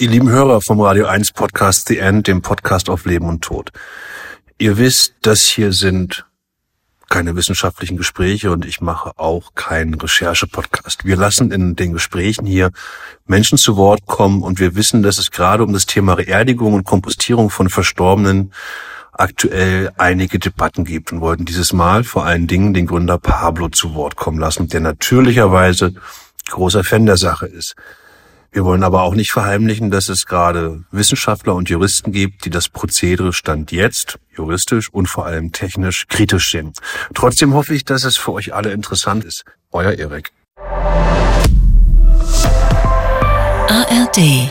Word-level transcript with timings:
Ihr 0.00 0.08
lieben 0.08 0.30
Hörer 0.30 0.62
vom 0.62 0.80
Radio 0.80 1.04
1 1.04 1.32
Podcast 1.32 1.88
The 1.88 1.98
End, 1.98 2.26
dem 2.26 2.40
Podcast 2.40 2.88
auf 2.88 3.04
Leben 3.04 3.28
und 3.28 3.42
Tod. 3.44 3.70
Ihr 4.56 4.78
wisst, 4.78 5.12
das 5.20 5.42
hier 5.42 5.74
sind 5.74 6.24
keine 7.10 7.36
wissenschaftlichen 7.36 7.98
Gespräche 7.98 8.50
und 8.50 8.64
ich 8.64 8.80
mache 8.80 9.12
auch 9.18 9.54
keinen 9.54 9.92
Recherche-Podcast. 9.92 11.04
Wir 11.04 11.16
lassen 11.16 11.52
in 11.52 11.76
den 11.76 11.92
Gesprächen 11.92 12.46
hier 12.46 12.70
Menschen 13.26 13.58
zu 13.58 13.76
Wort 13.76 14.06
kommen 14.06 14.42
und 14.42 14.58
wir 14.58 14.74
wissen, 14.74 15.02
dass 15.02 15.18
es 15.18 15.30
gerade 15.30 15.64
um 15.64 15.74
das 15.74 15.84
Thema 15.84 16.14
Reerdigung 16.14 16.72
und 16.72 16.84
Kompostierung 16.84 17.50
von 17.50 17.68
Verstorbenen 17.68 18.54
aktuell 19.12 19.92
einige 19.98 20.38
Debatten 20.38 20.86
gibt 20.86 21.12
und 21.12 21.20
wollten 21.20 21.44
dieses 21.44 21.74
Mal 21.74 22.04
vor 22.04 22.24
allen 22.24 22.46
Dingen 22.46 22.72
den 22.72 22.86
Gründer 22.86 23.18
Pablo 23.18 23.68
zu 23.68 23.94
Wort 23.94 24.16
kommen 24.16 24.38
lassen, 24.38 24.66
der 24.66 24.80
natürlicherweise 24.80 25.92
großer 26.48 26.84
Fan 26.84 27.04
der 27.04 27.18
Sache 27.18 27.44
ist. 27.44 27.76
Wir 28.52 28.64
wollen 28.64 28.82
aber 28.82 29.02
auch 29.02 29.14
nicht 29.14 29.30
verheimlichen, 29.30 29.92
dass 29.92 30.08
es 30.08 30.26
gerade 30.26 30.82
Wissenschaftler 30.90 31.54
und 31.54 31.68
Juristen 31.68 32.10
gibt, 32.10 32.44
die 32.44 32.50
das 32.50 32.68
Prozedere 32.68 33.32
Stand 33.32 33.70
jetzt 33.70 34.18
juristisch 34.36 34.92
und 34.92 35.06
vor 35.06 35.24
allem 35.24 35.52
technisch 35.52 36.08
kritisch 36.08 36.50
sehen. 36.50 36.72
Trotzdem 37.14 37.54
hoffe 37.54 37.74
ich, 37.74 37.84
dass 37.84 38.04
es 38.04 38.16
für 38.16 38.32
euch 38.32 38.52
alle 38.52 38.72
interessant 38.72 39.24
ist. 39.24 39.44
Euer 39.70 39.92
Erik. 39.92 40.32
ARD 43.68 44.50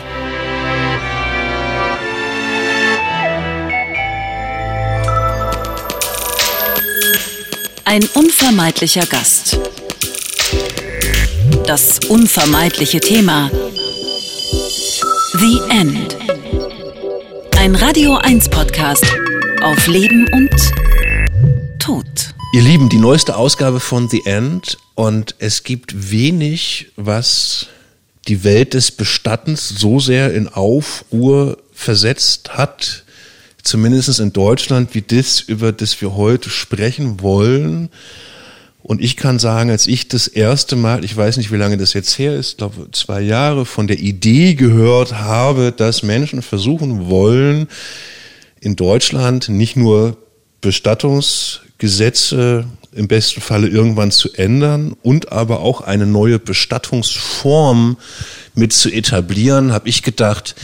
Ein 7.84 8.04
unvermeidlicher 8.14 9.04
Gast. 9.04 9.58
Das 11.66 11.98
unvermeidliche 12.08 13.00
Thema 13.00 13.50
The 15.40 15.58
End. 15.70 16.18
Ein 17.56 17.74
Radio 17.74 18.14
1 18.14 18.50
Podcast 18.50 19.06
auf 19.62 19.86
Leben 19.86 20.28
und 20.34 20.50
Tod. 21.78 22.34
Ihr 22.52 22.60
Lieben, 22.60 22.90
die 22.90 22.98
neueste 22.98 23.36
Ausgabe 23.36 23.80
von 23.80 24.10
The 24.10 24.26
End 24.26 24.76
und 24.96 25.36
es 25.38 25.62
gibt 25.62 26.10
wenig, 26.10 26.88
was 26.96 27.68
die 28.28 28.44
Welt 28.44 28.74
des 28.74 28.90
Bestattens 28.90 29.66
so 29.66 29.98
sehr 29.98 30.34
in 30.34 30.46
Aufruhr 30.46 31.56
versetzt 31.72 32.58
hat, 32.58 33.04
zumindest 33.62 34.20
in 34.20 34.34
Deutschland, 34.34 34.94
wie 34.94 35.00
das, 35.00 35.40
über 35.40 35.72
das 35.72 36.02
wir 36.02 36.16
heute 36.16 36.50
sprechen 36.50 37.22
wollen. 37.22 37.88
Und 38.82 39.02
ich 39.02 39.16
kann 39.16 39.38
sagen, 39.38 39.70
als 39.70 39.86
ich 39.86 40.08
das 40.08 40.26
erste 40.26 40.74
Mal, 40.74 41.04
ich 41.04 41.16
weiß 41.16 41.36
nicht, 41.36 41.52
wie 41.52 41.56
lange 41.56 41.76
das 41.76 41.92
jetzt 41.92 42.18
her 42.18 42.34
ist, 42.34 42.58
glaube 42.58 42.88
zwei 42.92 43.20
Jahre, 43.20 43.66
von 43.66 43.86
der 43.86 43.98
Idee 43.98 44.54
gehört 44.54 45.14
habe, 45.14 45.72
dass 45.72 46.02
Menschen 46.02 46.42
versuchen 46.42 47.08
wollen, 47.08 47.68
in 48.60 48.76
Deutschland 48.76 49.48
nicht 49.48 49.76
nur 49.76 50.16
Bestattungsgesetze 50.60 52.64
im 52.92 53.08
besten 53.08 53.40
Falle 53.40 53.68
irgendwann 53.68 54.10
zu 54.10 54.32
ändern 54.34 54.96
und 55.02 55.32
aber 55.32 55.60
auch 55.60 55.80
eine 55.82 56.06
neue 56.06 56.38
Bestattungsform 56.38 57.96
mit 58.54 58.72
zu 58.72 58.90
etablieren, 58.90 59.72
habe 59.72 59.88
ich 59.88 60.02
gedacht, 60.02 60.54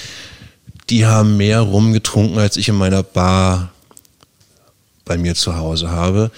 die 0.91 1.07
haben 1.07 1.37
mehr 1.37 1.61
rumgetrunken, 1.61 2.39
als 2.39 2.57
ich 2.57 2.69
in 2.69 2.77
meiner 2.77 3.03
Bar 3.03 3.73
bei 5.05 5.17
mir 5.17 5.35
zu 5.35 5.57
Hause 5.57 5.91
habe. 5.91 6.31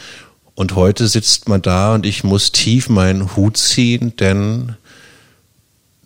Und 0.59 0.75
heute 0.75 1.07
sitzt 1.07 1.49
man 1.49 1.63
da 1.63 1.95
und 1.95 2.05
ich 2.05 2.25
muss 2.25 2.51
tief 2.51 2.89
meinen 2.89 3.37
Hut 3.37 3.57
ziehen, 3.57 4.17
denn 4.17 4.75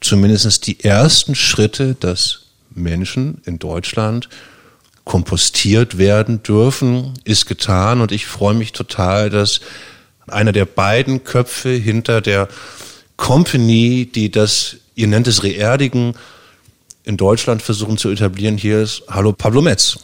zumindest 0.02 0.66
die 0.66 0.84
ersten 0.84 1.34
Schritte, 1.34 1.96
dass 1.98 2.48
Menschen 2.74 3.40
in 3.46 3.58
Deutschland 3.58 4.28
kompostiert 5.04 5.96
werden 5.96 6.42
dürfen, 6.42 7.14
ist 7.24 7.46
getan. 7.46 8.02
Und 8.02 8.12
ich 8.12 8.26
freue 8.26 8.52
mich 8.52 8.72
total, 8.72 9.30
dass 9.30 9.60
einer 10.26 10.52
der 10.52 10.66
beiden 10.66 11.24
Köpfe 11.24 11.70
hinter 11.70 12.20
der 12.20 12.46
Company, 13.16 14.06
die 14.14 14.30
das, 14.30 14.76
ihr 14.94 15.06
nennt 15.06 15.28
es 15.28 15.44
Reerdigen, 15.44 16.12
in 17.04 17.16
Deutschland 17.16 17.62
versuchen 17.62 17.96
zu 17.96 18.10
etablieren, 18.10 18.58
hier 18.58 18.82
ist 18.82 19.04
Hallo 19.08 19.32
Pablo 19.32 19.62
Metz. 19.62 19.98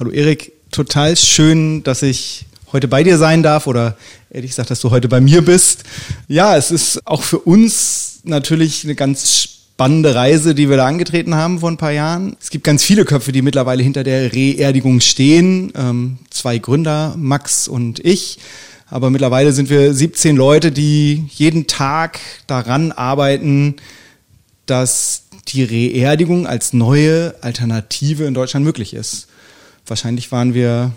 Hallo 0.00 0.10
Erik, 0.10 0.50
total 0.72 1.16
schön, 1.16 1.84
dass 1.84 2.02
ich 2.02 2.46
heute 2.72 2.88
bei 2.88 3.02
dir 3.02 3.18
sein 3.18 3.42
darf 3.42 3.66
oder 3.66 3.96
ehrlich 4.30 4.50
gesagt, 4.50 4.70
dass 4.70 4.80
du 4.80 4.90
heute 4.90 5.08
bei 5.08 5.20
mir 5.20 5.44
bist. 5.44 5.84
Ja, 6.28 6.56
es 6.56 6.70
ist 6.70 7.06
auch 7.06 7.22
für 7.22 7.38
uns 7.38 8.20
natürlich 8.24 8.84
eine 8.84 8.94
ganz 8.94 9.42
spannende 9.42 10.14
Reise, 10.14 10.54
die 10.54 10.68
wir 10.70 10.76
da 10.76 10.86
angetreten 10.86 11.34
haben 11.34 11.60
vor 11.60 11.70
ein 11.70 11.76
paar 11.76 11.92
Jahren. 11.92 12.36
Es 12.40 12.50
gibt 12.50 12.64
ganz 12.64 12.84
viele 12.84 13.04
Köpfe, 13.04 13.32
die 13.32 13.42
mittlerweile 13.42 13.82
hinter 13.82 14.04
der 14.04 14.32
Reerdigung 14.32 15.00
stehen. 15.00 15.72
Ähm, 15.76 16.18
zwei 16.30 16.58
Gründer, 16.58 17.14
Max 17.16 17.68
und 17.68 17.98
ich. 18.04 18.38
Aber 18.88 19.10
mittlerweile 19.10 19.52
sind 19.52 19.70
wir 19.70 19.94
17 19.94 20.36
Leute, 20.36 20.70
die 20.70 21.24
jeden 21.30 21.66
Tag 21.66 22.20
daran 22.46 22.92
arbeiten, 22.92 23.76
dass 24.66 25.24
die 25.48 25.64
Reerdigung 25.64 26.46
als 26.46 26.72
neue 26.72 27.34
Alternative 27.40 28.24
in 28.24 28.34
Deutschland 28.34 28.64
möglich 28.64 28.94
ist. 28.94 29.28
Wahrscheinlich 29.86 30.30
waren 30.30 30.54
wir 30.54 30.92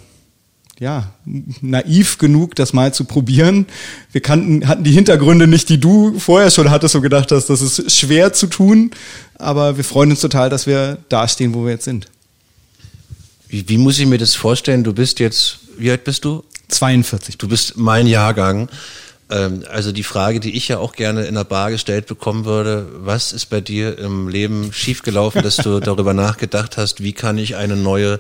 ja, 0.80 1.14
naiv 1.62 2.18
genug, 2.18 2.56
das 2.56 2.74
mal 2.74 2.94
zu 2.94 3.06
probieren. 3.06 3.66
Wir 4.12 4.22
kannten, 4.22 4.68
hatten 4.68 4.84
die 4.84 4.92
Hintergründe 4.92 5.48
nicht, 5.48 5.70
die 5.70 5.80
du 5.80 6.20
vorher 6.20 6.52
schon 6.52 6.70
hattest 6.70 6.96
und 6.96 7.02
gedacht 7.02 7.32
hast, 7.32 7.48
das 7.48 7.62
ist 7.62 7.96
schwer 7.96 8.34
zu 8.34 8.48
tun. 8.48 8.92
Aber 9.36 9.78
wir 9.78 9.84
freuen 9.84 10.12
uns 10.12 10.20
total, 10.20 10.50
dass 10.50 10.68
wir 10.68 10.98
da 11.08 11.28
stehen, 11.28 11.54
wo 11.54 11.64
wir 11.64 11.72
jetzt 11.72 11.86
sind. 11.86 12.08
Wie, 13.48 13.68
wie 13.70 13.78
muss 13.78 14.00
ich 14.00 14.06
mir 14.06 14.18
das 14.18 14.36
vorstellen? 14.36 14.84
Du 14.84 14.94
bist 14.94 15.20
jetzt, 15.20 15.60
wie 15.78 15.92
alt 15.92 16.04
bist 16.04 16.26
du? 16.26 16.44
42. 16.68 17.38
Du 17.38 17.48
bist 17.48 17.78
mein 17.78 18.08
Jahrgang. 18.08 18.70
Ähm, 19.30 19.64
also 19.70 19.94
die 19.94 20.04
Frage, 20.04 20.42
die 20.42 20.58
ich 20.58 20.68
ja 20.68 20.80
auch 20.80 20.94
gerne 20.94 21.26
in 21.26 21.36
der 21.36 21.46
Bar 21.46 21.72
gestellt 21.72 22.06
bekommen 22.08 22.44
würde, 22.44 22.88
was 22.98 23.32
ist 23.32 23.46
bei 23.46 23.62
dir 23.62 23.98
im 23.98 24.28
Leben 24.28 24.74
schiefgelaufen, 24.74 25.42
dass 25.42 25.56
du 25.58 25.80
darüber 25.80 26.14
nachgedacht 26.14 26.76
hast, 26.78 27.02
wie 27.02 27.14
kann 27.14 27.38
ich 27.38 27.56
eine 27.56 27.78
neue 27.78 28.20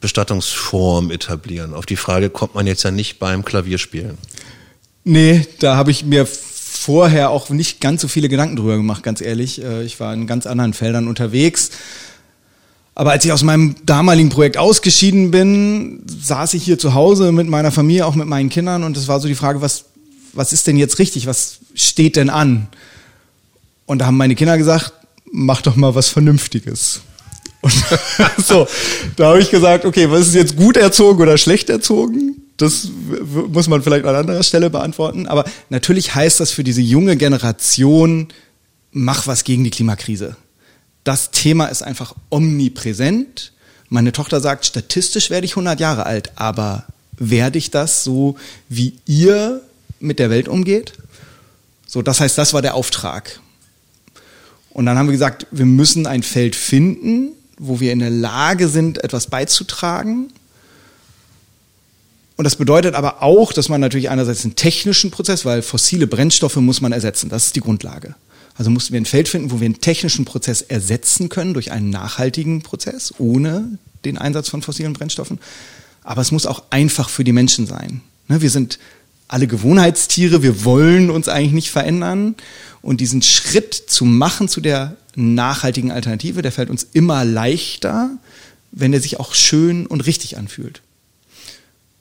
Bestattungsform 0.00 1.10
etablieren? 1.10 1.74
Auf 1.74 1.86
die 1.86 1.96
Frage 1.96 2.30
kommt 2.30 2.54
man 2.54 2.66
jetzt 2.66 2.82
ja 2.82 2.90
nicht 2.90 3.18
beim 3.18 3.44
Klavierspielen. 3.44 4.18
Nee, 5.04 5.46
da 5.60 5.76
habe 5.76 5.90
ich 5.90 6.04
mir 6.04 6.26
vorher 6.26 7.30
auch 7.30 7.50
nicht 7.50 7.80
ganz 7.80 8.02
so 8.02 8.08
viele 8.08 8.28
Gedanken 8.28 8.56
drüber 8.56 8.76
gemacht, 8.76 9.02
ganz 9.02 9.20
ehrlich. 9.20 9.62
Äh, 9.62 9.84
ich 9.84 10.00
war 10.00 10.12
in 10.14 10.26
ganz 10.26 10.46
anderen 10.46 10.74
Feldern 10.74 11.08
unterwegs. 11.08 11.70
Aber 12.94 13.12
als 13.12 13.24
ich 13.24 13.32
aus 13.32 13.44
meinem 13.44 13.76
damaligen 13.86 14.28
Projekt 14.28 14.56
ausgeschieden 14.56 15.30
bin, 15.30 16.02
saß 16.06 16.54
ich 16.54 16.64
hier 16.64 16.78
zu 16.78 16.94
Hause 16.94 17.30
mit 17.30 17.46
meiner 17.46 17.70
Familie, 17.70 18.04
auch 18.04 18.16
mit 18.16 18.26
meinen 18.26 18.48
Kindern 18.48 18.82
und 18.82 18.96
es 18.96 19.06
war 19.06 19.20
so 19.20 19.28
die 19.28 19.36
Frage, 19.36 19.60
was, 19.60 19.84
was 20.32 20.52
ist 20.52 20.66
denn 20.66 20.76
jetzt 20.76 20.98
richtig? 20.98 21.26
Was 21.26 21.60
steht 21.74 22.16
denn 22.16 22.28
an? 22.28 22.66
Und 23.86 23.98
da 24.00 24.06
haben 24.06 24.16
meine 24.16 24.34
Kinder 24.34 24.58
gesagt, 24.58 24.92
mach 25.30 25.62
doch 25.62 25.76
mal 25.76 25.94
was 25.94 26.08
Vernünftiges. 26.08 27.02
Und 27.68 28.46
so, 28.46 28.66
da 29.16 29.28
habe 29.28 29.40
ich 29.40 29.50
gesagt, 29.50 29.84
okay, 29.84 30.10
was 30.10 30.28
ist 30.28 30.34
jetzt 30.34 30.56
gut 30.56 30.76
erzogen 30.76 31.20
oder 31.20 31.38
schlecht 31.38 31.70
erzogen? 31.70 32.42
Das 32.56 32.88
muss 33.50 33.68
man 33.68 33.82
vielleicht 33.82 34.04
an 34.04 34.16
anderer 34.16 34.42
Stelle 34.42 34.70
beantworten. 34.70 35.26
Aber 35.28 35.44
natürlich 35.68 36.14
heißt 36.14 36.40
das 36.40 36.50
für 36.50 36.64
diese 36.64 36.80
junge 36.80 37.16
Generation, 37.16 38.28
mach 38.90 39.26
was 39.26 39.44
gegen 39.44 39.64
die 39.64 39.70
Klimakrise. 39.70 40.36
Das 41.04 41.30
Thema 41.30 41.66
ist 41.66 41.82
einfach 41.82 42.14
omnipräsent. 42.30 43.52
Meine 43.88 44.12
Tochter 44.12 44.40
sagt, 44.40 44.66
statistisch 44.66 45.30
werde 45.30 45.44
ich 45.44 45.52
100 45.52 45.78
Jahre 45.78 46.04
alt, 46.04 46.32
aber 46.36 46.84
werde 47.16 47.58
ich 47.58 47.70
das 47.70 48.04
so, 48.04 48.36
wie 48.68 48.94
ihr 49.06 49.62
mit 50.00 50.18
der 50.18 50.30
Welt 50.30 50.48
umgeht? 50.48 50.94
So, 51.86 52.02
das 52.02 52.20
heißt, 52.20 52.36
das 52.36 52.52
war 52.52 52.60
der 52.60 52.74
Auftrag. 52.74 53.40
Und 54.70 54.86
dann 54.86 54.98
haben 54.98 55.06
wir 55.06 55.12
gesagt, 55.12 55.46
wir 55.50 55.64
müssen 55.64 56.06
ein 56.06 56.22
Feld 56.22 56.54
finden, 56.54 57.32
wo 57.58 57.80
wir 57.80 57.92
in 57.92 57.98
der 57.98 58.10
Lage 58.10 58.68
sind, 58.68 59.02
etwas 59.02 59.26
beizutragen. 59.26 60.32
Und 62.36 62.44
das 62.44 62.56
bedeutet 62.56 62.94
aber 62.94 63.22
auch, 63.22 63.52
dass 63.52 63.68
man 63.68 63.80
natürlich 63.80 64.10
einerseits 64.10 64.44
einen 64.44 64.54
technischen 64.54 65.10
Prozess, 65.10 65.44
weil 65.44 65.62
fossile 65.62 66.06
Brennstoffe 66.06 66.56
muss 66.56 66.80
man 66.80 66.92
ersetzen, 66.92 67.28
das 67.28 67.46
ist 67.46 67.56
die 67.56 67.60
Grundlage. 67.60 68.14
Also 68.54 68.70
mussten 68.70 68.92
wir 68.92 69.00
ein 69.00 69.06
Feld 69.06 69.28
finden, 69.28 69.50
wo 69.50 69.60
wir 69.60 69.66
einen 69.66 69.80
technischen 69.80 70.24
Prozess 70.24 70.62
ersetzen 70.62 71.28
können 71.28 71.54
durch 71.54 71.72
einen 71.72 71.90
nachhaltigen 71.90 72.62
Prozess, 72.62 73.14
ohne 73.18 73.78
den 74.04 74.18
Einsatz 74.18 74.48
von 74.48 74.62
fossilen 74.62 74.92
Brennstoffen. 74.92 75.38
Aber 76.02 76.22
es 76.22 76.32
muss 76.32 76.46
auch 76.46 76.64
einfach 76.70 77.08
für 77.08 77.24
die 77.24 77.32
Menschen 77.32 77.66
sein. 77.66 78.02
Ne, 78.28 78.40
wir 78.40 78.50
sind 78.50 78.78
alle 79.28 79.46
Gewohnheitstiere, 79.46 80.42
wir 80.42 80.64
wollen 80.64 81.10
uns 81.10 81.28
eigentlich 81.28 81.52
nicht 81.52 81.70
verändern. 81.70 82.34
Und 82.80 83.00
diesen 83.00 83.22
Schritt 83.22 83.74
zu 83.74 84.04
machen 84.04 84.48
zu 84.48 84.60
der 84.60 84.96
nachhaltigen 85.14 85.90
Alternative, 85.90 86.42
der 86.42 86.52
fällt 86.52 86.70
uns 86.70 86.86
immer 86.92 87.24
leichter, 87.24 88.10
wenn 88.72 88.92
er 88.92 89.00
sich 89.00 89.20
auch 89.20 89.34
schön 89.34 89.86
und 89.86 90.06
richtig 90.06 90.38
anfühlt. 90.38 90.80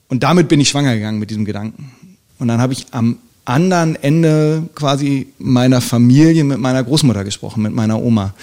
Und 0.07 0.23
damit 0.23 0.47
bin 0.47 0.59
ich 0.61 0.69
schwanger 0.69 0.95
gegangen 0.95 1.19
mit 1.19 1.29
diesem 1.29 1.45
Gedanken. 1.45 1.91
Und 2.39 2.47
dann 2.47 2.61
habe 2.61 2.73
ich 2.73 2.87
am 2.91 3.17
anderen 3.43 3.95
Ende 3.95 4.69
quasi 4.75 5.27
meiner 5.39 5.81
Familie 5.81 6.43
mit 6.43 6.59
meiner 6.59 6.83
Großmutter 6.83 7.23
gesprochen, 7.23 7.63
mit 7.63 7.73
meiner 7.73 8.01
Oma. 8.01 8.33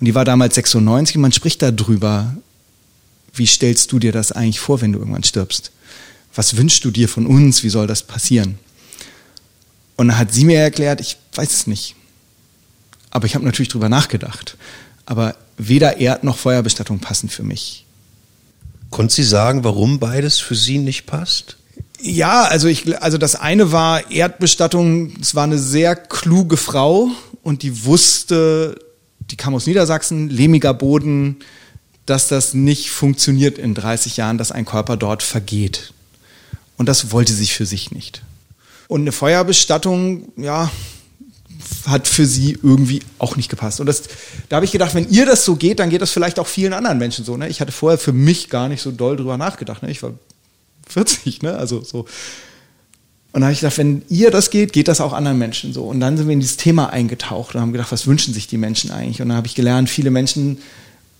Und 0.00 0.06
die 0.06 0.14
war 0.14 0.24
damals 0.24 0.54
96 0.54 1.16
und 1.16 1.22
man 1.22 1.32
spricht 1.32 1.62
darüber, 1.62 2.34
wie 3.34 3.46
stellst 3.46 3.92
du 3.92 3.98
dir 3.98 4.12
das 4.12 4.32
eigentlich 4.32 4.60
vor, 4.60 4.80
wenn 4.80 4.92
du 4.92 5.00
irgendwann 5.00 5.24
stirbst? 5.24 5.72
Was 6.34 6.56
wünschst 6.56 6.84
du 6.84 6.90
dir 6.90 7.08
von 7.08 7.26
uns? 7.26 7.62
Wie 7.62 7.68
soll 7.68 7.86
das 7.86 8.02
passieren? 8.02 8.58
Und 9.96 10.08
dann 10.08 10.18
hat 10.18 10.32
sie 10.32 10.44
mir 10.44 10.58
erklärt, 10.58 11.00
ich 11.00 11.16
weiß 11.34 11.52
es 11.52 11.66
nicht. 11.66 11.94
Aber 13.10 13.26
ich 13.26 13.34
habe 13.34 13.44
natürlich 13.44 13.68
drüber 13.68 13.88
nachgedacht. 13.88 14.56
Aber 15.06 15.36
weder 15.56 15.98
Erd- 15.98 16.24
noch 16.24 16.36
Feuerbestattung 16.36 16.98
passen 16.98 17.28
für 17.28 17.44
mich. 17.44 17.84
Konnte 18.90 19.14
sie 19.14 19.22
sagen, 19.22 19.62
warum 19.64 19.98
beides 19.98 20.38
für 20.40 20.56
sie 20.56 20.78
nicht 20.78 21.06
passt? 21.06 21.56
Ja, 22.00 22.42
also 22.42 22.66
ich, 22.68 23.00
also 23.02 23.18
das 23.18 23.36
eine 23.36 23.70
war 23.70 24.10
Erdbestattung. 24.10 25.14
Es 25.20 25.34
war 25.34 25.44
eine 25.44 25.58
sehr 25.58 25.94
kluge 25.94 26.56
Frau 26.56 27.10
und 27.42 27.62
die 27.62 27.84
wusste, 27.84 28.76
die 29.30 29.36
kam 29.36 29.54
aus 29.54 29.66
Niedersachsen, 29.66 30.28
lehmiger 30.28 30.74
Boden, 30.74 31.36
dass 32.06 32.28
das 32.28 32.52
nicht 32.52 32.90
funktioniert 32.90 33.58
in 33.58 33.74
30 33.74 34.16
Jahren, 34.16 34.38
dass 34.38 34.52
ein 34.52 34.64
Körper 34.64 34.96
dort 34.96 35.22
vergeht. 35.22 35.92
Und 36.76 36.88
das 36.88 37.12
wollte 37.12 37.32
sie 37.32 37.46
für 37.46 37.66
sich 37.66 37.90
nicht. 37.90 38.22
Und 38.88 39.02
eine 39.02 39.12
Feuerbestattung, 39.12 40.32
ja, 40.36 40.70
hat 41.86 42.06
für 42.08 42.26
sie 42.26 42.58
irgendwie 42.62 43.00
auch 43.18 43.36
nicht 43.36 43.48
gepasst. 43.48 43.80
Und 43.80 43.86
das, 43.86 44.04
da 44.48 44.56
habe 44.56 44.64
ich 44.64 44.72
gedacht, 44.72 44.94
wenn 44.94 45.08
ihr 45.10 45.26
das 45.26 45.44
so 45.44 45.56
geht, 45.56 45.78
dann 45.78 45.90
geht 45.90 46.02
das 46.02 46.10
vielleicht 46.10 46.38
auch 46.38 46.46
vielen 46.46 46.72
anderen 46.72 46.98
Menschen 46.98 47.24
so. 47.24 47.36
Ne? 47.36 47.48
Ich 47.48 47.60
hatte 47.60 47.72
vorher 47.72 47.98
für 47.98 48.12
mich 48.12 48.48
gar 48.50 48.68
nicht 48.68 48.82
so 48.82 48.90
doll 48.90 49.16
drüber 49.16 49.36
nachgedacht. 49.36 49.82
Ne? 49.82 49.90
Ich 49.90 50.02
war 50.02 50.12
40, 50.88 51.42
ne? 51.42 51.56
Also 51.56 51.82
so. 51.82 52.06
Und 53.32 53.40
da 53.40 53.46
habe 53.46 53.52
ich 53.52 53.60
gedacht, 53.60 53.78
wenn 53.78 54.02
ihr 54.08 54.30
das 54.30 54.50
geht, 54.50 54.72
geht 54.72 54.88
das 54.88 55.00
auch 55.00 55.12
anderen 55.12 55.38
Menschen 55.38 55.72
so. 55.72 55.84
Und 55.84 56.00
dann 56.00 56.16
sind 56.16 56.28
wir 56.28 56.34
in 56.34 56.40
dieses 56.40 56.56
Thema 56.56 56.90
eingetaucht 56.90 57.54
und 57.54 57.60
haben 57.60 57.72
gedacht, 57.72 57.90
was 57.90 58.06
wünschen 58.06 58.32
sich 58.32 58.46
die 58.46 58.58
Menschen 58.58 58.90
eigentlich? 58.90 59.20
Und 59.20 59.28
dann 59.28 59.36
habe 59.36 59.46
ich 59.46 59.54
gelernt, 59.54 59.90
viele 59.90 60.10
Menschen 60.10 60.58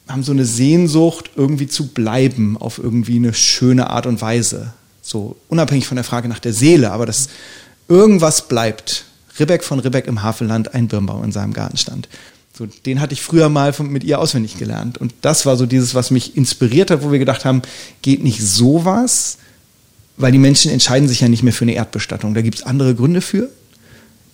haben 0.07 0.23
so 0.23 0.33
eine 0.33 0.45
Sehnsucht, 0.45 1.31
irgendwie 1.35 1.67
zu 1.67 1.89
bleiben 1.89 2.57
auf 2.57 2.79
irgendwie 2.79 3.17
eine 3.17 3.35
schöne 3.35 3.91
Art 3.91 4.07
und 4.07 4.21
Weise. 4.21 4.75
So 5.05 5.37
unabhängig 5.49 5.87
von 5.87 5.97
der 5.97 6.05
Frage 6.05 6.29
nach 6.29 6.39
der 6.39 6.55
Seele, 6.55 6.91
aber 6.91 7.05
dass 7.05 7.29
irgendwas 7.89 8.49
bleibt. 8.49 9.05
Ribbeck 9.39 9.63
von 9.63 9.79
Ribbeck 9.79 10.07
im 10.07 10.23
Havelland, 10.23 10.75
ein 10.75 10.89
Birnbaum 10.89 11.23
in 11.25 11.33
seinem 11.33 11.53
Garten 11.53 11.77
stand. 11.77 12.09
So, 12.57 12.67
den 12.67 13.01
hatte 13.01 13.13
ich 13.13 13.21
früher 13.21 13.49
mal 13.49 13.73
von, 13.73 13.89
mit 13.91 14.03
ihr 14.03 14.19
auswendig 14.19 14.57
gelernt. 14.57 14.97
Und 14.97 15.13
das 15.21 15.45
war 15.45 15.57
so 15.57 15.67
dieses, 15.67 15.95
was 15.95 16.11
mich 16.11 16.37
inspiriert 16.37 16.91
hat, 16.91 17.03
wo 17.03 17.13
wir 17.13 17.19
gedacht 17.19 17.45
haben, 17.45 17.63
geht 18.01 18.23
nicht 18.23 18.41
sowas, 18.41 19.39
weil 20.17 20.33
die 20.33 20.39
Menschen 20.39 20.71
entscheiden 20.71 21.09
sich 21.09 21.21
ja 21.21 21.29
nicht 21.29 21.43
mehr 21.43 21.53
für 21.53 21.65
eine 21.65 21.75
Erdbestattung. 21.75 22.33
Da 22.33 22.43
gibt 22.43 22.59
es 22.59 22.63
andere 22.63 22.95
Gründe 22.95 23.21
für. 23.21 23.51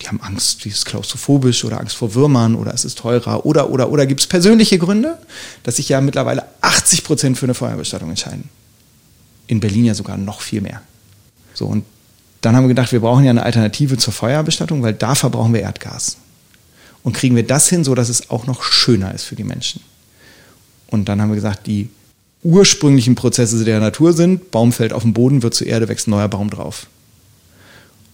Die 0.01 0.07
haben 0.07 0.21
Angst, 0.21 0.63
die 0.63 0.69
ist 0.69 0.85
klaustrophobisch 0.85 1.65
oder 1.65 1.79
Angst 1.79 1.95
vor 1.95 2.15
Würmern 2.15 2.55
oder 2.55 2.73
es 2.73 2.85
ist 2.85 2.97
teurer 2.99 3.45
oder, 3.45 3.69
oder, 3.71 3.91
oder 3.91 4.05
gibt 4.05 4.21
es 4.21 4.27
persönliche 4.27 4.79
Gründe, 4.79 5.17
dass 5.63 5.75
sich 5.75 5.89
ja 5.89 5.99
mittlerweile 5.99 6.45
80 6.61 7.03
Prozent 7.03 7.37
für 7.37 7.45
eine 7.45 7.53
Feuerbestattung 7.53 8.09
entscheiden. 8.09 8.49
In 9.51 9.59
Berlin 9.59 9.83
ja 9.83 9.93
sogar 9.93 10.15
noch 10.15 10.39
viel 10.39 10.61
mehr. 10.61 10.81
So, 11.53 11.65
und 11.65 11.83
dann 12.39 12.55
haben 12.55 12.63
wir 12.63 12.69
gedacht, 12.69 12.93
wir 12.93 13.01
brauchen 13.01 13.25
ja 13.25 13.31
eine 13.31 13.43
Alternative 13.43 13.97
zur 13.97 14.13
Feuerbestattung, 14.13 14.81
weil 14.81 14.93
da 14.93 15.13
verbrauchen 15.13 15.53
wir 15.53 15.59
Erdgas. 15.59 16.15
Und 17.03 17.17
kriegen 17.17 17.35
wir 17.35 17.45
das 17.45 17.67
hin, 17.67 17.83
so 17.83 17.93
dass 17.93 18.07
es 18.07 18.29
auch 18.29 18.47
noch 18.47 18.63
schöner 18.63 19.13
ist 19.13 19.25
für 19.25 19.35
die 19.35 19.43
Menschen. 19.43 19.81
Und 20.87 21.09
dann 21.09 21.21
haben 21.21 21.27
wir 21.27 21.35
gesagt, 21.35 21.67
die 21.67 21.89
ursprünglichen 22.43 23.15
Prozesse 23.15 23.61
der 23.65 23.81
Natur 23.81 24.13
sind, 24.13 24.51
Baum 24.51 24.71
fällt 24.71 24.93
auf 24.93 25.03
den 25.03 25.11
Boden, 25.11 25.43
wird 25.43 25.53
zur 25.53 25.67
Erde, 25.67 25.89
wächst 25.89 26.07
ein 26.07 26.11
neuer 26.11 26.29
Baum 26.29 26.49
drauf. 26.49 26.87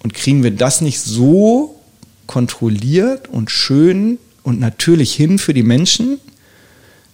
Und 0.02 0.16
kriegen 0.16 0.42
wir 0.42 0.50
das 0.50 0.82
nicht 0.82 1.00
so 1.00 1.80
kontrolliert 2.26 3.28
und 3.28 3.52
schön 3.52 4.18
und 4.42 4.60
natürlich 4.60 5.14
hin 5.14 5.38
für 5.38 5.54
die 5.54 5.62
Menschen, 5.62 6.18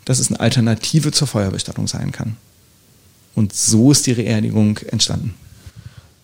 dass 0.05 0.19
es 0.19 0.29
eine 0.29 0.39
Alternative 0.39 1.11
zur 1.11 1.27
Feuerbestattung 1.27 1.87
sein 1.87 2.13
kann. 2.13 2.37
Und 3.35 3.53
so 3.53 3.91
ist 3.91 4.05
die 4.05 4.11
Reerdigung 4.11 4.77
entstanden. 4.89 5.33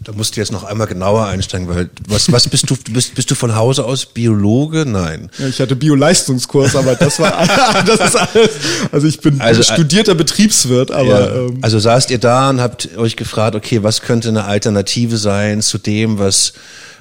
Da 0.01 0.13
musst 0.13 0.37
du 0.37 0.39
jetzt 0.39 0.53
noch 0.53 0.63
einmal 0.63 0.87
genauer 0.87 1.25
einsteigen, 1.25 1.67
weil 1.67 1.89
was, 2.07 2.31
was 2.31 2.47
bist 2.47 2.69
du? 2.69 2.77
Bist, 2.89 3.15
bist 3.15 3.29
du 3.31 3.35
von 3.35 3.53
Hause 3.55 3.83
aus 3.83 4.05
Biologe? 4.05 4.85
Nein. 4.85 5.29
Ja, 5.37 5.47
ich 5.47 5.59
hatte 5.59 5.75
Bio-Leistungskurs, 5.75 6.77
aber 6.77 6.95
das 6.95 7.19
war 7.19 7.31
das 7.85 7.99
ist 7.99 8.15
alles. 8.15 8.49
Also 8.93 9.07
ich 9.07 9.19
bin 9.19 9.41
also, 9.41 9.61
studierter 9.61 10.15
Betriebswirt, 10.15 10.91
aber 10.91 11.05
ja, 11.05 11.35
ähm, 11.35 11.57
also 11.61 11.79
saßt 11.79 12.11
ihr 12.11 12.17
da 12.17 12.49
und 12.49 12.61
habt 12.61 12.95
euch 12.97 13.17
gefragt, 13.17 13.57
okay, 13.57 13.83
was 13.83 13.99
könnte 13.99 14.29
eine 14.29 14.45
Alternative 14.45 15.17
sein 15.17 15.61
zu 15.61 15.77
dem, 15.77 16.17
was 16.17 16.53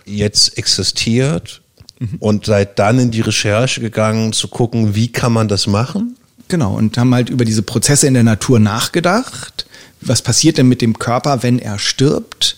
jetzt 0.05 0.58
existiert? 0.58 1.60
Mhm. 2.00 2.16
Und 2.19 2.46
seid 2.46 2.81
dann 2.81 2.99
in 2.99 3.10
die 3.12 3.20
Recherche 3.20 3.81
gegangen, 3.81 4.32
zu 4.32 4.49
gucken, 4.49 4.96
wie 4.96 5.12
kann 5.12 5.32
man 5.32 5.46
das 5.46 5.69
machen? 5.69 6.18
Genau, 6.48 6.74
und 6.74 6.96
haben 6.96 7.14
halt 7.14 7.30
über 7.30 7.44
diese 7.44 7.62
Prozesse 7.62 8.06
in 8.06 8.14
der 8.14 8.22
Natur 8.24 8.58
nachgedacht 8.58 9.66
was 10.00 10.22
passiert 10.22 10.58
denn 10.58 10.68
mit 10.68 10.82
dem 10.82 10.98
Körper, 10.98 11.42
wenn 11.42 11.58
er 11.58 11.78
stirbt? 11.78 12.56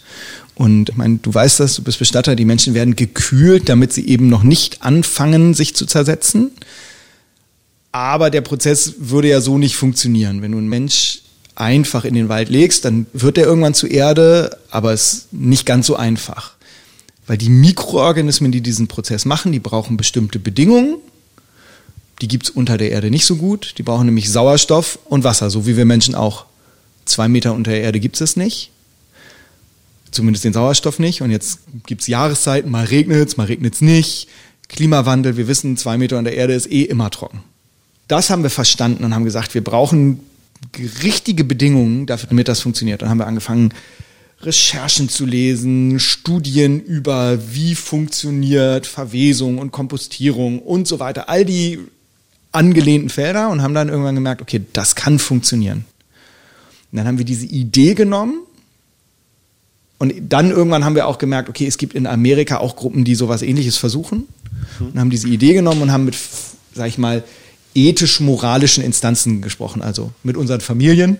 Und 0.54 0.90
ich 0.90 0.96
meine, 0.96 1.19
du 1.19 1.32
weißt 1.32 1.60
das, 1.60 1.76
du 1.76 1.82
bist 1.82 1.98
Bestatter, 1.98 2.37
die 2.37 2.44
Menschen 2.44 2.75
werden 2.75 2.96
gekühlt, 2.96 3.69
damit 3.69 3.92
sie 3.92 4.06
eben 4.06 4.28
noch 4.28 4.42
nicht 4.42 4.82
anfangen, 4.82 5.54
sich 5.54 5.75
zu 5.75 5.87
zersetzen. 5.87 6.50
Aber 7.92 8.31
der 8.31 8.42
Prozess 8.42 8.94
würde 8.98 9.28
ja 9.28 9.40
so 9.40 9.56
nicht 9.58 9.76
funktionieren. 9.76 10.42
Wenn 10.42 10.52
du 10.52 10.58
einen 10.58 10.69
Mensch 10.69 11.22
einfach 11.54 12.04
in 12.04 12.14
den 12.14 12.28
Wald 12.28 12.50
legst, 12.50 12.84
dann 12.84 13.06
wird 13.12 13.38
er 13.38 13.44
irgendwann 13.44 13.75
zu 13.75 13.87
Erde, 13.87 14.58
aber 14.70 14.92
es 14.92 15.12
ist 15.12 15.32
nicht 15.32 15.66
ganz 15.66 15.87
so 15.87 15.96
einfach. 15.96 16.54
Weil 17.26 17.38
die 17.38 17.48
Mikroorganismen, 17.48 18.52
die 18.52 18.60
diesen 18.60 18.87
Prozess 18.87 19.25
machen, 19.25 19.52
die 19.52 19.60
brauchen 19.60 19.96
bestimmte 19.96 20.38
Bedingungen. 20.38 20.96
Die 22.20 22.28
gibt 22.28 22.44
es 22.44 22.50
unter 22.50 22.76
der 22.76 22.90
Erde 22.90 23.11
nicht 23.11 23.25
so 23.25 23.37
gut. 23.37 23.75
Die 23.78 23.82
brauchen 23.82 24.06
nämlich 24.06 24.31
Sauerstoff 24.31 24.99
und 25.06 25.25
Wasser, 25.25 25.50
so 25.50 25.67
wie 25.67 25.76
wir 25.76 25.84
Menschen 25.84 26.14
auch. 26.14 26.46
Zwei 27.05 27.28
Meter 27.28 27.55
unter 27.55 27.70
der 27.70 27.81
Erde 27.81 28.00
gibt 28.00 28.20
es 28.20 28.37
nicht. 28.37 28.70
Zumindest 30.11 30.44
den 30.44 30.52
Sauerstoff 30.52 30.99
nicht. 30.99 31.22
Und 31.22 31.31
jetzt 31.31 31.61
gibt 31.87 32.02
es 32.02 32.06
Jahreszeiten, 32.06 32.70
mal 32.70 32.84
regnet 32.84 33.28
es, 33.28 33.37
mal 33.37 33.46
regnet 33.46 33.75
es 33.75 33.81
nicht. 33.81 34.28
Klimawandel, 34.69 35.37
wir 35.37 35.49
wissen, 35.49 35.76
zwei 35.76 35.99
Meter 35.99 36.19
unter 36.19 36.31
der 36.31 36.38
Erde 36.38 36.55
ist 36.55 36.70
eh 36.70 36.82
immer 36.82 37.11
trocken. 37.11 37.43
Das 38.06 38.31
haben 38.31 38.43
wir 38.43 38.50
verstanden 38.50 39.05
und 39.05 39.14
haben 39.14 39.25
gesagt, 39.25 39.55
wir 39.55 39.64
brauchen 39.64 40.20
richtige 41.02 41.44
Bedingungen 41.44 42.06
damit 42.06 42.49
das 42.49 42.61
funktioniert. 42.61 43.02
Dann 43.02 43.08
haben 43.08 43.19
wir 43.19 43.26
angefangen, 43.26 43.73
Recherchen 44.43 45.08
zu 45.08 45.26
lesen, 45.26 46.00
Studien 46.00 46.81
über 46.81 47.38
wie 47.52 47.75
funktioniert 47.75 48.87
Verwesung 48.87 49.58
und 49.58 49.70
Kompostierung 49.70 50.61
und 50.61 50.88
so 50.88 50.99
weiter. 50.99 51.28
All 51.28 51.44
die 51.44 51.78
angelehnten 52.52 53.11
Felder 53.11 53.50
und 53.50 53.62
haben 53.62 53.75
dann 53.75 53.88
irgendwann 53.88 54.14
gemerkt, 54.14 54.43
okay, 54.43 54.62
das 54.73 54.94
kann 54.94 55.19
funktionieren. 55.19 55.85
Und 56.90 56.99
dann 56.99 57.07
haben 57.07 57.19
wir 57.19 57.25
diese 57.25 57.47
Idee 57.47 57.95
genommen 57.95 58.40
und 59.99 60.14
dann 60.28 60.50
irgendwann 60.50 60.85
haben 60.85 60.95
wir 60.95 61.07
auch 61.07 61.19
gemerkt, 61.19 61.49
okay, 61.49 61.66
es 61.66 61.78
gibt 61.78 61.95
in 61.95 62.07
Amerika 62.07 62.59
auch 62.59 62.75
Gruppen, 62.75 63.04
die 63.04 63.14
sowas 63.14 63.42
ähnliches 63.42 63.76
versuchen 63.76 64.26
und 64.80 64.99
haben 64.99 65.11
diese 65.11 65.28
Idee 65.28 65.52
genommen 65.52 65.83
und 65.83 65.92
haben 65.92 66.07
mit, 66.07 66.16
sag 66.75 66.88
ich 66.88 66.99
mal, 66.99 67.23
ethisch-moralischen 67.75 68.83
Instanzen 68.83 69.43
gesprochen, 69.43 69.83
also 69.83 70.11
mit 70.23 70.37
unseren 70.37 70.61
Familien, 70.61 71.19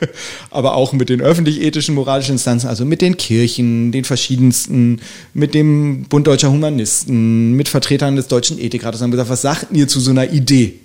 aber 0.50 0.74
auch 0.74 0.92
mit 0.92 1.08
den 1.08 1.20
öffentlich-ethischen 1.20 1.94
moralischen 1.94 2.32
Instanzen, 2.32 2.68
also 2.68 2.84
mit 2.84 3.00
den 3.00 3.16
Kirchen, 3.16 3.90
den 3.90 4.04
verschiedensten, 4.04 5.00
mit 5.34 5.54
dem 5.54 6.04
Bund 6.04 6.26
Deutscher 6.26 6.50
Humanisten, 6.50 7.52
mit 7.52 7.68
Vertretern 7.68 8.16
des 8.16 8.28
Deutschen 8.28 8.58
Ethikrates, 8.58 9.00
haben 9.00 9.10
gesagt, 9.10 9.30
was 9.30 9.42
sagt 9.42 9.66
ihr 9.72 9.88
zu 9.88 9.98
so 9.98 10.10
einer 10.10 10.30
Idee? 10.30 10.78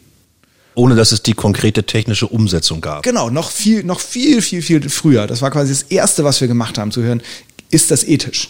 Ohne 0.76 0.96
dass 0.96 1.12
es 1.12 1.22
die 1.22 1.34
konkrete 1.34 1.84
technische 1.84 2.28
Umsetzung 2.28 2.82
gab. 2.82 3.04
Genau, 3.04 3.30
noch 3.30 3.52
viel, 3.52 3.84
noch 3.84 4.00
viel, 4.00 4.42
viel, 4.42 4.64
viel 4.64 4.90
früher. 4.90 5.28
Das 5.28 5.44
war 5.44 5.52
quasi 5.52 5.72
das 5.72 5.84
Erste, 5.84 6.24
was 6.24 6.42
wir 6.42 6.48
gemacht 6.48 6.80
haben, 6.80 6.92
zu 6.92 7.04
hören, 7.04 7.22
ist 7.70 7.92
das 7.92 8.04
ethisch? 8.04 8.50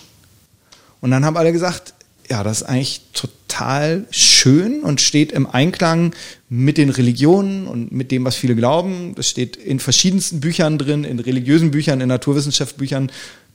Und 1.02 1.12
dann 1.12 1.26
haben 1.26 1.36
alle 1.36 1.52
gesagt, 1.52 1.94
ja, 2.30 2.44
das 2.44 2.62
ist 2.62 2.68
eigentlich 2.68 3.02
total 3.14 4.06
schön 4.12 4.82
und 4.82 5.02
steht 5.02 5.32
im 5.32 5.48
Einklang 5.48 6.14
mit 6.50 6.78
den 6.78 6.90
Religionen 6.90 7.68
und 7.68 7.92
mit 7.92 8.12
dem, 8.12 8.26
was 8.26 8.36
viele 8.36 8.56
glauben. 8.56 9.14
Das 9.16 9.30
steht 9.30 9.56
in 9.56 9.80
verschiedensten 9.80 10.40
Büchern 10.40 10.78
drin, 10.78 11.04
in 11.04 11.20
religiösen 11.20 11.72
Büchern, 11.72 12.02
in 12.02 12.08
Naturwissenschaftsbüchern. 12.08 13.12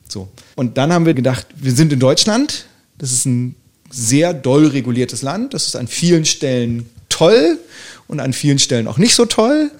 So. 0.08 0.28
Und 0.56 0.78
dann 0.78 0.92
haben 0.92 1.06
wir 1.06 1.14
gedacht, 1.14 1.46
wir 1.54 1.72
sind 1.72 1.92
in 1.92 2.00
Deutschland. 2.00 2.66
Das 2.98 3.12
ist 3.12 3.26
ein 3.26 3.54
sehr 3.90 4.34
doll 4.34 4.66
reguliertes 4.66 5.22
Land. 5.22 5.54
Das 5.54 5.66
ist 5.66 5.76
an 5.76 5.88
vielen 5.88 6.24
Stellen 6.24 6.88
toll 7.18 7.58
und 8.06 8.20
an 8.20 8.32
vielen 8.32 8.58
Stellen 8.58 8.88
auch 8.88 8.96
nicht 8.96 9.14
so 9.14 9.26
toll. 9.26 9.70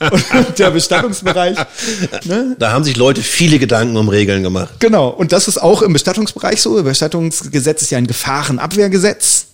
Und 0.00 0.58
der 0.58 0.70
Bestattungsbereich. 0.70 1.56
Ne? 2.24 2.56
Da 2.58 2.72
haben 2.72 2.84
sich 2.84 2.96
Leute 2.96 3.22
viele 3.22 3.58
Gedanken 3.58 3.96
um 3.96 4.08
Regeln 4.08 4.42
gemacht. 4.42 4.74
Genau. 4.80 5.08
Und 5.08 5.32
das 5.32 5.48
ist 5.48 5.58
auch 5.58 5.82
im 5.82 5.92
Bestattungsbereich 5.92 6.60
so. 6.60 6.74
Das 6.76 6.84
Bestattungsgesetz 6.84 7.82
ist 7.82 7.90
ja 7.90 7.98
ein 7.98 8.06
Gefahrenabwehrgesetz. 8.06 9.46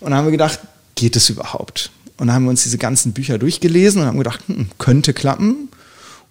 Und 0.00 0.10
da 0.10 0.18
haben 0.18 0.26
wir 0.26 0.32
gedacht, 0.32 0.58
geht 0.94 1.16
es 1.16 1.30
überhaupt? 1.30 1.90
Und 2.18 2.26
dann 2.26 2.36
haben 2.36 2.44
wir 2.44 2.50
uns 2.50 2.62
diese 2.62 2.78
ganzen 2.78 3.12
Bücher 3.12 3.38
durchgelesen 3.38 4.02
und 4.02 4.06
haben 4.06 4.18
gedacht, 4.18 4.40
hm, 4.46 4.68
könnte 4.78 5.14
klappen. 5.14 5.68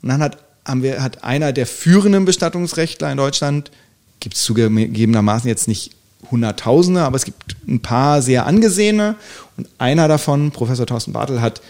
Und 0.02 0.10
dann 0.10 0.22
hat, 0.22 0.38
haben 0.66 0.84
wir, 0.84 1.02
hat 1.02 1.24
einer 1.24 1.52
der 1.52 1.66
führenden 1.66 2.26
Bestattungsrechtler 2.26 3.12
in 3.12 3.18
Deutschland, 3.18 3.72
gibt 4.20 4.36
es 4.36 4.44
zugegebenermaßen 4.44 5.50
jetzt 5.50 5.68
nicht 5.68 5.92
Hunderttausende, 6.32 7.02
aber 7.02 7.16
es 7.16 7.26
gibt 7.26 7.56
ein 7.68 7.82
paar 7.82 8.22
sehr 8.22 8.46
angesehene. 8.46 9.16
Und 9.58 9.68
einer 9.78 10.08
davon, 10.08 10.52
Professor 10.52 10.86
Thorsten 10.86 11.14
Bartel, 11.14 11.42
hat 11.42 11.62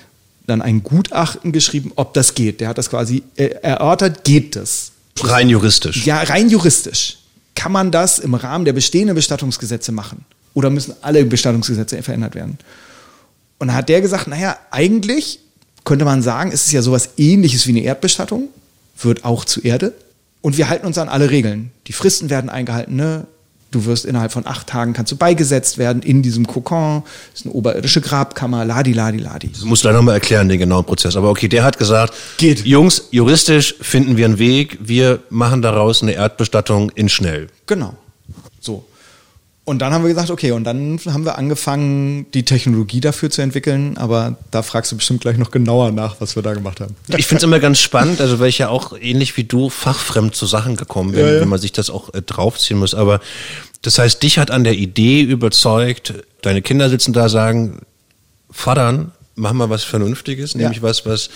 dann 0.48 0.62
ein 0.62 0.83
Gutachten 0.83 1.51
geschrieben, 1.51 1.91
ob 1.95 2.13
das 2.13 2.36
geht. 2.36 2.62
Der 2.62 2.67
hat 2.67 2.77
das 2.77 2.89
quasi 2.89 3.24
äh, 3.36 3.45
erörtert, 3.62 4.24
geht 4.24 4.55
das? 4.55 4.91
Rein 5.22 5.50
juristisch. 5.50 6.05
Ja, 6.05 6.22
rein 6.24 6.50
juristisch. 6.50 7.17
Kann 7.55 7.72
man 7.72 7.91
das 7.91 8.19
im 8.19 8.33
Rahmen 8.33 8.65
der 8.65 8.74
bestehenden 8.74 9.15
Bestattungsgesetze 9.15 9.91
machen? 9.91 10.25
Oder 10.53 10.69
müssen 10.69 10.93
alle 11.01 11.24
Bestattungsgesetze 11.25 12.01
verändert 12.01 12.36
werden? 12.36 12.57
Und 13.60 13.67
dann 13.67 13.75
hat 13.77 13.89
der 13.89 14.01
gesagt, 14.01 14.27
naja, 14.27 14.57
eigentlich 14.72 15.39
könnte 15.83 16.05
man 16.05 16.22
sagen, 16.22 16.51
es 16.51 16.65
ist 16.65 16.72
ja 16.72 16.81
sowas 16.81 17.10
ähnliches 17.17 17.67
wie 17.67 17.72
eine 17.72 17.81
Erdbestattung, 17.81 18.50
wird 19.01 19.25
auch 19.25 19.45
zu 19.45 19.62
Erde. 19.62 19.93
Und 20.41 20.57
wir 20.57 20.69
halten 20.69 20.86
uns 20.86 20.98
an 20.98 21.10
alle 21.10 21.29
Regeln. 21.29 21.72
Die 21.88 21.93
Fristen 21.93 22.29
werden 22.29 22.50
eingehalten, 22.50 22.95
ne? 22.95 23.27
Du 23.73 23.85
wirst 23.85 24.05
innerhalb 24.05 24.31
von 24.31 24.45
acht 24.45 24.67
Tagen 24.67 24.93
kannst 24.93 25.11
du 25.11 25.15
beigesetzt 25.15 25.79
werden 25.79 26.03
in 26.03 26.21
diesem 26.21 26.45
Kokon. 26.45 27.01
Das 27.31 27.41
ist 27.41 27.45
eine 27.47 27.55
oberirdische 27.55 28.01
Grabkammer, 28.01 28.65
ladi, 28.65 28.93
ladi, 28.93 29.17
ladi. 29.17 29.49
Das 29.51 29.63
musst 29.63 29.83
du 29.83 29.87
gleich 29.87 29.97
nochmal 29.97 30.13
erklären, 30.13 30.47
den 30.47 30.59
genauen 30.59 30.85
Prozess. 30.85 31.15
Aber 31.15 31.31
okay, 31.31 31.47
der 31.47 31.63
hat 31.63 31.79
gesagt, 31.79 32.13
Geht. 32.37 32.65
Jungs, 32.67 33.07
juristisch 33.09 33.73
finden 33.81 34.15
wir 34.15 34.25
einen 34.25 34.37
Weg. 34.37 34.77
Wir 34.79 35.21
machen 35.31 35.63
daraus 35.63 36.03
eine 36.03 36.11
Erdbestattung 36.11 36.91
in 36.91 37.09
schnell. 37.09 37.47
Genau. 37.65 37.95
So. 38.59 38.85
Und 39.65 39.79
dann 39.79 39.93
haben 39.93 40.03
wir 40.03 40.10
gesagt, 40.10 40.29
okay, 40.29 40.51
und 40.51 40.65
dann 40.65 41.00
haben 41.05 41.24
wir 41.24 41.38
angefangen, 41.38 42.25
die 42.34 42.43
Technologie 42.43 43.00
dafür 43.00 43.29
zu 43.29 43.41
entwickeln, 43.41 43.98
aber 43.98 44.36
da 44.51 44.62
fragst 44.62 44.91
du 44.91 44.98
bestimmt 44.98 45.22
gleich 45.22 45.38
noch 45.38 45.51
genauer 45.51 45.91
nach, 45.91 46.20
was 46.20 46.36
wir 46.36 46.43
da 46.43 46.53
gemacht 46.53 46.82
haben. 46.82 46.96
Ich 47.15 47.27
finde 47.27 47.38
es 47.38 47.43
immer 47.43 47.62
ganz 47.62 47.79
spannend, 47.79 48.20
also 48.20 48.39
weil 48.39 48.50
ich 48.50 48.58
ja 48.58 48.67
auch 48.67 48.91
ähnlich 49.00 49.38
wie 49.38 49.46
du 49.46 49.70
fachfremd 49.70 50.36
zu 50.36 50.48
Sachen 50.48 50.75
gekommen 50.75 51.12
bin, 51.13 51.22
Ja, 51.22 51.34
ja. 51.36 51.41
wenn 51.41 51.48
man 51.48 51.60
sich 51.60 51.72
das 51.72 51.89
auch 51.89 52.13
äh, 52.13 52.22
draufziehen 52.22 52.77
muss. 52.77 52.93
Aber 52.93 53.22
das 53.82 54.00
heißt, 54.00 54.22
dich 54.22 54.38
hat 54.38 54.51
an 54.51 54.65
der 54.65 54.74
Idee 54.74 55.22
überzeugt, 55.22 56.13
deine 56.41 56.62
Kinder 56.62 56.89
sitzen 56.89 57.13
da, 57.13 57.29
sagen, 57.29 57.79
Vatern, 58.51 59.13
mach 59.36 59.53
mal 59.53 59.70
was 59.70 59.84
Vernünftiges, 59.86 60.55
nämlich 60.55 60.82
was, 60.82 61.05
was 61.05 61.29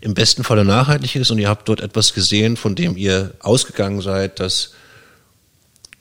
im 0.00 0.14
besten 0.14 0.42
Falle 0.42 0.64
nachhaltig 0.64 1.16
ist 1.16 1.30
und 1.30 1.38
ihr 1.38 1.48
habt 1.50 1.68
dort 1.68 1.80
etwas 1.80 2.14
gesehen, 2.14 2.56
von 2.56 2.74
dem 2.74 2.96
ihr 2.96 3.34
ausgegangen 3.40 4.00
seid, 4.00 4.40
das 4.40 4.72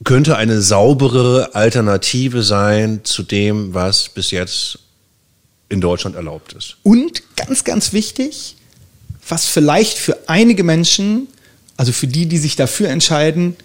könnte 0.03 0.37
eine 0.37 0.61
saubere 0.61 1.53
Alternative 1.53 2.43
sein 2.43 3.01
zu 3.03 3.23
dem, 3.23 3.73
was 3.73 4.09
bis 4.09 4.31
jetzt 4.31 4.79
in 5.69 5.81
Deutschland 5.81 6.15
erlaubt 6.15 6.53
ist. 6.53 6.77
Und 6.83 7.23
ganz, 7.35 7.63
ganz 7.63 7.93
wichtig, 7.93 8.55
was 9.27 9.45
vielleicht 9.45 9.97
für 9.97 10.17
einige 10.27 10.63
Menschen, 10.63 11.27
also 11.77 11.91
für 11.91 12.07
die, 12.07 12.27
die 12.27 12.37
sich 12.37 12.55
dafür 12.55 12.89
entscheiden, 12.89 13.55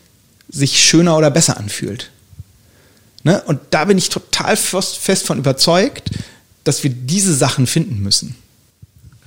sich 0.49 0.83
schöner 0.83 1.16
oder 1.16 1.30
besser 1.30 1.59
anfühlt. 1.59 2.11
Ne? 3.25 3.42
Und 3.47 3.61
da 3.71 3.85
bin 3.85 3.99
ich 3.99 4.09
total 4.09 4.57
fest, 4.57 5.26
von 5.26 5.38
überzeugt, 5.38 6.11
dass 6.64 6.83
wir 6.85 6.90
diese 6.90 7.35
Sachen 7.35 7.66
finden 7.66 8.02
müssen. 8.02 8.37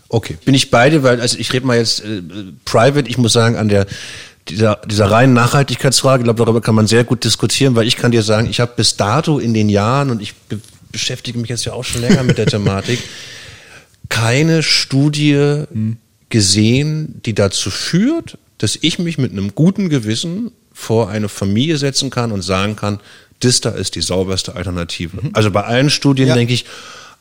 Okay, 0.10 0.38
bin 0.44 0.56
ich 0.56 0.72
beide, 0.72 1.04
weil 1.04 1.22
also 1.22 1.38
ich 1.38 1.54
rede 1.54 1.66
mal 1.66 1.78
jetzt 1.78 2.04
äh, 2.04 2.22
private, 2.66 3.08
ich 3.08 3.18
muss 3.18 3.32
sagen, 3.32 3.56
an 3.56 3.70
der 3.70 3.86
dieser, 4.50 4.78
dieser 4.88 5.10
reinen 5.12 5.34
Nachhaltigkeitsfrage, 5.34 6.22
ich 6.22 6.26
glaube, 6.26 6.44
darüber 6.44 6.62
kann 6.62 6.76
man 6.76 6.88
sehr 6.88 7.04
gut 7.04 7.24
diskutieren, 7.24 7.76
weil 7.76 7.88
ich 7.88 7.96
kann 7.96 8.12
dir 8.12 8.24
sagen, 8.24 8.48
ich 8.50 8.60
habe 8.60 8.74
bis 8.76 8.98
dato 8.98 9.40
in 9.40 9.54
den 9.54 9.70
Jahren, 9.70 10.10
und 10.10 10.22
ich 10.22 10.34
be 10.36 10.60
beschäftige 10.92 11.40
mich 11.40 11.50
jetzt 11.50 11.64
ja 11.64 11.72
auch 11.72 11.86
schon 11.86 12.02
länger 12.02 12.22
mit 12.24 12.38
der 12.38 12.46
Thematik, 12.48 13.00
keine 14.10 14.62
Studie 14.62 15.64
gesehen, 16.30 17.22
die 17.26 17.34
dazu 17.34 17.70
führt, 17.70 18.38
dass 18.58 18.78
ich 18.82 19.00
mich 19.00 19.18
mit 19.18 19.32
einem 19.32 19.56
guten 19.56 19.88
Gewissen 19.90 20.52
vor 20.74 21.10
eine 21.10 21.30
Familie 21.30 21.78
setzen 21.78 22.10
kann 22.10 22.32
und 22.32 22.42
sagen 22.42 22.76
kann, 22.76 23.00
das 23.40 23.62
da 23.62 23.70
ist 23.70 23.96
die 23.96 24.02
sauberste 24.02 24.56
Alternative. 24.56 25.18
Also 25.34 25.50
bei 25.50 25.64
allen 25.64 25.90
Studien 25.90 26.28
Ja. 26.28 26.36
denke 26.36 26.54
ich, 26.54 26.66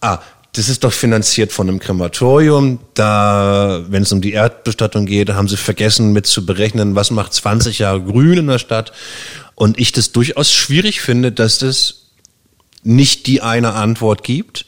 ah, 0.00 0.18
das 0.52 0.68
ist 0.68 0.82
doch 0.82 0.92
finanziert 0.92 1.52
von 1.52 1.68
einem 1.68 1.78
Krematorium. 1.78 2.80
Da, 2.94 3.84
wenn 3.88 4.02
es 4.02 4.12
um 4.12 4.20
die 4.20 4.32
Erdbestattung 4.32 5.06
geht, 5.06 5.30
haben 5.30 5.48
sie 5.48 5.56
vergessen 5.56 6.12
mit 6.12 6.26
zu 6.26 6.44
berechnen, 6.44 6.96
was 6.96 7.10
macht 7.10 7.32
20 7.34 7.78
Jahre 7.78 8.02
Grün 8.02 8.38
in 8.38 8.46
der 8.48 8.58
Stadt. 8.58 8.92
Und 9.54 9.78
ich 9.78 9.92
das 9.92 10.12
durchaus 10.12 10.52
schwierig 10.52 11.00
finde, 11.00 11.30
dass 11.30 11.58
das 11.58 12.06
nicht 12.82 13.26
die 13.26 13.42
eine 13.42 13.74
Antwort 13.74 14.24
gibt. 14.24 14.66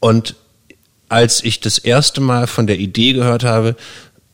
Und 0.00 0.34
als 1.08 1.44
ich 1.44 1.60
das 1.60 1.78
erste 1.78 2.20
Mal 2.20 2.46
von 2.46 2.66
der 2.66 2.78
Idee 2.78 3.12
gehört 3.12 3.44
habe, 3.44 3.76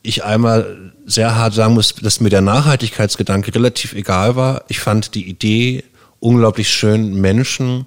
ich 0.02 0.24
einmal 0.24 0.92
sehr 1.04 1.34
hart 1.34 1.52
sagen 1.52 1.74
muss, 1.74 1.94
dass 1.96 2.20
mir 2.20 2.30
der 2.30 2.40
Nachhaltigkeitsgedanke 2.40 3.54
relativ 3.54 3.92
egal 3.92 4.36
war. 4.36 4.64
Ich 4.68 4.80
fand 4.80 5.14
die 5.14 5.28
Idee 5.28 5.84
unglaublich 6.20 6.70
schön, 6.70 7.20
Menschen 7.20 7.84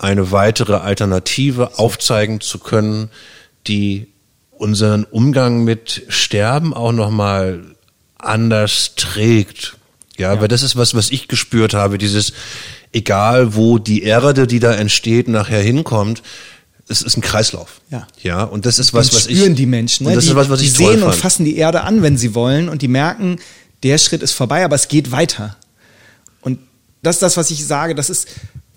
eine 0.00 0.32
weitere 0.32 0.76
Alternative 0.76 1.78
aufzeigen 1.78 2.40
zu 2.40 2.58
können, 2.58 3.10
die 3.66 4.08
unseren 4.50 5.04
Umgang 5.04 5.62
mit 5.62 6.02
Sterben 6.08 6.72
auch 6.72 6.92
nochmal 6.92 7.76
anders 8.18 8.94
trägt. 8.96 9.76
Ja, 10.16 10.40
weil 10.40 10.48
das 10.48 10.62
ist 10.62 10.76
was, 10.76 10.94
was 10.94 11.10
ich 11.10 11.28
gespürt 11.28 11.74
habe, 11.74 11.98
dieses, 11.98 12.32
egal 12.92 13.54
wo 13.54 13.78
die 13.78 14.02
Erde, 14.02 14.46
die 14.46 14.58
da 14.58 14.72
entsteht, 14.72 15.28
nachher 15.28 15.62
hinkommt, 15.62 16.22
es 16.88 17.02
ist 17.02 17.16
ein 17.16 17.20
Kreislauf. 17.22 17.80
Ja. 17.90 18.06
Ja, 18.22 18.42
und 18.42 18.66
das 18.66 18.78
ist 18.78 18.92
was, 18.92 19.08
Und 19.10 19.16
was 19.16 19.26
ich. 19.26 19.38
spüren 19.38 19.54
die 19.54 19.66
Menschen. 19.66 20.06
Ne? 20.06 20.14
Das 20.14 20.24
die, 20.24 20.30
ist 20.30 20.36
was, 20.36 20.48
was 20.48 20.60
die 20.60 20.66
ich 20.66 20.72
sehen 20.72 21.02
und 21.02 21.14
fassen 21.14 21.44
die 21.44 21.56
Erde 21.56 21.82
an, 21.82 22.02
wenn 22.02 22.16
sie 22.16 22.34
wollen, 22.34 22.68
und 22.68 22.82
die 22.82 22.88
merken, 22.88 23.38
der 23.82 23.98
Schritt 23.98 24.22
ist 24.22 24.32
vorbei, 24.32 24.64
aber 24.64 24.76
es 24.76 24.88
geht 24.88 25.12
weiter. 25.12 25.56
Und 26.40 26.58
das 27.02 27.16
ist 27.16 27.22
das, 27.22 27.36
was 27.36 27.50
ich 27.50 27.66
sage. 27.66 27.94
Das 27.94 28.10
ist 28.10 28.28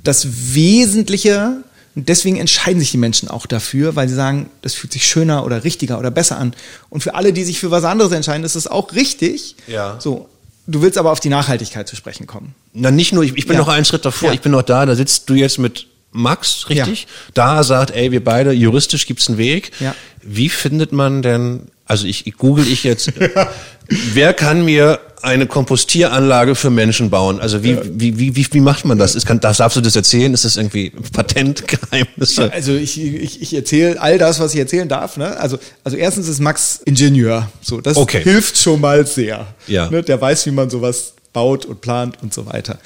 das 0.04 0.28
Wesentliche. 0.56 1.64
Und 1.96 2.10
deswegen 2.10 2.38
entscheiden 2.38 2.80
sich 2.80 2.90
die 2.92 2.98
Menschen 2.98 3.28
auch 3.30 3.46
dafür, 3.46 3.96
weil 3.96 4.10
sie 4.10 4.16
sagen, 4.16 4.50
das 4.64 4.74
fühlt 4.74 4.92
sich 4.94 5.06
schöner 5.08 5.46
oder 5.46 5.64
richtiger 5.64 6.00
oder 6.00 6.10
besser 6.10 6.40
an. 6.40 6.56
Und 6.90 7.04
für 7.04 7.14
alle, 7.14 7.34
die 7.34 7.44
sich 7.44 7.60
für 7.60 7.70
was 7.70 7.84
anderes 7.84 8.12
entscheiden, 8.12 8.44
ist 8.44 8.56
es 8.56 8.66
auch 8.68 8.94
richtig. 8.94 9.56
Ja. 9.68 9.98
So. 10.00 10.28
Du 10.66 10.82
willst 10.82 10.98
aber 10.98 11.12
auf 11.12 11.20
die 11.20 11.30
Nachhaltigkeit 11.30 11.88
zu 11.88 11.96
sprechen 11.96 12.26
kommen. 12.26 12.56
Na, 12.74 12.90
nicht 12.90 13.14
nur, 13.14 13.24
ich, 13.24 13.36
ich 13.38 13.46
bin 13.46 13.56
Ja. 13.56 13.60
noch 13.62 13.68
einen 13.68 13.86
Schritt 13.86 14.06
davor, 14.06 14.30
Ja. 14.30 14.34
ich 14.34 14.42
bin 14.42 14.54
noch 14.54 14.62
da, 14.64 14.86
da 14.86 14.96
sitzt 14.96 15.30
du 15.30 15.36
jetzt 15.36 15.60
mit 15.60 15.88
Max, 16.12 16.70
richtig? 16.70 17.08
Da 17.34 17.64
sagt, 17.64 17.92
ey, 17.92 18.12
wir 18.12 18.24
beide, 18.24 18.52
juristisch 18.54 19.06
gibt's 19.06 19.28
einen 19.30 19.38
Weg. 19.38 19.72
Ja. 19.80 19.94
Wie 20.22 20.48
findet 20.50 20.94
man 20.94 21.22
denn, 21.22 21.68
also 21.86 22.08
ich, 22.08 22.28
ich 22.28 22.38
google 22.38 22.68
ich 22.68 22.84
jetzt, 22.84 23.12
wer 24.14 24.34
kann 24.34 24.66
mir 24.66 25.00
eine 25.22 25.48
Kompostieranlage 25.48 26.56
für 26.56 26.70
Menschen 26.70 27.10
bauen? 27.10 27.40
Also 27.40 27.64
wie, 27.64 27.78
wie, 27.84 28.20
wie, 28.20 28.36
wie, 28.36 28.46
wie 28.52 28.60
macht 28.60 28.84
man 28.86 28.98
das? 28.98 29.16
Ist, 29.16 29.26
kann, 29.26 29.40
das, 29.40 29.58
darfst 29.58 29.78
du 29.78 29.82
das 29.82 29.96
erzählen? 29.96 30.34
Ist 30.34 30.44
das 30.44 30.58
irgendwie 30.58 30.92
Patentgeheimnisse? 31.14 32.52
Also 32.52 32.74
ich, 32.74 33.02
ich, 33.02 33.42
ich 33.42 33.54
erzähle 33.54 34.02
all 34.02 34.18
das, 34.18 34.40
was 34.40 34.54
ich 34.54 34.60
erzählen 34.60 34.88
darf. 34.88 35.18
Ne? 35.18 35.38
Also, 35.38 35.58
also 35.84 35.98
erstens 35.98 36.28
ist 36.28 36.40
Max 36.40 36.82
Ingenieur. 36.86 37.50
So, 37.62 37.80
das 37.82 37.98
Okay. 37.98 38.22
hilft 38.22 38.58
schon 38.58 38.82
mal 38.82 39.06
sehr. 39.08 39.48
Ja. 39.68 39.90
Ne? 39.90 40.04
Der 40.04 40.20
weiß, 40.20 40.46
wie 40.46 40.52
man 40.52 40.70
sowas 40.70 41.14
baut 41.32 41.66
und 41.66 41.82
plant 41.82 42.18
und 42.22 42.34
so 42.34 42.46
weiter. 42.46 42.80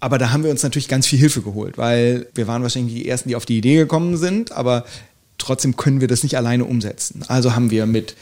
Aber 0.00 0.18
da 0.18 0.32
haben 0.32 0.42
wir 0.44 0.50
uns 0.50 0.62
natürlich 0.62 0.88
ganz 0.88 1.06
viel 1.06 1.18
Hilfe 1.18 1.42
geholt, 1.42 1.76
weil 1.78 2.26
wir 2.34 2.46
waren 2.46 2.62
wahrscheinlich 2.62 2.94
die 2.94 3.08
Ersten, 3.08 3.28
die 3.28 3.36
auf 3.36 3.44
die 3.46 3.58
Idee 3.58 3.76
gekommen 3.76 4.16
sind, 4.16 4.50
aber 4.50 4.84
trotzdem 5.40 5.76
können 5.76 6.00
wir 6.00 6.08
das 6.08 6.22
nicht 6.22 6.36
alleine 6.36 6.64
umsetzen. 6.64 7.24
Also 7.28 7.54
haben 7.54 7.70
wir 7.70 7.86
mit 7.86 8.14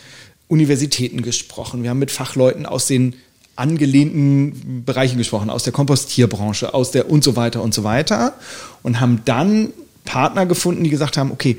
Universitäten 0.49 1.23
gesprochen, 1.23 1.83
wir 1.83 1.91
haben 1.91 1.99
mit 1.99 2.11
Fachleuten 2.11 2.67
aus 2.67 2.87
den 2.87 3.15
angelehnten 3.57 4.85
Bereichen 4.85 5.19
gesprochen, 5.19 5.51
aus 5.51 5.65
der 5.65 5.73
Kompostierbranche, 5.73 6.73
aus 6.75 6.93
der 6.93 7.11
und 7.11 7.25
so 7.25 7.37
weiter 7.37 7.63
und 7.63 7.75
so 7.75 7.85
weiter 7.85 8.35
und 8.83 9.01
haben 9.01 9.23
dann 9.25 9.73
Partner 10.05 10.47
gefunden, 10.47 10.85
die 10.85 10.91
gesagt 10.91 11.17
haben, 11.17 11.33
okay, 11.33 11.59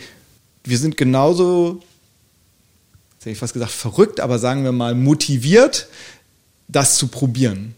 wir 0.64 0.78
sind 0.78 0.98
genauso, 0.98 1.82
jetzt 3.14 3.22
hätte 3.22 3.32
ich 3.32 3.38
fast 3.38 3.54
gesagt 3.54 3.72
verrückt, 3.72 4.20
aber 4.22 4.40
sagen 4.40 4.64
wir 4.64 4.72
mal 4.72 4.96
motiviert, 4.96 5.88
das 6.68 6.98
zu 6.98 7.08
probieren. 7.08 7.76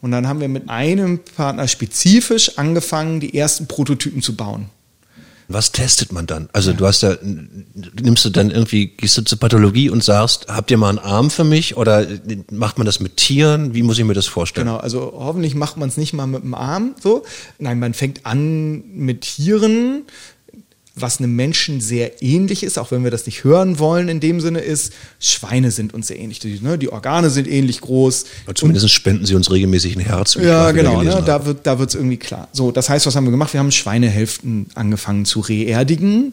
Und 0.00 0.12
dann 0.12 0.26
haben 0.26 0.40
wir 0.40 0.48
mit 0.48 0.70
einem 0.70 1.18
Partner 1.18 1.68
spezifisch 1.68 2.56
angefangen, 2.56 3.20
die 3.20 3.36
ersten 3.36 3.66
Prototypen 3.66 4.22
zu 4.22 4.34
bauen. 4.34 4.70
Was 5.52 5.72
testet 5.72 6.12
man 6.12 6.26
dann? 6.26 6.48
Also 6.52 6.72
du 6.72 6.86
hast 6.86 7.02
ja, 7.02 7.16
nimmst 7.22 8.24
du 8.24 8.30
dann 8.30 8.52
irgendwie, 8.52 8.86
gehst 8.86 9.18
du 9.18 9.22
zur 9.22 9.40
Pathologie 9.40 9.90
und 9.90 10.04
sagst, 10.04 10.46
habt 10.46 10.70
ihr 10.70 10.78
mal 10.78 10.90
einen 10.90 11.00
Arm 11.00 11.28
für 11.28 11.42
mich? 11.42 11.76
Oder 11.76 12.06
macht 12.52 12.78
man 12.78 12.84
das 12.84 13.00
mit 13.00 13.16
Tieren? 13.16 13.74
Wie 13.74 13.82
muss 13.82 13.98
ich 13.98 14.04
mir 14.04 14.14
das 14.14 14.26
vorstellen? 14.26 14.68
Genau, 14.68 14.78
also 14.78 15.12
hoffentlich 15.12 15.56
macht 15.56 15.76
man 15.76 15.88
es 15.88 15.96
nicht 15.96 16.12
mal 16.12 16.28
mit 16.28 16.44
dem 16.44 16.54
Arm 16.54 16.94
so. 17.02 17.24
Nein, 17.58 17.80
man 17.80 17.94
fängt 17.94 18.26
an 18.26 18.84
mit 18.94 19.22
Tieren, 19.22 20.04
was 21.02 21.18
einem 21.18 21.34
Menschen 21.36 21.80
sehr 21.80 22.22
ähnlich 22.22 22.62
ist, 22.62 22.78
auch 22.78 22.90
wenn 22.90 23.04
wir 23.04 23.10
das 23.10 23.26
nicht 23.26 23.44
hören 23.44 23.78
wollen 23.78 24.08
in 24.08 24.20
dem 24.20 24.40
Sinne 24.40 24.60
ist, 24.60 24.92
Schweine 25.18 25.70
sind 25.70 25.94
uns 25.94 26.08
sehr 26.08 26.18
ähnlich. 26.18 26.38
Die, 26.38 26.60
ne, 26.60 26.78
die 26.78 26.90
Organe 26.90 27.30
sind 27.30 27.48
ähnlich 27.48 27.80
groß. 27.80 28.24
Oder 28.46 28.54
Zumindest 28.54 28.90
spenden 28.90 29.26
sie 29.26 29.34
uns 29.34 29.50
regelmäßig 29.50 29.96
ein 29.96 30.00
Herz. 30.00 30.34
Ja, 30.34 30.70
genau, 30.72 31.02
ne, 31.02 31.22
da 31.24 31.46
wird 31.46 31.66
da 31.66 31.78
wird's 31.78 31.94
irgendwie 31.94 32.16
klar. 32.16 32.48
So, 32.52 32.72
das 32.72 32.88
heißt, 32.88 33.06
was 33.06 33.16
haben 33.16 33.24
wir 33.24 33.30
gemacht? 33.30 33.52
Wir 33.52 33.60
haben 33.60 33.72
Schweinehälften 33.72 34.66
angefangen 34.74 35.24
zu 35.24 35.40
reerdigen 35.40 36.32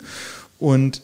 und 0.59 1.01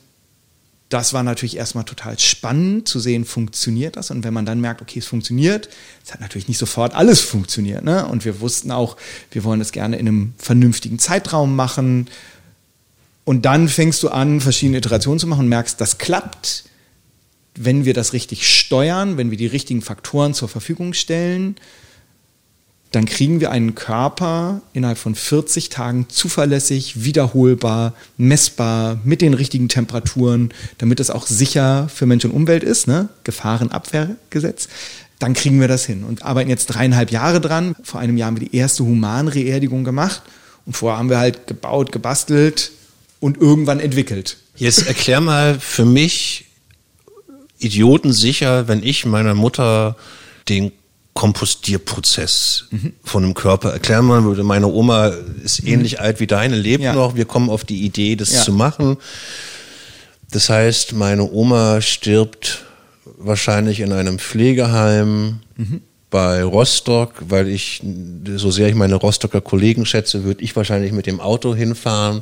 das 0.94 1.12
war 1.12 1.24
natürlich 1.24 1.58
erstmal 1.58 1.86
total 1.86 2.20
spannend 2.20 2.88
zu 2.88 3.00
sehen, 3.00 3.26
funktioniert 3.26 3.98
das? 3.98 4.12
Und 4.12 4.24
wenn 4.24 4.34
man 4.34 4.46
dann 4.46 4.62
merkt, 4.62 4.80
okay, 4.80 5.00
es 5.00 5.08
funktioniert, 5.08 5.68
es 6.06 6.14
hat 6.14 6.22
natürlich 6.22 6.48
nicht 6.48 6.60
sofort 6.60 6.94
alles 6.94 7.20
funktioniert. 7.22 7.84
Ne? 7.84 8.06
Und 8.06 8.26
wir 8.26 8.42
wussten 8.42 8.70
auch, 8.70 8.96
wir 9.32 9.44
wollen 9.44 9.58
das 9.58 9.72
gerne 9.72 9.98
in 9.98 10.08
einem 10.08 10.34
vernünftigen 10.38 11.00
Zeitraum 11.00 11.56
machen. 11.56 12.08
Und 13.26 13.46
dann 13.46 13.70
fängst 13.70 14.04
du 14.04 14.10
an, 14.10 14.42
verschiedene 14.42 14.78
Iterationen 14.78 15.20
zu 15.20 15.28
machen 15.28 15.42
und 15.42 15.50
merkst, 15.50 15.80
das 15.80 15.98
klappt, 15.98 16.66
wenn 17.56 17.86
wir 17.86 17.94
das 17.94 18.14
richtig 18.14 18.50
steuern, 18.50 19.18
wenn 19.18 19.32
wir 19.32 19.38
die 19.38 19.48
richtigen 19.48 19.82
Faktoren 19.82 20.34
zur 20.34 20.50
Verfügung 20.50 20.94
stellen, 20.94 21.56
dann 22.92 23.06
kriegen 23.06 23.40
wir 23.40 23.50
einen 23.50 23.74
Körper 23.74 24.62
innerhalb 24.74 25.00
von 25.00 25.16
40 25.16 25.70
Tagen 25.70 26.10
zuverlässig, 26.10 27.04
wiederholbar, 27.04 27.94
messbar, 28.18 29.00
mit 29.04 29.22
den 29.22 29.34
richtigen 29.34 29.68
Temperaturen, 29.68 30.54
damit 30.78 31.00
es 31.00 31.10
auch 31.10 31.26
sicher 31.26 31.90
für 31.90 32.06
Mensch 32.06 32.24
und 32.24 32.32
Umwelt 32.32 32.64
ist, 32.64 32.88
ne? 32.88 33.10
Gefahrenabwehrgesetz. 33.24 34.68
Dann 35.18 35.34
kriegen 35.34 35.60
wir 35.60 35.68
das 35.68 35.86
hin 35.86 36.04
und 36.04 36.24
arbeiten 36.24 36.52
jetzt 36.52 36.68
dreieinhalb 36.68 37.10
Jahre 37.12 37.42
dran. 37.42 37.76
Vor 37.82 38.00
einem 38.00 38.16
Jahr 38.16 38.28
haben 38.28 38.40
wir 38.40 38.48
die 38.48 38.56
erste 38.56 38.84
Humanreerdigung 38.84 39.84
gemacht 39.84 40.22
und 40.68 40.74
vorher 40.78 41.00
haben 41.00 41.10
wir 41.10 41.18
halt 41.18 41.48
gebaut, 41.48 41.92
gebastelt 41.92 42.72
und 43.24 43.40
irgendwann 43.40 43.80
entwickelt. 43.80 44.36
Jetzt 44.58 44.86
erklär 44.86 45.22
mal 45.22 45.58
für 45.58 45.86
mich 45.86 46.44
idiotensicher, 47.58 48.68
wenn 48.68 48.84
ich 48.84 49.06
meiner 49.06 49.34
Mutter 49.34 49.96
den 50.50 50.74
Kompostierprozess 51.14 52.66
mhm. 52.72 52.92
von 53.02 53.24
einem 53.24 53.34
Körper 53.34 53.72
erklären 53.72 54.10
würde. 54.26 54.44
Meine 54.44 54.68
Oma 54.68 55.14
ist 55.42 55.64
mhm. 55.64 55.70
ähnlich 55.70 56.02
alt 56.02 56.20
wie 56.20 56.28
deine, 56.28 56.58
lebt 56.58 56.84
ja. 56.84 56.94
noch. 56.94 57.16
Wir 57.16 57.24
kommen 57.24 57.50
auf 57.50 57.64
die 57.64 57.86
Idee, 57.86 58.18
das 58.18 58.34
ja. 58.34 58.42
zu 58.42 58.52
machen. 58.52 58.98
Das 60.32 60.50
heißt, 60.50 60.92
meine 60.92 61.32
Oma 61.32 61.80
stirbt 61.80 62.66
wahrscheinlich 63.06 63.80
in 63.80 63.94
einem 63.94 64.20
Pflegeheim 64.20 65.40
mhm. 65.56 65.82
bei 66.10 66.44
Rostock, 66.44 67.14
weil 67.30 67.48
ich, 67.48 67.82
so 68.36 68.52
sehr 68.52 68.68
ich 68.68 68.76
meine 68.76 68.96
Rostocker 68.96 69.40
Kollegen 69.40 69.86
schätze, 69.86 70.26
würde 70.26 70.44
ich 70.44 70.54
wahrscheinlich 70.58 70.92
mit 70.92 71.06
dem 71.06 71.22
Auto 71.22 71.56
hinfahren. 71.56 72.22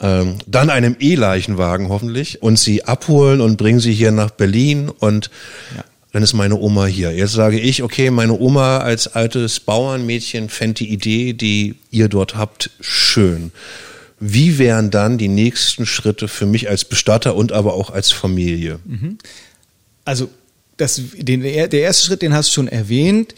Ähm, 0.00 0.36
dann 0.46 0.70
einem 0.70 0.96
E-Leichenwagen 1.00 1.88
hoffentlich 1.88 2.42
und 2.42 2.58
sie 2.58 2.84
abholen 2.84 3.40
und 3.40 3.56
bringen 3.56 3.80
sie 3.80 3.92
hier 3.92 4.12
nach 4.12 4.30
Berlin 4.30 4.88
und 4.88 5.30
ja 5.76 5.84
dann 6.12 6.22
ist 6.22 6.32
meine 6.32 6.56
Oma 6.56 6.86
hier. 6.86 7.12
Jetzt 7.12 7.32
sage 7.32 7.60
ich, 7.60 7.82
okay, 7.82 8.10
meine 8.10 8.38
Oma 8.38 8.78
als 8.78 9.08
altes 9.08 9.60
Bauernmädchen 9.60 10.48
fände 10.48 10.74
die 10.74 10.88
Idee, 10.88 11.32
die 11.34 11.76
ihr 11.90 12.08
dort 12.08 12.34
habt, 12.34 12.70
schön. 12.80 13.52
Wie 14.18 14.58
wären 14.58 14.90
dann 14.90 15.18
die 15.18 15.28
nächsten 15.28 15.86
Schritte 15.86 16.26
für 16.26 16.46
mich 16.46 16.68
als 16.68 16.84
Bestatter 16.84 17.36
und 17.36 17.52
aber 17.52 17.74
auch 17.74 17.90
als 17.90 18.10
Familie? 18.10 18.80
Mhm. 18.84 19.18
Also 20.04 20.30
das, 20.76 21.00
den, 21.14 21.42
der 21.42 21.72
erste 21.72 22.06
Schritt, 22.06 22.22
den 22.22 22.32
hast 22.32 22.48
du 22.48 22.54
schon 22.54 22.68
erwähnt. 22.68 23.34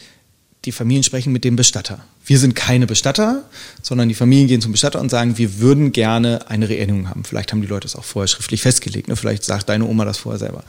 Die 0.65 0.73
Familien 0.73 1.03
sprechen 1.03 1.33
mit 1.33 1.45
dem 1.45 1.57
Bestatter. 1.57 2.05
Wir 2.31 2.39
sind 2.39 2.55
keine 2.55 2.87
Bestatter, 2.87 3.43
sondern 3.83 4.09
die 4.09 4.15
Familien 4.15 4.47
gehen 4.47 4.61
zum 4.61 4.71
Bestatter 4.71 5.01
und 5.01 5.09
sagen, 5.09 5.37
wir 5.37 5.59
würden 5.59 5.91
gerne 5.91 6.49
eine 6.49 6.69
Reerdigung 6.69 7.09
haben. 7.09 7.25
Vielleicht 7.25 7.51
haben 7.51 7.61
die 7.61 7.67
Leute 7.67 7.89
es 7.89 7.97
auch 7.97 8.05
vorher 8.05 8.29
schriftlich 8.29 8.63
festgelegt. 8.63 9.09
Ne? 9.09 9.17
Vielleicht 9.17 9.43
sagt 9.43 9.69
deine 9.69 9.85
Oma 9.85 10.05
das 10.05 10.19
vorher 10.19 10.39
selber. 10.39 10.63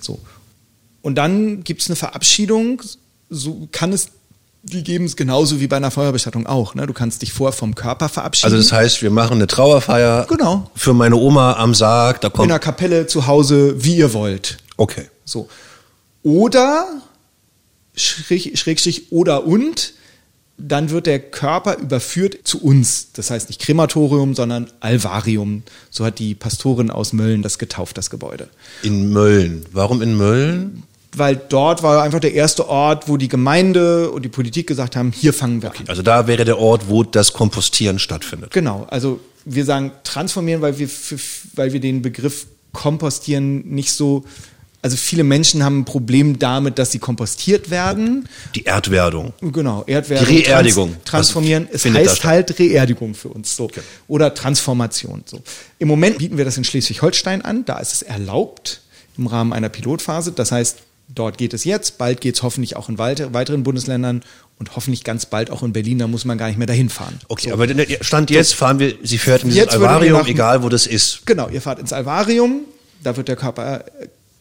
So. 0.00 0.18
Und 1.02 1.14
dann 1.14 1.62
gibt 1.62 1.82
es 1.82 1.88
eine 1.88 1.94
Verabschiedung, 1.94 2.82
so 3.30 3.68
kann 3.70 3.92
es 3.92 4.08
die 4.64 4.82
geben 4.82 5.04
es 5.04 5.14
genauso 5.14 5.60
wie 5.60 5.68
bei 5.68 5.76
einer 5.76 5.92
Feuerbestattung 5.92 6.48
auch. 6.48 6.74
Ne? 6.74 6.84
Du 6.88 6.92
kannst 6.92 7.22
dich 7.22 7.32
vor 7.32 7.52
vom 7.52 7.76
Körper 7.76 8.08
verabschieden. 8.08 8.52
Also 8.52 8.56
das 8.56 8.72
heißt, 8.72 9.00
wir 9.00 9.10
machen 9.10 9.34
eine 9.34 9.46
Trauerfeier 9.46 10.26
genau. 10.28 10.68
für 10.74 10.94
meine 10.94 11.14
Oma 11.14 11.52
am 11.52 11.74
Sarg. 11.74 12.22
Da 12.22 12.28
kommt 12.28 12.46
In 12.46 12.48
der 12.48 12.58
Kapelle 12.58 13.06
zu 13.06 13.28
Hause, 13.28 13.84
wie 13.84 13.98
ihr 13.98 14.14
wollt. 14.14 14.56
Okay. 14.78 15.04
So. 15.24 15.48
Oder, 16.24 16.88
Schrägstrich 17.94 19.12
oder 19.12 19.46
und, 19.46 19.92
dann 20.56 20.90
wird 20.90 21.06
der 21.06 21.18
Körper 21.18 21.78
überführt 21.78 22.38
zu 22.44 22.62
uns. 22.62 23.08
Das 23.12 23.30
heißt 23.30 23.48
nicht 23.48 23.60
Krematorium, 23.60 24.34
sondern 24.34 24.70
Alvarium. 24.80 25.62
So 25.90 26.04
hat 26.04 26.18
die 26.18 26.34
Pastorin 26.34 26.90
aus 26.90 27.12
Mölln 27.12 27.42
das 27.42 27.58
getauft, 27.58 27.98
das 27.98 28.10
Gebäude. 28.10 28.48
In 28.82 29.12
Mölln. 29.12 29.66
Warum 29.72 30.00
in 30.00 30.16
Mölln? 30.16 30.84
Weil 31.16 31.36
dort 31.36 31.82
war 31.82 32.02
einfach 32.02 32.20
der 32.20 32.34
erste 32.34 32.68
Ort, 32.68 33.08
wo 33.08 33.16
die 33.16 33.28
Gemeinde 33.28 34.10
und 34.10 34.24
die 34.24 34.28
Politik 34.28 34.66
gesagt 34.66 34.96
haben, 34.96 35.12
hier 35.12 35.32
fangen 35.32 35.62
wir 35.62 35.70
okay, 35.70 35.82
an. 35.82 35.88
Also 35.88 36.02
da 36.02 36.26
wäre 36.26 36.44
der 36.44 36.58
Ort, 36.58 36.88
wo 36.88 37.04
das 37.04 37.32
Kompostieren 37.32 37.98
stattfindet. 37.98 38.50
Genau. 38.50 38.86
Also 38.90 39.20
wir 39.44 39.64
sagen 39.64 39.92
transformieren, 40.02 40.62
weil 40.62 40.78
wir, 40.78 40.88
weil 41.54 41.72
wir 41.72 41.80
den 41.80 42.02
Begriff 42.02 42.46
Kompostieren 42.72 43.68
nicht 43.68 43.92
so 43.92 44.24
also 44.84 44.98
viele 44.98 45.24
Menschen 45.24 45.64
haben 45.64 45.80
ein 45.80 45.84
Problem 45.86 46.38
damit, 46.38 46.78
dass 46.78 46.92
sie 46.92 46.98
kompostiert 46.98 47.70
werden. 47.70 48.28
Die 48.54 48.64
Erdwerdung. 48.64 49.32
Genau, 49.40 49.82
Erdwerdung. 49.86 50.28
Die 50.28 50.40
Reerdigung. 50.42 50.90
Trans 50.90 51.04
transformieren. 51.04 51.66
Es 51.72 51.86
heißt 51.86 52.22
halt 52.24 52.58
Reerdigung 52.58 53.14
für 53.14 53.30
uns 53.30 53.56
so. 53.56 53.64
Okay. 53.64 53.80
Oder 54.08 54.34
Transformation. 54.34 55.22
So. 55.24 55.42
Im 55.78 55.88
Moment 55.88 56.18
bieten 56.18 56.36
wir 56.36 56.44
das 56.44 56.58
in 56.58 56.64
Schleswig-Holstein 56.64 57.40
an. 57.40 57.64
Da 57.64 57.78
ist 57.78 57.94
es 57.94 58.02
erlaubt 58.02 58.82
im 59.16 59.26
Rahmen 59.26 59.54
einer 59.54 59.70
Pilotphase. 59.70 60.32
Das 60.32 60.52
heißt, 60.52 60.80
dort 61.08 61.38
geht 61.38 61.54
es 61.54 61.64
jetzt. 61.64 61.96
Bald 61.96 62.20
geht 62.20 62.34
es 62.34 62.42
hoffentlich 62.42 62.76
auch 62.76 62.90
in 62.90 62.98
weiteren 62.98 63.62
Bundesländern 63.62 64.22
und 64.58 64.76
hoffentlich 64.76 65.02
ganz 65.02 65.24
bald 65.24 65.50
auch 65.50 65.62
in 65.62 65.72
Berlin, 65.72 65.98
da 65.98 66.08
muss 66.08 66.26
man 66.26 66.36
gar 66.36 66.48
nicht 66.48 66.58
mehr 66.58 66.66
dahin 66.66 66.90
fahren. 66.90 67.18
Okay, 67.28 67.48
so. 67.48 67.54
aber 67.54 67.66
Stand 68.02 68.28
jetzt 68.28 68.52
fahren 68.52 68.78
wir, 68.78 68.96
Sie 69.02 69.16
fährt 69.16 69.44
in 69.44 69.48
dieses 69.48 69.68
Alvarium, 69.68 70.26
egal 70.26 70.62
wo 70.62 70.68
das 70.68 70.86
ist. 70.86 71.24
Genau, 71.24 71.48
ihr 71.48 71.62
fahrt 71.62 71.78
ins 71.78 71.94
Alvarium, 71.94 72.60
da 73.02 73.16
wird 73.16 73.28
der 73.28 73.36
Körper 73.36 73.86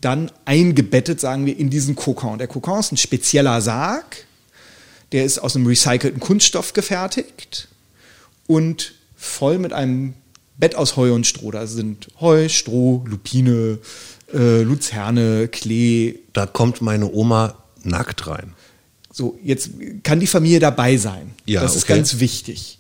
dann 0.03 0.31
eingebettet, 0.45 1.19
sagen 1.19 1.45
wir, 1.45 1.57
in 1.57 1.69
diesen 1.69 1.95
Kokon. 1.95 2.37
Der 2.37 2.47
Kokon 2.47 2.79
ist 2.79 2.91
ein 2.91 2.97
spezieller 2.97 3.61
Sarg, 3.61 4.25
der 5.11 5.25
ist 5.25 5.39
aus 5.39 5.55
einem 5.55 5.67
recycelten 5.67 6.19
Kunststoff 6.19 6.73
gefertigt 6.73 7.67
und 8.47 8.93
voll 9.15 9.59
mit 9.59 9.73
einem 9.73 10.13
Bett 10.57 10.75
aus 10.75 10.97
Heu 10.97 11.13
und 11.13 11.25
Stroh. 11.25 11.51
Da 11.51 11.67
sind 11.67 12.07
Heu, 12.19 12.49
Stroh, 12.49 13.03
Lupine, 13.07 13.79
äh, 14.33 14.61
Luzerne, 14.61 15.47
Klee. 15.47 16.19
Da 16.33 16.45
kommt 16.45 16.81
meine 16.81 17.11
Oma 17.11 17.57
nackt 17.83 18.27
rein. 18.27 18.53
So, 19.11 19.39
jetzt 19.43 19.71
kann 20.03 20.19
die 20.19 20.27
Familie 20.27 20.59
dabei 20.59 20.97
sein. 20.97 21.31
Ja, 21.45 21.61
das 21.61 21.75
ist 21.75 21.83
okay. 21.83 21.95
ganz 21.95 22.19
wichtig 22.19 22.79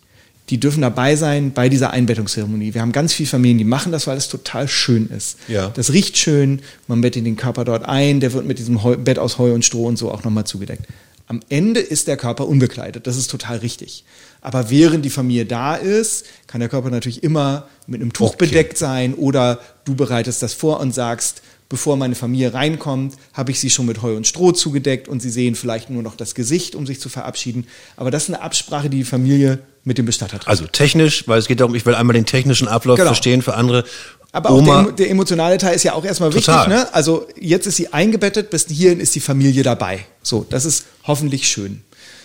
die 0.49 0.59
dürfen 0.59 0.81
dabei 0.81 1.15
sein 1.15 1.51
bei 1.53 1.69
dieser 1.69 1.91
Einbettungszeremonie. 1.91 2.73
Wir 2.73 2.81
haben 2.81 2.91
ganz 2.91 3.13
viele 3.13 3.29
Familien, 3.29 3.57
die 3.57 3.63
machen 3.63 3.91
das, 3.91 4.07
weil 4.07 4.17
es 4.17 4.27
total 4.27 4.67
schön 4.67 5.09
ist. 5.09 5.37
Ja. 5.47 5.69
Das 5.69 5.93
riecht 5.93 6.17
schön, 6.17 6.61
man 6.87 7.01
bettet 7.01 7.25
den 7.25 7.37
Körper 7.37 7.63
dort 7.63 7.85
ein, 7.85 8.19
der 8.19 8.33
wird 8.33 8.45
mit 8.45 8.59
diesem 8.59 8.83
Heu, 8.83 8.97
Bett 8.97 9.19
aus 9.19 9.37
Heu 9.37 9.53
und 9.53 9.63
Stroh 9.63 9.85
und 9.85 9.97
so 9.97 10.11
auch 10.11 10.23
nochmal 10.23 10.43
zugedeckt. 10.45 10.85
Am 11.27 11.39
Ende 11.47 11.79
ist 11.79 12.07
der 12.07 12.17
Körper 12.17 12.47
unbekleidet, 12.47 13.07
das 13.07 13.15
ist 13.15 13.31
total 13.31 13.57
richtig. 13.57 14.03
Aber 14.41 14.69
während 14.69 15.05
die 15.05 15.09
Familie 15.09 15.45
da 15.45 15.75
ist, 15.75 16.25
kann 16.47 16.59
der 16.59 16.67
Körper 16.67 16.89
natürlich 16.89 17.23
immer 17.23 17.69
mit 17.87 18.01
einem 18.01 18.11
Tuch 18.11 18.33
okay. 18.33 18.45
bedeckt 18.45 18.77
sein 18.77 19.13
oder 19.13 19.59
du 19.85 19.95
bereitest 19.95 20.43
das 20.43 20.53
vor 20.53 20.81
und 20.81 20.93
sagst, 20.93 21.41
bevor 21.73 21.97
meine 21.97 22.13
Familie 22.13 22.53
reinkommt, 22.53 23.15
habe 23.33 23.49
ich 23.49 23.59
sie 23.59 23.71
schon 23.71 23.87
mit 23.87 24.03
Heu 24.03 24.15
und 24.15 24.27
Stroh 24.27 24.51
zugedeckt 24.51 25.07
und 25.07 25.23
sie 25.23 25.31
sehen 25.31 25.55
vielleicht 25.55 25.89
nur 25.89 26.03
noch 26.03 26.15
das 26.15 26.35
Gesicht, 26.35 26.75
um 26.75 26.85
sich 26.85 26.99
zu 26.99 27.09
verabschieden. 27.09 27.65
Aber 27.97 28.11
das 28.11 28.25
ist 28.25 28.29
eine 28.29 28.43
Absprache, 28.43 28.91
die 28.91 28.97
die 28.97 29.03
Familie 29.03 29.57
mit 29.83 29.97
dem 29.97 30.05
Bestatter 30.05 30.37
trifft. 30.37 30.47
Also 30.47 30.67
technisch, 30.67 31.27
weil 31.27 31.39
es 31.39 31.47
geht 31.47 31.61
darum, 31.61 31.73
ich 31.73 31.83
will 31.87 31.95
einmal 31.95 32.13
den 32.13 32.27
technischen 32.27 32.67
Ablauf 32.67 32.97
genau. 32.97 33.07
verstehen 33.07 33.41
für 33.41 33.55
andere. 33.55 33.85
Aber 34.31 34.51
Oma. 34.51 34.81
auch 34.81 34.83
der, 34.83 34.91
der, 34.91 35.09
emotionale 35.09 35.57
Teil 35.57 35.75
ist 35.75 35.81
ja 35.81 35.93
auch 35.93 36.05
erstmal 36.05 36.31
wichtig. 36.31 36.67
Ne? 36.67 36.93
Also 36.93 37.27
jetzt 37.41 37.65
ist 37.65 37.77
sie 37.77 37.91
eingebettet, 37.91 38.51
bis 38.51 38.67
hierhin 38.67 38.99
ist 38.99 39.15
die 39.15 39.19
Familie 39.19 39.63
dabei. 39.63 40.05
So, 40.21 40.45
das 40.47 40.65
ist 40.65 40.85
hoffentlich 41.07 41.47
schön. 41.47 41.81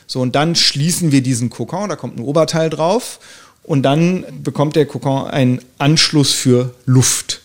So, 0.06 0.20
und 0.20 0.34
dann 0.34 0.56
schließen 0.56 1.10
wir 1.10 1.22
diesen 1.22 1.48
Kokon, 1.48 1.88
da 1.88 1.96
kommt 1.96 2.18
ein 2.18 2.22
Oberteil 2.22 2.68
drauf. 2.68 3.18
Und 3.62 3.82
dann 3.82 4.26
bekommt 4.42 4.76
der 4.76 4.84
Kokon 4.84 5.26
einen 5.26 5.60
Anschluss 5.78 6.32
für 6.32 6.74
Luft. 6.84 7.40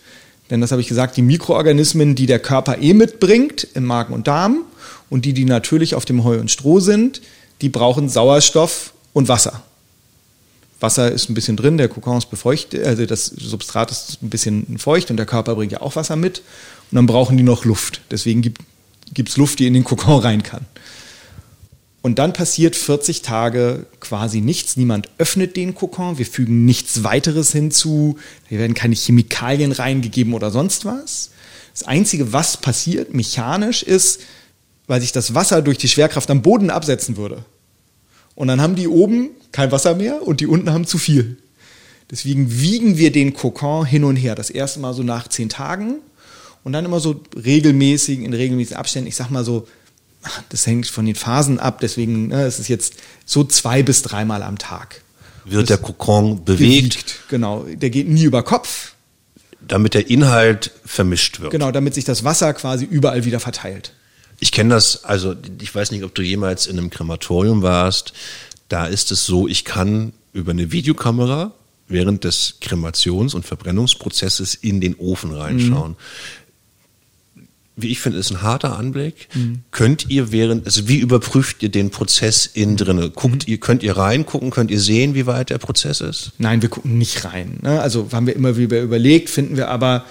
Denn 0.50 0.60
das 0.60 0.72
habe 0.72 0.82
ich 0.82 0.88
gesagt, 0.88 1.16
die 1.16 1.22
Mikroorganismen, 1.22 2.14
die 2.14 2.26
der 2.26 2.38
Körper 2.38 2.78
eh 2.78 2.92
mitbringt 2.92 3.66
im 3.74 3.84
Magen 3.84 4.12
und 4.12 4.26
Darm 4.26 4.62
und 5.10 5.24
die, 5.24 5.32
die 5.32 5.44
natürlich 5.44 5.94
auf 5.94 6.04
dem 6.04 6.24
Heu 6.24 6.38
und 6.38 6.50
Stroh 6.50 6.80
sind, 6.80 7.22
die 7.60 7.68
brauchen 7.68 8.08
Sauerstoff 8.08 8.92
und 9.12 9.28
Wasser. 9.28 9.62
Wasser 10.80 11.10
ist 11.10 11.30
ein 11.30 11.34
bisschen 11.34 11.56
drin, 11.56 11.78
der 11.78 11.88
Kokon 11.88 12.18
ist 12.18 12.30
befeuchtet, 12.30 12.84
also 12.84 13.06
das 13.06 13.26
Substrat 13.26 13.90
ist 13.90 14.22
ein 14.22 14.28
bisschen 14.28 14.78
feucht 14.78 15.10
und 15.10 15.16
der 15.16 15.26
Körper 15.26 15.54
bringt 15.54 15.72
ja 15.72 15.80
auch 15.80 15.96
Wasser 15.96 16.16
mit. 16.16 16.42
Und 16.90 16.96
dann 16.96 17.06
brauchen 17.06 17.36
die 17.36 17.42
noch 17.42 17.64
Luft. 17.64 18.02
Deswegen 18.10 18.42
gibt 18.42 19.28
es 19.28 19.36
Luft, 19.36 19.58
die 19.58 19.66
in 19.66 19.74
den 19.74 19.84
Kokon 19.84 20.20
rein 20.20 20.42
kann. 20.42 20.66
Und 22.04 22.18
dann 22.18 22.34
passiert 22.34 22.76
40 22.76 23.22
Tage 23.22 23.86
quasi 23.98 24.42
nichts. 24.42 24.76
Niemand 24.76 25.08
öffnet 25.16 25.56
den 25.56 25.74
Kokon. 25.74 26.18
Wir 26.18 26.26
fügen 26.26 26.66
nichts 26.66 27.02
weiteres 27.02 27.50
hinzu. 27.50 28.18
Hier 28.46 28.58
werden 28.58 28.74
keine 28.74 28.94
Chemikalien 28.94 29.72
reingegeben 29.72 30.34
oder 30.34 30.50
sonst 30.50 30.84
was. 30.84 31.30
Das 31.72 31.84
Einzige, 31.84 32.34
was 32.34 32.58
passiert 32.58 33.14
mechanisch 33.14 33.82
ist, 33.82 34.20
weil 34.86 35.00
sich 35.00 35.12
das 35.12 35.34
Wasser 35.34 35.62
durch 35.62 35.78
die 35.78 35.88
Schwerkraft 35.88 36.30
am 36.30 36.42
Boden 36.42 36.68
absetzen 36.68 37.16
würde. 37.16 37.42
Und 38.34 38.48
dann 38.48 38.60
haben 38.60 38.76
die 38.76 38.86
oben 38.86 39.30
kein 39.50 39.72
Wasser 39.72 39.94
mehr 39.94 40.20
und 40.26 40.40
die 40.40 40.46
unten 40.46 40.70
haben 40.74 40.86
zu 40.86 40.98
viel. 40.98 41.38
Deswegen 42.10 42.60
wiegen 42.60 42.98
wir 42.98 43.12
den 43.12 43.32
Kokon 43.32 43.86
hin 43.86 44.04
und 44.04 44.16
her. 44.16 44.34
Das 44.34 44.50
erste 44.50 44.78
Mal 44.78 44.92
so 44.92 45.02
nach 45.02 45.28
zehn 45.28 45.48
Tagen 45.48 46.00
und 46.64 46.74
dann 46.74 46.84
immer 46.84 47.00
so 47.00 47.22
regelmäßig, 47.34 48.20
in 48.20 48.34
regelmäßigen 48.34 48.76
Abständen. 48.76 49.08
Ich 49.08 49.16
sag 49.16 49.30
mal 49.30 49.42
so 49.42 49.66
das 50.48 50.66
hängt 50.66 50.86
von 50.86 51.06
den 51.06 51.14
Phasen 51.14 51.58
ab, 51.58 51.80
deswegen 51.80 52.28
ne, 52.28 52.42
es 52.44 52.58
ist 52.58 52.68
jetzt 52.68 52.94
so 53.24 53.44
zwei 53.44 53.82
bis 53.82 54.02
dreimal 54.02 54.42
am 54.42 54.58
Tag. 54.58 55.02
wird 55.44 55.68
der 55.70 55.78
Kokon 55.78 56.44
bewegt, 56.44 56.60
Bewegt, 56.60 57.20
genau. 57.28 57.64
Der 57.64 57.90
geht 57.90 58.08
nie 58.08 58.24
über 58.24 58.42
Kopf, 58.42 58.92
damit 59.66 59.94
der 59.94 60.08
Inhalt 60.10 60.70
vermischt 60.84 61.40
wird. 61.40 61.50
genau, 61.52 61.70
damit 61.70 61.94
sich 61.94 62.04
das 62.04 62.24
Wasser 62.24 62.52
quasi 62.54 62.84
überall 62.84 63.24
wieder 63.24 63.40
verteilt. 63.40 63.92
Ich 64.40 64.52
kenne 64.52 64.74
das, 64.74 65.04
also 65.04 65.34
ich 65.60 65.74
weiß 65.74 65.90
nicht, 65.92 66.04
ob 66.04 66.14
du 66.14 66.22
jemals 66.22 66.66
in 66.66 66.78
einem 66.78 66.90
Krematorium 66.90 67.62
warst. 67.62 68.12
Da 68.68 68.86
ist 68.86 69.12
es 69.12 69.24
so, 69.26 69.46
ich 69.46 69.64
kann 69.64 70.12
über 70.32 70.50
eine 70.50 70.72
Videokamera 70.72 71.52
während 71.86 72.24
des 72.24 72.56
Kremations- 72.60 73.34
und 73.34 73.44
Verbrennungsprozesses 73.46 74.54
in 74.54 74.80
den 74.80 74.96
Ofen 74.96 75.32
reinschauen. 75.32 75.96
Wie 77.76 77.88
ich 77.88 78.00
finde, 78.00 78.18
ist 78.18 78.30
ein 78.30 78.42
harter 78.42 78.78
Anblick. 78.78 79.28
Könnt 79.72 80.08
ihr 80.08 80.30
während, 80.30 80.64
also 80.64 80.86
wie 80.86 80.98
überprüft 80.98 81.62
ihr 81.62 81.70
den 81.70 81.90
Prozess 81.90 82.46
innen 82.46 82.76
drinne? 82.76 83.10
Guckt 83.10 83.48
ihr, 83.48 83.58
könnt 83.58 83.82
ihr 83.82 83.96
reingucken, 83.96 84.50
könnt 84.50 84.70
ihr 84.70 84.80
sehen, 84.80 85.14
wie 85.14 85.26
weit 85.26 85.50
der 85.50 85.58
Prozess 85.58 86.00
ist? 86.00 86.32
Nein, 86.38 86.62
wir 86.62 86.68
gucken 86.68 86.98
nicht 86.98 87.24
rein. 87.24 87.58
Ne? 87.62 87.80
Also 87.80 88.08
haben 88.12 88.28
wir 88.28 88.36
immer 88.36 88.56
wieder 88.56 88.80
überlegt, 88.80 89.28
finden 89.28 89.56
wir 89.56 89.68
aber 89.68 90.04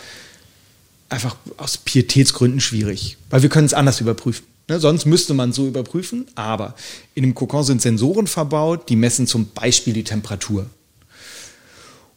einfach 1.08 1.38
aus 1.58 1.78
Pietätsgründen 1.78 2.60
schwierig, 2.60 3.18
weil 3.30 3.44
wir 3.44 3.50
können 3.50 3.66
es 3.66 3.74
anders 3.74 4.02
überprüfen. 4.02 4.46
Ne? 4.68 4.80
Sonst 4.80 5.06
müsste 5.06 5.34
man 5.34 5.54
so 5.54 5.68
überprüfen, 5.68 6.26
aber 6.36 6.76
in 7.16 7.24
dem 7.24 7.36
Kokon 7.36 7.64
sind 7.64 7.82
Sensoren 7.82 8.28
verbaut, 8.28 8.90
die 8.90 8.96
messen 8.96 9.28
zum 9.28 9.50
Beispiel 9.50 9.94
die 9.94 10.04
Temperatur. 10.04 10.66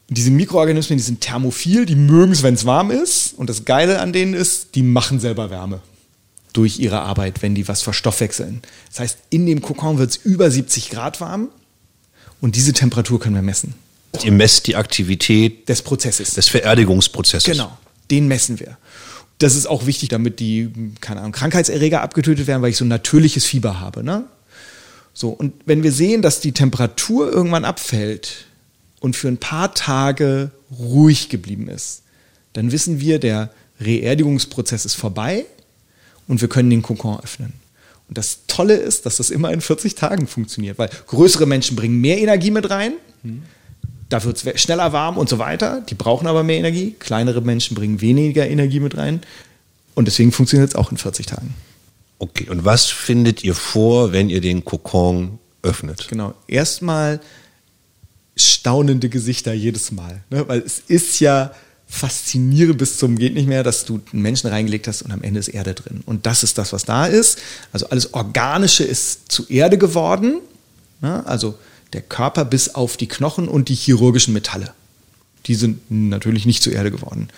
Diese 0.08 0.30
Mikroorganismen, 0.30 0.98
die 0.98 1.02
sind 1.02 1.20
thermophil, 1.20 1.84
die 1.84 1.96
mögen 1.96 2.32
es, 2.32 2.42
wenn 2.42 2.54
es 2.54 2.64
warm 2.64 2.90
ist. 2.90 3.34
Und 3.36 3.50
das 3.50 3.64
Geile 3.64 3.98
an 4.00 4.12
denen 4.12 4.34
ist, 4.34 4.74
die 4.74 4.82
machen 4.82 5.18
selber 5.18 5.50
Wärme 5.50 5.80
durch 6.52 6.78
ihre 6.78 7.00
Arbeit, 7.00 7.42
wenn 7.42 7.54
die 7.54 7.68
was 7.68 7.82
verstoffwechseln. 7.82 8.62
Das 8.88 9.00
heißt, 9.00 9.18
in 9.30 9.46
dem 9.46 9.60
Kokon 9.60 9.98
wird 9.98 10.10
es 10.10 10.16
über 10.16 10.50
70 10.50 10.90
Grad 10.90 11.20
warm 11.20 11.48
und 12.40 12.56
diese 12.56 12.72
Temperatur 12.72 13.20
können 13.20 13.34
wir 13.34 13.42
messen 13.42 13.74
Ihr 14.22 14.32
messt 14.32 14.66
die 14.66 14.76
Aktivität 14.76 15.68
des 15.68 15.82
Prozesses. 15.82 16.34
des 16.34 16.48
Vererdigungsprozesses. 16.48 17.52
Genau, 17.52 17.76
den 18.10 18.28
messen 18.28 18.58
wir. 18.60 18.78
Das 19.38 19.54
ist 19.54 19.66
auch 19.66 19.84
wichtig, 19.84 20.08
damit 20.08 20.40
die, 20.40 20.70
keine 21.02 21.20
Ahnung, 21.20 21.32
Krankheitserreger 21.32 22.00
abgetötet 22.00 22.46
werden, 22.46 22.62
weil 22.62 22.70
ich 22.70 22.78
so 22.78 22.86
ein 22.86 22.88
natürliches 22.88 23.44
Fieber 23.44 23.80
habe. 23.80 24.02
Ne? 24.02 24.24
So, 25.12 25.28
und 25.28 25.52
wenn 25.66 25.82
wir 25.82 25.92
sehen, 25.92 26.22
dass 26.22 26.40
die 26.40 26.52
Temperatur 26.52 27.30
irgendwann 27.30 27.66
abfällt 27.66 28.45
und 29.06 29.14
für 29.14 29.28
ein 29.28 29.38
paar 29.38 29.72
Tage 29.72 30.50
ruhig 30.76 31.28
geblieben 31.28 31.68
ist, 31.68 32.02
dann 32.54 32.72
wissen 32.72 33.00
wir, 33.00 33.20
der 33.20 33.50
Reerdigungsprozess 33.80 34.84
ist 34.84 34.96
vorbei 34.96 35.46
und 36.26 36.40
wir 36.40 36.48
können 36.48 36.70
den 36.70 36.82
Kokon 36.82 37.20
öffnen. 37.20 37.52
Und 38.08 38.18
das 38.18 38.40
Tolle 38.48 38.74
ist, 38.74 39.06
dass 39.06 39.18
das 39.18 39.30
immer 39.30 39.52
in 39.52 39.60
40 39.60 39.94
Tagen 39.94 40.26
funktioniert, 40.26 40.76
weil 40.78 40.90
größere 41.06 41.46
Menschen 41.46 41.76
bringen 41.76 42.00
mehr 42.00 42.18
Energie 42.18 42.50
mit 42.50 42.68
rein, 42.68 42.94
da 44.08 44.24
wird 44.24 44.44
es 44.44 44.60
schneller 44.60 44.92
warm 44.92 45.18
und 45.18 45.28
so 45.28 45.38
weiter. 45.38 45.82
Die 45.88 45.94
brauchen 45.94 46.26
aber 46.26 46.42
mehr 46.42 46.58
Energie. 46.58 46.96
Kleinere 46.98 47.42
Menschen 47.42 47.76
bringen 47.76 48.00
weniger 48.00 48.48
Energie 48.48 48.80
mit 48.80 48.96
rein. 48.96 49.20
Und 49.94 50.06
deswegen 50.06 50.32
funktioniert 50.32 50.70
es 50.70 50.74
auch 50.74 50.90
in 50.90 50.96
40 50.96 51.26
Tagen. 51.26 51.54
Okay, 52.18 52.48
und 52.48 52.64
was 52.64 52.86
findet 52.86 53.44
ihr 53.44 53.54
vor, 53.54 54.10
wenn 54.10 54.30
ihr 54.30 54.40
den 54.40 54.64
Kokon 54.64 55.38
öffnet? 55.62 56.08
Genau. 56.08 56.34
Erstmal 56.48 57.20
staunende 58.36 59.08
Gesichter 59.08 59.52
jedes 59.52 59.92
Mal. 59.92 60.22
Ne? 60.30 60.46
Weil 60.48 60.60
es 60.60 60.82
ist 60.86 61.20
ja 61.20 61.52
faszinierend 61.88 62.78
bis 62.78 62.98
zum 62.98 63.16
geht 63.16 63.34
nicht 63.34 63.48
mehr, 63.48 63.62
dass 63.62 63.84
du 63.84 64.00
einen 64.12 64.22
Menschen 64.22 64.48
reingelegt 64.48 64.88
hast 64.88 65.02
und 65.02 65.12
am 65.12 65.22
Ende 65.22 65.40
ist 65.40 65.48
Erde 65.48 65.74
drin. 65.74 66.02
Und 66.04 66.26
das 66.26 66.42
ist 66.42 66.58
das, 66.58 66.72
was 66.72 66.84
da 66.84 67.06
ist. 67.06 67.38
Also 67.72 67.88
alles 67.88 68.12
Organische 68.12 68.84
ist 68.84 69.30
zu 69.30 69.46
Erde 69.48 69.78
geworden. 69.78 70.40
Ne? 71.00 71.24
Also 71.26 71.56
der 71.92 72.02
Körper 72.02 72.44
bis 72.44 72.74
auf 72.74 72.96
die 72.96 73.06
Knochen 73.06 73.48
und 73.48 73.68
die 73.68 73.74
chirurgischen 73.74 74.34
Metalle. 74.34 74.72
Die 75.46 75.54
sind 75.54 75.80
natürlich 75.90 76.44
nicht 76.44 76.62
zu 76.62 76.70
Erde 76.70 76.90
geworden. 76.90 77.28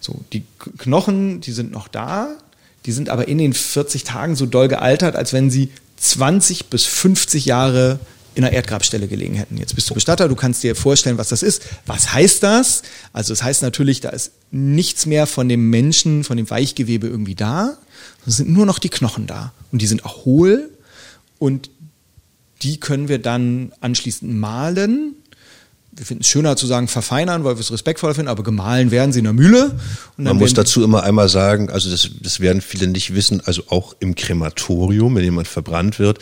So, 0.00 0.20
die 0.32 0.44
Knochen, 0.76 1.40
die 1.40 1.52
sind 1.52 1.70
noch 1.70 1.88
da, 1.88 2.36
die 2.84 2.92
sind 2.92 3.08
aber 3.08 3.28
in 3.28 3.38
den 3.38 3.54
40 3.54 4.04
Tagen 4.04 4.36
so 4.36 4.44
doll 4.44 4.68
gealtert, 4.68 5.16
als 5.16 5.32
wenn 5.32 5.50
sie 5.50 5.70
20 5.96 6.66
bis 6.66 6.84
50 6.84 7.46
Jahre 7.46 8.00
in 8.34 8.44
einer 8.44 8.52
Erdgrabstelle 8.52 9.08
gelegen 9.08 9.34
hätten. 9.34 9.56
Jetzt 9.56 9.74
bist 9.74 9.88
du 9.88 9.94
Bestatter, 9.94 10.28
du 10.28 10.34
kannst 10.34 10.62
dir 10.62 10.74
vorstellen, 10.74 11.18
was 11.18 11.28
das 11.28 11.42
ist. 11.42 11.62
Was 11.86 12.12
heißt 12.12 12.42
das? 12.42 12.82
Also 13.12 13.32
es 13.32 13.42
heißt 13.42 13.62
natürlich, 13.62 14.00
da 14.00 14.10
ist 14.10 14.32
nichts 14.50 15.06
mehr 15.06 15.26
von 15.26 15.48
dem 15.48 15.70
Menschen, 15.70 16.24
von 16.24 16.36
dem 16.36 16.48
Weichgewebe 16.50 17.06
irgendwie 17.06 17.34
da. 17.34 17.76
Es 18.26 18.36
sind 18.36 18.50
nur 18.50 18.66
noch 18.66 18.78
die 18.78 18.88
Knochen 18.88 19.26
da. 19.26 19.52
Und 19.72 19.82
die 19.82 19.86
sind 19.86 20.04
auch 20.04 20.24
hohl. 20.24 20.70
Und 21.38 21.70
die 22.62 22.80
können 22.80 23.08
wir 23.08 23.18
dann 23.18 23.72
anschließend 23.80 24.32
malen. 24.32 25.16
Wir 25.96 26.04
finden 26.04 26.22
es 26.22 26.28
schöner 26.28 26.56
zu 26.56 26.66
sagen 26.66 26.88
verfeinern, 26.88 27.44
weil 27.44 27.56
wir 27.56 27.60
es 27.60 27.70
respektvoller 27.70 28.14
finden, 28.14 28.28
aber 28.28 28.42
gemahlen 28.42 28.90
werden 28.90 29.12
sie 29.12 29.20
in 29.20 29.24
der 29.24 29.32
Mühle. 29.32 29.78
Man 30.16 30.36
muss 30.36 30.54
dazu 30.54 30.82
immer 30.82 31.02
einmal 31.04 31.28
sagen, 31.28 31.70
also 31.70 31.90
das, 31.90 32.10
das 32.20 32.40
werden 32.40 32.60
viele 32.60 32.88
nicht 32.88 33.14
wissen, 33.14 33.40
also 33.44 33.62
auch 33.68 33.94
im 34.00 34.14
Krematorium, 34.14 35.14
wenn 35.14 35.24
jemand 35.24 35.46
verbrannt 35.46 35.98
wird, 35.98 36.18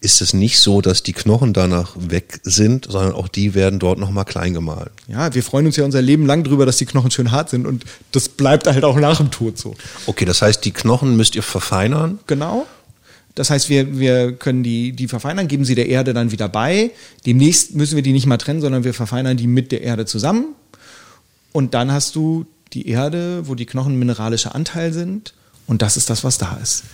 ist 0.00 0.20
es 0.20 0.34
nicht 0.34 0.60
so, 0.60 0.80
dass 0.80 1.02
die 1.02 1.12
Knochen 1.12 1.52
danach 1.52 1.96
weg 1.96 2.40
sind, 2.44 2.86
sondern 2.90 3.12
auch 3.12 3.28
die 3.28 3.54
werden 3.54 3.78
dort 3.78 3.98
nochmal 3.98 4.24
klein 4.24 4.54
gemahlen. 4.54 4.90
Ja, 5.08 5.34
wir 5.34 5.42
freuen 5.42 5.66
uns 5.66 5.76
ja 5.76 5.84
unser 5.84 6.02
Leben 6.02 6.26
lang 6.26 6.44
drüber, 6.44 6.66
dass 6.66 6.76
die 6.76 6.86
Knochen 6.86 7.10
schön 7.10 7.32
hart 7.32 7.50
sind 7.50 7.66
und 7.66 7.84
das 8.12 8.28
bleibt 8.28 8.66
halt 8.66 8.84
auch 8.84 8.96
nach 8.96 9.18
dem 9.18 9.30
Tod 9.30 9.58
so. 9.58 9.74
Okay, 10.06 10.24
das 10.24 10.42
heißt, 10.42 10.64
die 10.64 10.72
Knochen 10.72 11.16
müsst 11.16 11.34
ihr 11.34 11.42
verfeinern. 11.42 12.20
Genau. 12.26 12.66
Das 13.38 13.50
heißt, 13.50 13.68
wir, 13.68 13.98
wir 13.98 14.32
können 14.32 14.62
die, 14.62 14.92
die 14.92 15.08
verfeinern, 15.08 15.46
geben 15.48 15.64
sie 15.64 15.74
der 15.74 15.88
Erde 15.88 16.12
dann 16.14 16.32
wieder 16.32 16.48
bei. 16.48 16.90
Demnächst 17.26 17.74
müssen 17.74 17.96
wir 17.96 18.02
die 18.02 18.12
nicht 18.12 18.26
mal 18.26 18.36
trennen, 18.38 18.60
sondern 18.60 18.84
wir 18.84 18.94
verfeinern 18.94 19.36
die 19.36 19.46
mit 19.46 19.70
der 19.72 19.82
Erde 19.82 20.06
zusammen. 20.06 20.54
Und 21.52 21.74
dann 21.74 21.92
hast 21.92 22.14
du 22.16 22.46
die 22.72 22.88
Erde, 22.88 23.48
wo 23.48 23.54
die 23.54 23.66
Knochen 23.66 23.98
mineralischer 23.98 24.54
Anteil 24.54 24.92
sind. 24.92 25.34
Und 25.66 25.82
das 25.82 25.96
ist 25.96 26.10
das, 26.10 26.24
was 26.24 26.38
da 26.38 26.58
ist. 26.62 26.84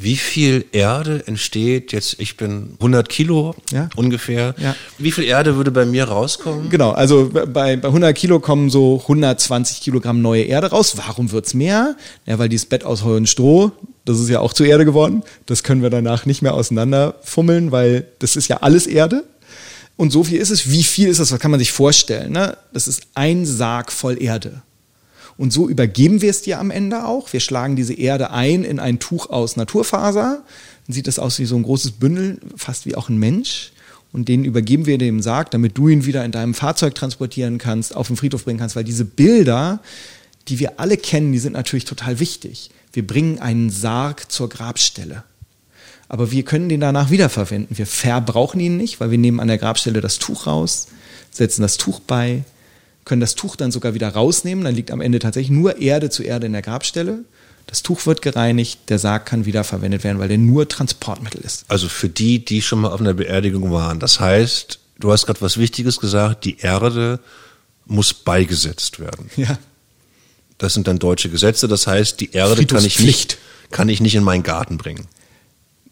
Wie 0.00 0.16
viel 0.16 0.64
Erde 0.70 1.26
entsteht 1.26 1.90
jetzt, 1.92 2.20
ich 2.20 2.36
bin 2.36 2.74
100 2.78 3.08
Kilo 3.08 3.56
Ja. 3.72 3.88
ungefähr. 3.96 4.54
Ja. 4.58 4.76
Wie 4.96 5.10
viel 5.10 5.24
Erde 5.24 5.56
würde 5.56 5.72
bei 5.72 5.84
mir 5.86 6.04
rauskommen? 6.04 6.70
Genau, 6.70 6.92
also 6.92 7.30
bei, 7.32 7.76
bei 7.76 7.88
100 7.88 8.16
Kilo 8.16 8.38
kommen 8.38 8.70
so 8.70 9.00
120 9.02 9.80
Kilogramm 9.80 10.22
neue 10.22 10.44
Erde 10.44 10.68
raus. 10.68 10.94
Warum 10.96 11.32
wird's 11.32 11.52
mehr? 11.52 11.96
Ja, 12.26 12.38
weil 12.38 12.48
dieses 12.48 12.66
Bett 12.66 12.84
aus 12.84 13.02
Heu 13.02 13.16
und 13.16 13.28
Stroh, 13.28 13.72
das 14.08 14.18
ist 14.18 14.28
ja 14.28 14.40
auch 14.40 14.52
zu 14.52 14.64
Erde 14.64 14.84
geworden. 14.84 15.22
Das 15.46 15.62
können 15.62 15.82
wir 15.82 15.90
danach 15.90 16.24
nicht 16.24 16.40
mehr 16.40 16.54
auseinanderfummeln, 16.54 17.72
weil 17.72 18.06
das 18.20 18.36
ist 18.36 18.48
ja 18.48 18.58
alles 18.58 18.86
Erde. 18.86 19.24
Und 19.96 20.12
so 20.12 20.24
viel 20.24 20.38
ist 20.38 20.50
es. 20.50 20.70
Wie 20.70 20.82
viel 20.82 21.08
ist 21.08 21.20
das? 21.20 21.32
Was 21.32 21.40
kann 21.40 21.50
man 21.50 21.60
sich 21.60 21.72
vorstellen? 21.72 22.32
Ne? 22.32 22.56
Das 22.72 22.88
ist 22.88 23.02
ein 23.14 23.44
Sarg 23.44 23.92
voll 23.92 24.22
Erde. 24.22 24.62
Und 25.36 25.52
so 25.52 25.68
übergeben 25.68 26.20
wir 26.20 26.30
es 26.30 26.42
dir 26.42 26.58
am 26.58 26.70
Ende 26.70 27.04
auch. 27.04 27.32
Wir 27.32 27.40
schlagen 27.40 27.76
diese 27.76 27.94
Erde 27.94 28.30
ein 28.30 28.64
in 28.64 28.80
ein 28.80 28.98
Tuch 28.98 29.28
aus 29.28 29.56
Naturfaser. 29.56 30.42
Dann 30.86 30.94
sieht 30.94 31.06
das 31.06 31.18
aus 31.18 31.38
wie 31.38 31.44
so 31.44 31.56
ein 31.56 31.62
großes 31.62 31.92
Bündel, 31.92 32.40
fast 32.56 32.86
wie 32.86 32.96
auch 32.96 33.08
ein 33.08 33.18
Mensch. 33.18 33.72
Und 34.12 34.28
den 34.28 34.44
übergeben 34.44 34.86
wir 34.86 34.96
dem 34.96 35.20
Sarg, 35.20 35.50
damit 35.50 35.76
du 35.76 35.88
ihn 35.88 36.06
wieder 36.06 36.24
in 36.24 36.32
deinem 36.32 36.54
Fahrzeug 36.54 36.94
transportieren 36.94 37.58
kannst, 37.58 37.94
auf 37.94 38.06
den 38.06 38.16
Friedhof 38.16 38.44
bringen 38.44 38.58
kannst. 38.58 38.74
Weil 38.74 38.84
diese 38.84 39.04
Bilder, 39.04 39.80
die 40.48 40.58
wir 40.58 40.80
alle 40.80 40.96
kennen, 40.96 41.32
die 41.32 41.38
sind 41.38 41.52
natürlich 41.52 41.84
total 41.84 42.20
wichtig. 42.20 42.70
Wir 42.92 43.06
bringen 43.06 43.38
einen 43.38 43.70
Sarg 43.70 44.30
zur 44.30 44.48
Grabstelle. 44.48 45.24
Aber 46.08 46.30
wir 46.30 46.42
können 46.42 46.68
den 46.68 46.80
danach 46.80 47.10
wiederverwenden. 47.10 47.76
Wir 47.76 47.86
verbrauchen 47.86 48.60
ihn 48.60 48.76
nicht, 48.76 48.98
weil 49.00 49.10
wir 49.10 49.18
nehmen 49.18 49.40
an 49.40 49.48
der 49.48 49.58
Grabstelle 49.58 50.00
das 50.00 50.18
Tuch 50.18 50.46
raus, 50.46 50.88
setzen 51.30 51.62
das 51.62 51.76
Tuch 51.76 52.00
bei, 52.00 52.44
können 53.04 53.20
das 53.20 53.34
Tuch 53.34 53.56
dann 53.56 53.72
sogar 53.72 53.94
wieder 53.94 54.08
rausnehmen. 54.08 54.64
Dann 54.64 54.74
liegt 54.74 54.90
am 54.90 55.00
Ende 55.00 55.18
tatsächlich 55.18 55.50
nur 55.50 55.78
Erde 55.80 56.08
zu 56.10 56.22
Erde 56.22 56.46
in 56.46 56.52
der 56.52 56.62
Grabstelle. 56.62 57.24
Das 57.66 57.82
Tuch 57.82 58.06
wird 58.06 58.22
gereinigt, 58.22 58.88
der 58.88 58.98
Sarg 58.98 59.26
kann 59.26 59.44
wiederverwendet 59.44 60.02
werden, 60.02 60.18
weil 60.18 60.28
der 60.28 60.38
nur 60.38 60.66
Transportmittel 60.68 61.42
ist. 61.42 61.66
Also 61.68 61.88
für 61.88 62.08
die, 62.08 62.42
die 62.42 62.62
schon 62.62 62.80
mal 62.80 62.90
auf 62.90 63.00
einer 63.00 63.12
Beerdigung 63.12 63.70
waren. 63.70 64.00
Das 64.00 64.20
heißt, 64.20 64.78
du 64.98 65.12
hast 65.12 65.26
gerade 65.26 65.42
was 65.42 65.58
Wichtiges 65.58 66.00
gesagt, 66.00 66.46
die 66.46 66.58
Erde 66.58 67.20
muss 67.84 68.14
beigesetzt 68.14 69.00
werden. 69.00 69.30
Ja. 69.36 69.58
Das 70.58 70.74
sind 70.74 70.86
dann 70.88 70.98
deutsche 70.98 71.28
Gesetze. 71.30 71.68
Das 71.68 71.86
heißt, 71.86 72.20
die 72.20 72.32
Erde 72.32 72.66
kann 72.66 72.84
ich, 72.84 72.98
nicht, 73.00 73.38
kann 73.70 73.88
ich 73.88 74.00
nicht 74.00 74.14
in 74.14 74.24
meinen 74.24 74.42
Garten 74.42 74.76
bringen. 74.76 75.06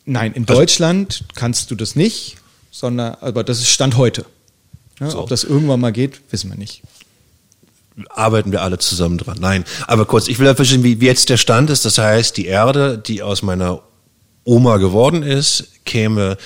Nein, 0.04 0.32
in 0.32 0.42
Also- 0.48 0.54
Deutschland 0.60 1.24
kannst 1.34 1.70
du 1.70 1.74
das 1.76 1.96
nicht, 1.96 2.36
sondern, 2.70 3.16
aber 3.20 3.44
das 3.44 3.58
ist 3.60 3.68
Stand 3.70 3.96
heute. 3.96 4.24
Ja, 5.00 5.10
So. 5.10 5.20
Ob 5.20 5.28
das 5.28 5.44
irgendwann 5.44 5.80
mal 5.80 5.92
geht, 5.92 6.20
wissen 6.30 6.50
wir 6.50 6.56
nicht. 6.56 6.82
Arbeiten 8.10 8.52
wir 8.52 8.62
alle 8.62 8.78
zusammen 8.78 9.16
dran. 9.18 9.38
Nein, 9.40 9.64
aber 9.86 10.04
kurz, 10.04 10.28
ich 10.28 10.38
will 10.38 10.46
ja 10.46 10.54
verstehen, 10.54 10.84
wie, 10.84 11.00
wie 11.00 11.06
jetzt 11.06 11.28
der 11.30 11.38
Stand 11.38 11.70
ist. 11.70 11.84
Das 11.84 11.96
heißt, 11.98 12.36
die 12.36 12.46
Erde, 12.46 12.98
die 12.98 13.22
aus 13.22 13.42
meiner 13.42 13.82
Oma 14.44 14.76
geworden 14.76 15.22
ist, 15.22 15.64
käme 15.84 16.36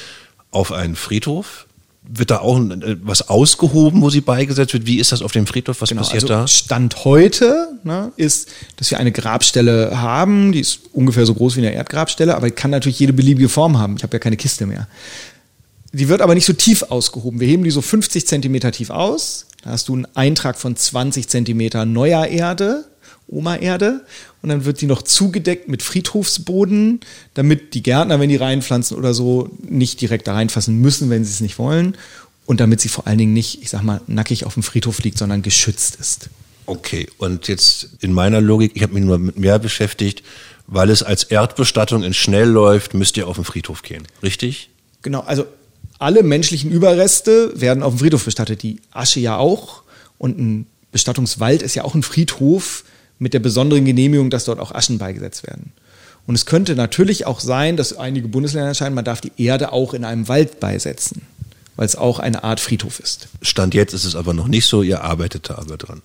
auf 0.53 0.71
einen 0.73 0.95
Friedhof. 0.95 1.67
Wird 2.13 2.31
da 2.31 2.39
auch 2.39 2.59
äh, 2.59 2.97
was 3.03 3.29
ausgehoben, 3.29 4.03
wo 4.03 4.11
sie 4.11 4.21
beigesetzt 4.21 4.73
wird? 4.73 4.87
Wie 4.87 4.99
ist 4.99 5.13
das 5.13 5.23
auf 5.23 5.33
dem 5.33 5.47
Friedhof? 5.47 5.81
Was 5.81 5.91
Genau, 5.91 6.03
passiert 6.03 6.25
also 6.25 6.35
da? 6.35 6.47
Stand 6.49 7.05
heute 7.05 7.69
ne, 7.85 8.13
ist, 8.17 8.49
dass 8.77 8.91
wir 8.91 8.99
eine 8.99 9.13
Grabstelle 9.13 10.01
haben, 10.01 10.53
die 10.53 10.61
ist 10.61 10.81
ungefähr 10.93 11.25
so 11.27 11.35
groß 11.35 11.57
wie 11.57 11.61
eine 11.61 11.73
Erdgrabstelle, 11.73 12.35
aber 12.35 12.51
kann 12.51 12.73
natürlich 12.73 12.99
jede 12.99 13.13
beliebige 13.13 13.49
Form 13.49 13.79
haben. 13.79 13.97
Ich 13.97 14.03
habe 14.03 14.15
ja 14.15 14.19
keine 14.19 14.37
Kiste 14.37 14.67
mehr. 14.67 14.89
Die 15.93 16.09
wird 16.09 16.21
aber 16.21 16.35
nicht 16.35 16.47
so 16.47 16.53
tief 16.53 16.85
ausgehoben. 16.85 17.41
Wir 17.41 17.49
heben 17.49 17.65
die 17.65 17.71
so 17.71 17.81
50 17.81 18.27
Zentimeter 18.27 18.71
tief 18.73 18.91
aus. 18.91 19.47
Da 19.63 19.71
hast 19.71 19.89
du 19.89 19.95
einen 19.95 20.07
Eintrag 20.15 20.57
von 20.57 20.77
20 20.77 21.29
Zentimeter 21.29 21.85
neuer 21.85 22.27
Erde, 22.27 22.85
Oma-Erde. 23.31 24.05
Und 24.43 24.49
dann 24.49 24.65
wird 24.65 24.81
die 24.81 24.87
noch 24.87 25.03
zugedeckt 25.03 25.69
mit 25.69 25.83
Friedhofsboden, 25.83 27.01
damit 27.35 27.75
die 27.75 27.83
Gärtner, 27.83 28.21
wenn 28.21 28.29
die 28.29 28.37
reinpflanzen 28.37 28.97
oder 28.97 29.15
so, 29.15 29.51
nicht 29.63 30.01
direkt 30.01 30.27
da 30.27 30.35
reinfassen 30.35 30.79
müssen, 30.81 31.11
wenn 31.11 31.25
sie 31.25 31.33
es 31.33 31.41
nicht 31.41 31.59
wollen. 31.59 31.97
Und 32.47 32.61
damit 32.61 32.81
sie 32.81 32.89
vor 32.89 33.07
allen 33.07 33.19
Dingen 33.19 33.33
nicht, 33.33 33.63
ich 33.63 33.71
sag 33.71 33.83
mal, 33.83 34.01
nackig 34.07 34.45
auf 34.45 34.55
dem 34.55 34.63
Friedhof 34.63 35.03
liegt, 35.03 35.19
sondern 35.19 35.43
geschützt 35.43 35.97
ist. 36.01 36.31
Okay, 36.67 37.09
und 37.19 37.49
jetzt 37.49 37.91
in 38.01 38.13
meiner 38.13 38.41
Logik, 38.41 38.73
ich 38.75 38.83
habe 38.83 38.95
mich 38.95 39.05
nur 39.05 39.19
mit 39.19 39.39
mehr 39.39 39.59
beschäftigt, 39.59 40.23
weil 40.67 40.91
es 40.91 41.03
als 41.03 41.25
Erdbestattung 41.25 42.05
in 42.05 42.15
schnell 42.15 42.49
läuft, 42.49 42.95
müsst 42.95 43.17
ihr 43.17 43.27
auf 43.27 43.37
den 43.37 43.45
Friedhof 43.45 43.83
gehen, 43.83 44.07
richtig? 44.23 44.71
Genau, 45.03 45.21
also 45.21 45.47
alle 45.99 46.23
menschlichen 46.23 46.71
Überreste 46.71 47.53
werden 47.61 47.83
auf 47.83 47.95
dem 47.95 47.99
Friedhof 47.99 48.25
bestattet, 48.25 48.63
die 48.63 48.81
Asche 48.91 49.21
ja 49.21 49.37
auch. 49.37 49.83
Und 50.17 50.39
ein 50.39 50.67
Bestattungswald 50.93 51.63
ist 51.63 51.75
ja 51.75 51.85
auch 51.85 51.95
ein 51.95 52.03
Friedhof 52.03 52.85
mit 53.21 53.35
der 53.35 53.39
besonderen 53.39 53.85
Genehmigung, 53.85 54.31
dass 54.31 54.47
dort 54.47 54.59
auch 54.59 54.73
Aschen 54.73 54.99
beigesetzt 54.99 55.47
werden. 55.47 55.73
Und 56.27 56.35
es 56.35 56.47
könnte 56.47 56.75
natürlich 56.75 57.27
auch 57.27 57.39
sein, 57.39 57.77
dass 57.77 57.97
einige 57.97 58.27
Bundesländer 58.29 58.69
entscheiden, 58.69 58.95
man 58.95 59.05
darf 59.05 59.21
die 59.21 59.33
Erde 59.37 59.73
auch 59.73 59.95
in 59.95 60.05
einem 60.05 60.27
Wald 60.27 60.59
beisetzen, 60.59 61.23
weil 61.77 61.87
es 61.87 61.97
auch 61.97 62.19
eine 62.19 62.43
Art 62.45 62.61
Friedhof 62.61 62.99
ist. 62.99 63.29
Stand 63.43 63.75
jetzt 63.75 63.95
ist 63.95 64.05
es 64.05 64.17
aber 64.17 64.35
noch 64.35 64.49
nicht 64.49 64.67
so, 64.67 64.83
ihr 64.83 65.03
arbeitet 65.03 65.51
da 65.51 65.59
aber 65.59 65.77
dran. 65.77 66.03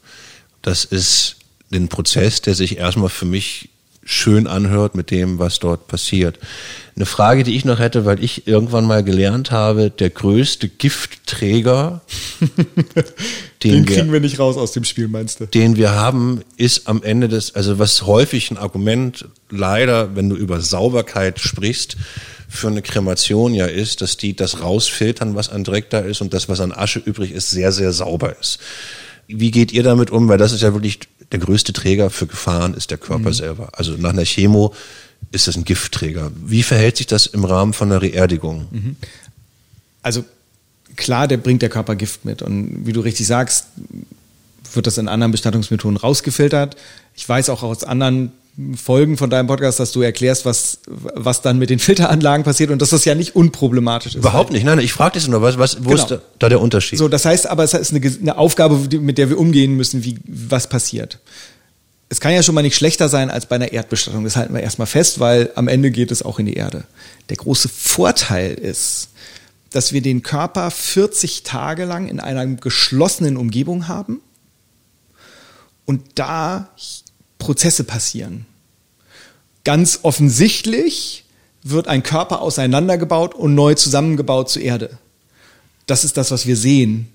Das 0.61 0.85
ist 0.85 1.37
ein 1.71 1.87
Prozess, 1.87 2.41
der 2.41 2.53
sich 2.53 2.77
erstmal 2.77 3.09
für 3.09 3.25
mich 3.25 3.69
schön 4.05 4.45
anhört 4.45 4.93
mit 4.95 5.09
dem, 5.09 5.39
was 5.39 5.57
dort 5.59 5.87
passiert. 5.87 6.39
Eine 6.95 7.07
Frage, 7.07 7.43
die 7.43 7.55
ich 7.55 7.65
noch 7.65 7.79
hätte, 7.79 8.05
weil 8.05 8.23
ich 8.23 8.47
irgendwann 8.47 8.85
mal 8.85 9.03
gelernt 9.03 9.49
habe, 9.51 9.89
der 9.89 10.11
größte 10.11 10.69
Giftträger, 10.69 12.01
den, 13.63 13.73
den 13.73 13.85
kriegen 13.85 14.07
wir, 14.07 14.13
wir, 14.13 14.19
nicht 14.19 14.39
raus 14.39 14.57
aus 14.57 14.71
dem 14.71 14.83
Spiel, 14.83 15.07
meinst 15.07 15.39
du? 15.39 15.47
Den 15.47 15.75
wir 15.75 15.91
haben, 15.91 16.41
ist 16.55 16.87
am 16.87 17.01
Ende 17.01 17.27
des, 17.27 17.55
also 17.55 17.79
was 17.79 18.03
häufig 18.03 18.51
ein 18.51 18.57
Argument 18.57 19.25
leider, 19.49 20.15
wenn 20.15 20.29
du 20.29 20.35
über 20.35 20.61
Sauberkeit 20.61 21.39
sprichst, 21.39 21.97
für 22.47 22.67
eine 22.67 22.83
Kremation 22.83 23.53
ja 23.53 23.65
ist, 23.65 24.01
dass 24.01 24.17
die 24.17 24.35
das 24.35 24.61
rausfiltern, 24.61 25.35
was 25.35 25.49
an 25.49 25.63
Dreck 25.63 25.89
da 25.89 25.99
ist 25.99 26.21
und 26.21 26.33
das, 26.33 26.47
was 26.47 26.61
an 26.61 26.71
Asche 26.71 26.99
übrig 26.99 27.31
ist, 27.31 27.49
sehr, 27.49 27.71
sehr 27.71 27.91
sauber 27.91 28.35
ist. 28.39 28.59
Wie 29.27 29.51
geht 29.51 29.71
ihr 29.71 29.83
damit 29.83 30.11
um? 30.11 30.27
Weil 30.27 30.37
das 30.37 30.51
ist 30.51 30.61
ja 30.61 30.73
wirklich 30.73 30.99
der 31.31 31.39
größte 31.39 31.73
Träger 31.73 32.09
für 32.09 32.27
Gefahren 32.27 32.73
ist 32.73 32.91
der 32.91 32.97
Körper 32.97 33.29
mhm. 33.29 33.33
selber. 33.33 33.69
Also 33.73 33.93
nach 33.93 34.11
einer 34.11 34.25
Chemo 34.25 34.73
ist 35.31 35.47
das 35.47 35.55
ein 35.55 35.65
Giftträger. 35.65 36.31
Wie 36.35 36.63
verhält 36.63 36.97
sich 36.97 37.07
das 37.07 37.25
im 37.25 37.43
Rahmen 37.45 37.73
von 37.73 37.91
einer 37.91 38.01
Reerdigung? 38.01 38.67
Mhm. 38.71 38.95
Also 40.01 40.23
klar, 40.95 41.27
der 41.27 41.37
bringt 41.37 41.61
der 41.61 41.69
Körper 41.69 41.95
Gift 41.95 42.25
mit. 42.25 42.41
Und 42.41 42.85
wie 42.85 42.93
du 42.93 43.01
richtig 43.01 43.27
sagst, 43.27 43.67
wird 44.73 44.87
das 44.87 44.97
in 44.97 45.07
anderen 45.07 45.31
Bestattungsmethoden 45.31 45.97
rausgefiltert. 45.97 46.75
Ich 47.15 47.27
weiß 47.27 47.49
auch 47.49 47.63
aus 47.63 47.83
anderen 47.83 48.31
Folgen 48.77 49.17
von 49.17 49.29
deinem 49.29 49.47
Podcast, 49.47 49.81
dass 49.81 49.91
du 49.91 50.01
erklärst, 50.01 50.45
was, 50.45 50.79
was 50.87 51.41
dann 51.41 51.57
mit 51.57 51.69
den 51.69 51.79
Filteranlagen 51.79 52.43
passiert 52.43 52.71
und 52.71 52.81
dass 52.81 52.89
das 52.89 53.03
ja 53.03 53.13
nicht 53.13 53.35
unproblematisch 53.35 54.15
ist. 54.15 54.19
Überhaupt 54.19 54.51
nicht, 54.51 54.63
nein, 54.63 54.79
ich 54.79 54.93
frage 54.93 55.19
dich 55.19 55.27
nur, 55.27 55.41
was, 55.41 55.57
was, 55.57 55.83
wo 55.83 55.89
genau. 55.89 56.03
ist 56.03 56.19
da 56.39 56.49
der 56.49 56.61
Unterschied? 56.61 56.97
So, 56.97 57.07
das 57.07 57.25
heißt 57.25 57.47
aber, 57.47 57.63
es 57.63 57.73
ist 57.73 57.93
eine, 57.93 58.05
eine 58.05 58.37
Aufgabe, 58.37 58.77
mit 58.99 59.17
der 59.17 59.29
wir 59.29 59.37
umgehen 59.37 59.75
müssen, 59.75 60.03
wie, 60.03 60.17
was 60.25 60.67
passiert. 60.67 61.19
Es 62.07 62.21
kann 62.21 62.33
ja 62.33 62.43
schon 62.43 62.55
mal 62.55 62.61
nicht 62.61 62.75
schlechter 62.75 63.09
sein 63.09 63.29
als 63.29 63.47
bei 63.47 63.55
einer 63.55 63.73
Erdbestattung. 63.73 64.23
Das 64.23 64.35
halten 64.37 64.53
wir 64.53 64.61
erstmal 64.61 64.87
fest, 64.87 65.19
weil 65.19 65.51
am 65.55 65.67
Ende 65.67 65.91
geht 65.91 66.11
es 66.11 66.21
auch 66.21 66.39
in 66.39 66.45
die 66.45 66.53
Erde. 66.53 66.85
Der 67.29 67.37
große 67.37 67.67
Vorteil 67.67 68.53
ist, 68.53 69.09
dass 69.71 69.91
wir 69.91 70.01
den 70.01 70.21
Körper 70.21 70.71
40 70.71 71.43
Tage 71.43 71.83
lang 71.83 72.07
in 72.07 72.21
einer 72.21 72.45
geschlossenen 72.45 73.35
Umgebung 73.35 73.89
haben 73.89 74.21
und 75.85 76.01
da 76.15 76.69
Prozesse 77.45 77.83
passieren. 77.83 78.47
Ganz 79.63 79.99
offensichtlich 80.01 81.25
wird 81.61 81.87
ein 81.87 82.01
Körper 82.01 82.41
auseinandergebaut 82.41 83.35
und 83.35 83.53
neu 83.53 83.75
zusammengebaut 83.75 84.49
zur 84.49 84.63
Erde. 84.63 84.97
Das 85.85 86.03
ist 86.03 86.17
das, 86.17 86.31
was 86.31 86.47
wir 86.47 86.57
sehen. 86.57 87.07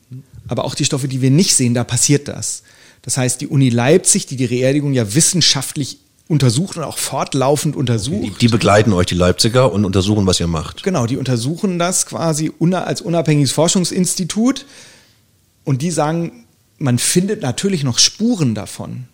Aber 0.47 0.64
auch 0.64 0.77
die 0.77 0.85
Stoffe, 0.85 1.09
die 1.09 1.21
wir 1.21 1.33
nicht 1.33 1.57
sehen, 1.57 1.75
da 1.75 1.83
passiert 1.83 2.29
das. 2.29 2.62
Das 3.03 3.16
heißt, 3.16 3.40
die 3.40 3.49
Uni 3.49 3.71
Leipzig, 3.71 4.27
die 4.27 4.37
die 4.37 4.45
Reerdigung 4.45 4.93
ja 4.93 5.14
wissenschaftlich 5.16 5.99
untersucht 6.29 6.77
und 6.77 6.85
auch 6.85 6.99
fortlaufend 6.99 7.75
untersucht. 7.75 8.23
Die, 8.23 8.47
die, 8.47 8.49
begleiten 8.49 8.93
euch, 8.93 9.07
die 9.07 9.16
Leipziger, 9.16 9.73
und 9.73 9.85
untersuchen, 9.85 10.27
was 10.27 10.38
ihr 10.38 10.47
macht. 10.47 10.85
Genau, 10.85 11.07
die 11.07 11.16
untersuchen 11.16 11.81
das 11.81 12.07
quasi 12.07 12.53
als 12.71 13.01
unabhängiges 13.01 13.51
Forschungsinstitut. 13.51 14.64
Und 15.64 15.83
die 15.83 15.90
sagen, 15.90 16.47
man 16.79 16.99
findet 16.99 17.43
natürlich 17.43 17.83
noch 17.83 17.99
Spuren 17.99 18.55
davon 18.55 19.09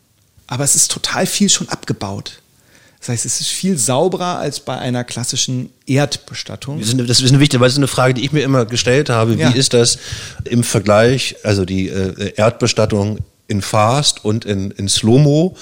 aber 0.46 0.64
es 0.64 0.76
ist 0.76 0.90
total 0.90 1.26
viel 1.26 1.48
schon 1.48 1.68
abgebaut. 1.68 2.40
Das 3.00 3.10
heißt, 3.10 3.26
es 3.26 3.40
ist 3.40 3.48
viel 3.48 3.78
sauberer 3.78 4.38
als 4.38 4.60
bei 4.60 4.76
einer 4.78 5.04
klassischen 5.04 5.70
Erdbestattung. 5.86 6.80
Das 6.80 6.88
ist 6.88 7.28
eine 7.28 7.40
wichtige, 7.40 7.60
weil 7.60 7.68
es 7.68 7.74
ist 7.74 7.78
eine 7.78 7.86
Frage, 7.86 8.14
die 8.14 8.24
ich 8.24 8.32
mir 8.32 8.42
immer 8.42 8.64
gestellt 8.64 9.10
habe. 9.10 9.36
Wie 9.36 9.42
ja. 9.42 9.50
ist 9.50 9.74
das 9.74 9.98
im 10.44 10.64
Vergleich, 10.64 11.36
also 11.44 11.64
die 11.64 11.88
äh, 11.88 12.32
Erdbestattung 12.36 13.18
in 13.48 13.62
Fast 13.62 14.24
und 14.24 14.44
in, 14.44 14.72
in 14.72 14.88
Slow-Mo? 14.88 15.56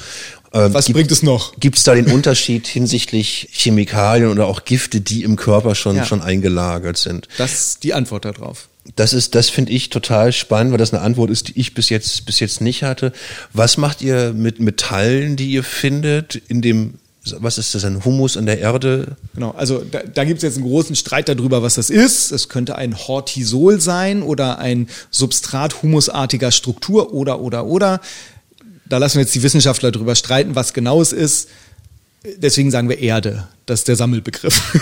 Ähm, 0.54 0.72
Was 0.72 0.86
gibt, 0.86 0.96
bringt 0.96 1.10
es 1.10 1.22
noch? 1.22 1.58
Gibt 1.58 1.76
es 1.76 1.82
da 1.82 1.94
den 1.94 2.06
Unterschied 2.06 2.66
hinsichtlich 2.66 3.48
Chemikalien 3.52 4.30
oder 4.30 4.46
auch 4.46 4.64
Gifte, 4.64 5.00
die 5.00 5.22
im 5.22 5.36
Körper 5.36 5.74
schon, 5.74 5.96
ja. 5.96 6.06
schon 6.06 6.22
eingelagert 6.22 6.96
sind? 6.96 7.28
Das 7.36 7.52
ist 7.52 7.84
die 7.84 7.92
Antwort 7.92 8.24
darauf. 8.24 8.68
Das 8.96 9.12
ist, 9.12 9.34
das 9.34 9.48
finde 9.48 9.72
ich 9.72 9.88
total 9.88 10.32
spannend, 10.32 10.72
weil 10.72 10.78
das 10.78 10.92
eine 10.92 11.02
Antwort 11.02 11.30
ist, 11.30 11.48
die 11.48 11.58
ich 11.58 11.74
bis 11.74 11.88
jetzt, 11.88 12.26
bis 12.26 12.40
jetzt 12.40 12.60
nicht 12.60 12.82
hatte. 12.82 13.12
Was 13.52 13.76
macht 13.78 14.02
ihr 14.02 14.32
mit 14.34 14.60
Metallen, 14.60 15.36
die 15.36 15.50
ihr 15.50 15.64
findet 15.64 16.36
in 16.36 16.60
dem 16.60 16.94
was 17.40 17.58
ist 17.58 17.74
das, 17.74 17.84
ein 17.84 18.04
Humus 18.04 18.36
in 18.36 18.46
der 18.46 18.58
Erde? 18.58 19.16
Genau, 19.34 19.52
also 19.52 19.82
da, 19.82 20.02
da 20.02 20.24
gibt 20.24 20.38
es 20.38 20.42
jetzt 20.42 20.56
einen 20.56 20.66
großen 20.66 20.94
Streit 20.94 21.28
darüber, 21.28 21.62
was 21.62 21.74
das 21.74 21.88
ist. 21.88 22.32
Es 22.32 22.48
könnte 22.48 22.76
ein 22.76 22.96
Hortisol 22.96 23.80
sein 23.80 24.22
oder 24.22 24.58
ein 24.58 24.88
Substrat 25.10 25.82
humusartiger 25.82 26.50
Struktur 26.50 27.14
oder, 27.14 27.40
oder, 27.40 27.64
oder. 27.66 28.00
Da 28.86 28.98
lassen 28.98 29.16
wir 29.16 29.22
jetzt 29.22 29.34
die 29.34 29.42
Wissenschaftler 29.42 29.90
darüber 29.90 30.14
streiten, 30.14 30.54
was 30.54 30.74
genau 30.74 31.00
es 31.00 31.12
ist. 31.12 31.48
Deswegen 32.36 32.70
sagen 32.70 32.88
wir 32.88 32.98
Erde. 32.98 33.48
Das 33.66 33.80
ist 33.80 33.88
der 33.88 33.96
Sammelbegriff. 33.96 34.78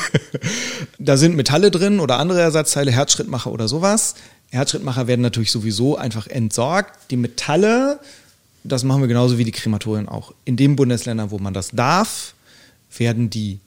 da 0.99 1.17
sind 1.17 1.37
Metalle 1.37 1.71
drin 1.71 1.99
oder 1.99 2.19
andere 2.19 2.41
Ersatzteile, 2.41 2.93
Herzschrittmacher 2.93 3.51
oder 3.51 3.67
sowas. 3.67 4.15
Herzschrittmacher 4.51 5.07
werden 5.07 5.23
natürlich 5.23 5.51
sowieso 5.51 5.97
einfach 5.97 6.27
entsorgt. 6.27 7.11
Die 7.11 7.17
Metalle, 7.17 7.99
das 8.63 8.85
machen 8.85 9.01
wir 9.01 9.09
genauso 9.09 9.39
wie 9.39 9.45
die 9.45 9.53
Krematorien 9.53 10.09
auch. 10.09 10.33
In 10.45 10.57
den 10.57 10.77
Bundesländern, 10.77 11.31
wo 11.31 11.39
man 11.39 11.55
das 11.55 11.71
darf, 11.71 12.35
werden 12.97 13.29
die 13.29 13.59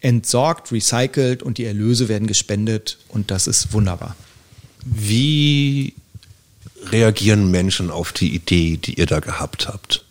entsorgt, 0.00 0.72
recycelt 0.72 1.42
und 1.42 1.58
die 1.58 1.64
Erlöse 1.64 2.08
werden 2.08 2.28
gespendet 2.28 2.98
und 3.08 3.30
das 3.30 3.46
ist 3.46 3.72
wunderbar. 3.72 4.16
Wie 4.84 5.94
reagieren 6.92 7.50
Menschen 7.50 7.90
auf 7.90 8.12
die 8.12 8.34
Idee, 8.34 8.76
die 8.76 8.94
ihr 8.94 9.06
da 9.06 9.20
gehabt 9.20 9.66
habt? 9.68 10.05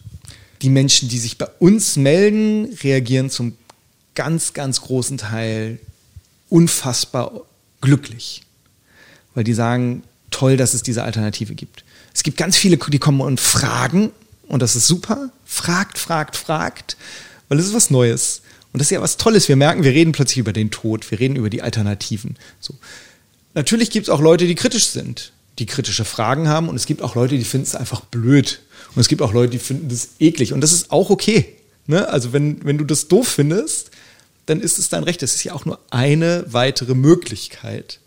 Die 0.66 0.72
Menschen, 0.72 1.10
die 1.10 1.20
sich 1.20 1.38
bei 1.38 1.46
uns 1.60 1.96
melden, 1.96 2.76
reagieren 2.82 3.30
zum 3.30 3.56
ganz, 4.16 4.54
ganz 4.54 4.82
großen 4.82 5.20
Teil 5.20 5.78
unfassbar 6.50 7.44
glücklich, 7.82 8.42
weil 9.36 9.44
die 9.44 9.54
sagen, 9.54 10.02
toll, 10.32 10.58
dass 10.58 10.74
es 10.74 10.82
diese 10.82 11.04
Alternative 11.04 11.54
gibt. 11.54 11.86
Es 12.16 12.24
gibt 12.24 12.38
ganz 12.38 12.58
viele, 12.58 12.78
die 12.78 12.98
kommen 12.98 13.22
und 13.22 13.40
fragen, 13.40 14.10
und 14.48 14.64
das 14.64 14.76
ist 14.76 14.88
super, 14.88 15.30
fragt, 15.46 16.00
fragt, 16.00 16.36
fragt, 16.36 16.98
weil 17.48 17.60
es 17.60 17.68
ist 17.68 17.76
was 17.76 17.92
Neues. 17.92 18.42
Und 18.74 18.80
das 18.80 18.88
ist 18.88 18.92
ja 18.92 19.02
was 19.04 19.18
Tolles. 19.18 19.48
Wir 19.48 19.58
merken, 19.58 19.84
wir 19.84 19.92
reden 19.92 20.14
plötzlich 20.14 20.40
über 20.40 20.52
den 20.52 20.72
Tod, 20.72 21.12
wir 21.12 21.20
reden 21.20 21.36
über 21.36 21.52
die 21.52 21.62
Alternativen. 21.62 22.38
So. 22.60 22.74
Natürlich 23.54 23.92
gibt 23.92 24.08
es 24.08 24.10
auch 24.10 24.20
Leute, 24.20 24.48
die 24.48 24.56
kritisch 24.56 24.88
sind, 24.88 25.32
die 25.60 25.66
kritische 25.66 26.06
Fragen 26.06 26.48
haben, 26.48 26.70
und 26.70 26.76
es 26.76 26.86
gibt 26.86 27.02
auch 27.02 27.16
Leute, 27.16 27.38
die 27.38 27.44
finden 27.44 27.68
es 27.68 27.76
einfach 27.76 28.02
blöd. 28.02 28.62
Und 28.94 29.02
es 29.02 29.08
gibt 29.08 29.22
auch 29.22 29.34
Leute, 29.34 29.52
die 29.52 29.60
finden 29.60 29.90
das 29.90 30.10
eklig. 30.20 30.54
Und 30.54 30.62
das 30.62 30.72
ist 30.72 30.92
auch 30.92 31.10
okay. 31.10 31.56
Ne? 31.88 32.08
Also 32.08 32.34
wenn, 32.34 32.64
wenn 32.66 32.78
du 32.78 32.84
das 32.84 33.08
doof 33.08 33.28
findest, 33.28 33.92
dann 34.46 34.62
ist 34.62 34.78
es 34.80 34.90
dein 34.90 35.04
Recht. 35.04 35.24
Es 35.24 35.36
ist 35.36 35.44
ja 35.44 35.54
auch 35.54 35.66
nur 35.66 35.80
eine 35.90 36.46
weitere 36.48 36.94
Möglichkeit. 36.94 38.00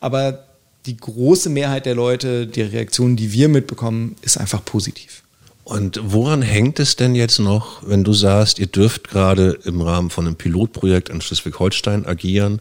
Aber 0.00 0.46
die 0.86 0.96
große 0.96 1.48
Mehrheit 1.48 1.86
der 1.86 1.94
Leute, 1.94 2.46
die 2.46 2.62
Reaktionen, 2.62 3.16
die 3.16 3.32
wir 3.32 3.48
mitbekommen, 3.48 4.16
ist 4.22 4.38
einfach 4.38 4.64
positiv. 4.64 5.21
Und 5.64 6.00
woran 6.02 6.42
hängt 6.42 6.80
es 6.80 6.96
denn 6.96 7.14
jetzt 7.14 7.38
noch, 7.38 7.86
wenn 7.86 8.02
du 8.02 8.12
sagst, 8.12 8.58
ihr 8.58 8.66
dürft 8.66 9.08
gerade 9.08 9.58
im 9.64 9.80
Rahmen 9.80 10.10
von 10.10 10.26
einem 10.26 10.36
Pilotprojekt 10.36 11.08
in 11.08 11.20
Schleswig-Holstein 11.20 12.04
agieren? 12.04 12.60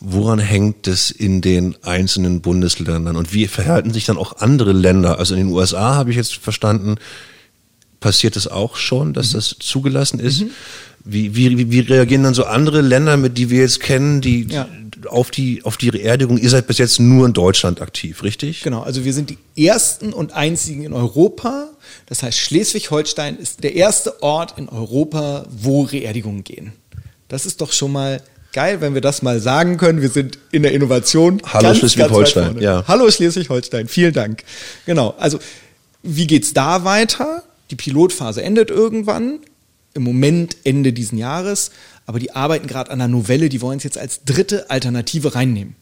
Woran 0.00 0.40
hängt 0.40 0.88
es 0.88 1.12
in 1.12 1.40
den 1.40 1.76
einzelnen 1.82 2.40
Bundesländern? 2.40 3.16
Und 3.16 3.32
wie 3.32 3.46
verhalten 3.46 3.92
sich 3.92 4.06
dann 4.06 4.18
auch 4.18 4.38
andere 4.38 4.72
Länder? 4.72 5.20
Also 5.20 5.34
in 5.34 5.46
den 5.46 5.54
USA 5.54 5.94
habe 5.94 6.10
ich 6.10 6.16
jetzt 6.16 6.34
verstanden, 6.34 6.96
passiert 8.00 8.36
es 8.36 8.48
auch 8.48 8.74
schon, 8.76 9.12
dass 9.14 9.30
mhm. 9.30 9.34
das 9.34 9.56
zugelassen 9.60 10.18
ist. 10.18 10.40
Mhm. 10.40 10.50
Wie, 11.04 11.34
wie, 11.34 11.70
wie 11.70 11.80
reagieren 11.80 12.22
dann 12.22 12.34
so 12.34 12.44
andere 12.44 12.80
Länder, 12.80 13.16
mit 13.16 13.36
die 13.36 13.50
wir 13.50 13.60
jetzt 13.60 13.80
kennen, 13.80 14.20
die, 14.20 14.46
ja. 14.48 14.68
auf 15.08 15.30
die, 15.32 15.64
auf 15.64 15.76
die 15.76 15.90
Beerdigung. 15.90 16.38
Ihr 16.38 16.50
seid 16.50 16.68
bis 16.68 16.78
jetzt 16.78 17.00
nur 17.00 17.26
in 17.26 17.32
Deutschland 17.32 17.80
aktiv, 17.80 18.22
richtig? 18.22 18.62
Genau, 18.62 18.82
also 18.82 19.04
wir 19.04 19.12
sind 19.12 19.30
die 19.30 19.38
ersten 19.66 20.12
und 20.12 20.32
einzigen 20.32 20.84
in 20.84 20.92
Europa. 20.92 21.68
Das 22.06 22.22
heißt, 22.22 22.38
Schleswig-Holstein 22.38 23.36
ist 23.36 23.64
der 23.64 23.74
erste 23.74 24.22
Ort 24.22 24.58
in 24.58 24.68
Europa, 24.68 25.44
wo 25.50 25.82
Reerdigungen 25.82 26.44
gehen. 26.44 26.72
Das 27.28 27.46
ist 27.46 27.60
doch 27.60 27.72
schon 27.72 27.92
mal 27.92 28.20
geil, 28.52 28.80
wenn 28.80 28.94
wir 28.94 29.00
das 29.00 29.22
mal 29.22 29.40
sagen 29.40 29.78
können. 29.78 30.02
Wir 30.02 30.10
sind 30.10 30.38
in 30.52 30.62
der 30.62 30.72
Innovation. 30.72 31.42
Hallo 31.52 31.74
Schleswig-Holstein. 31.74 32.60
Ja. 32.60 32.84
Hallo 32.86 33.10
Schleswig-Holstein. 33.10 33.88
Vielen 33.88 34.12
Dank. 34.12 34.44
Genau. 34.86 35.14
Also, 35.18 35.38
wie 36.02 36.26
geht's 36.26 36.52
da 36.52 36.84
weiter? 36.84 37.42
Die 37.70 37.76
Pilotphase 37.76 38.42
endet 38.42 38.70
irgendwann. 38.70 39.40
Im 39.94 40.02
Moment 40.02 40.56
Ende 40.64 40.92
diesen 40.92 41.18
Jahres. 41.18 41.70
Aber 42.06 42.18
die 42.18 42.34
arbeiten 42.34 42.66
gerade 42.66 42.90
an 42.90 43.00
einer 43.00 43.08
Novelle, 43.08 43.48
die 43.48 43.60
wollen 43.60 43.78
es 43.78 43.84
jetzt 43.84 43.98
als 43.98 44.24
dritte 44.24 44.70
Alternative 44.70 45.34
reinnehmen. 45.34 45.76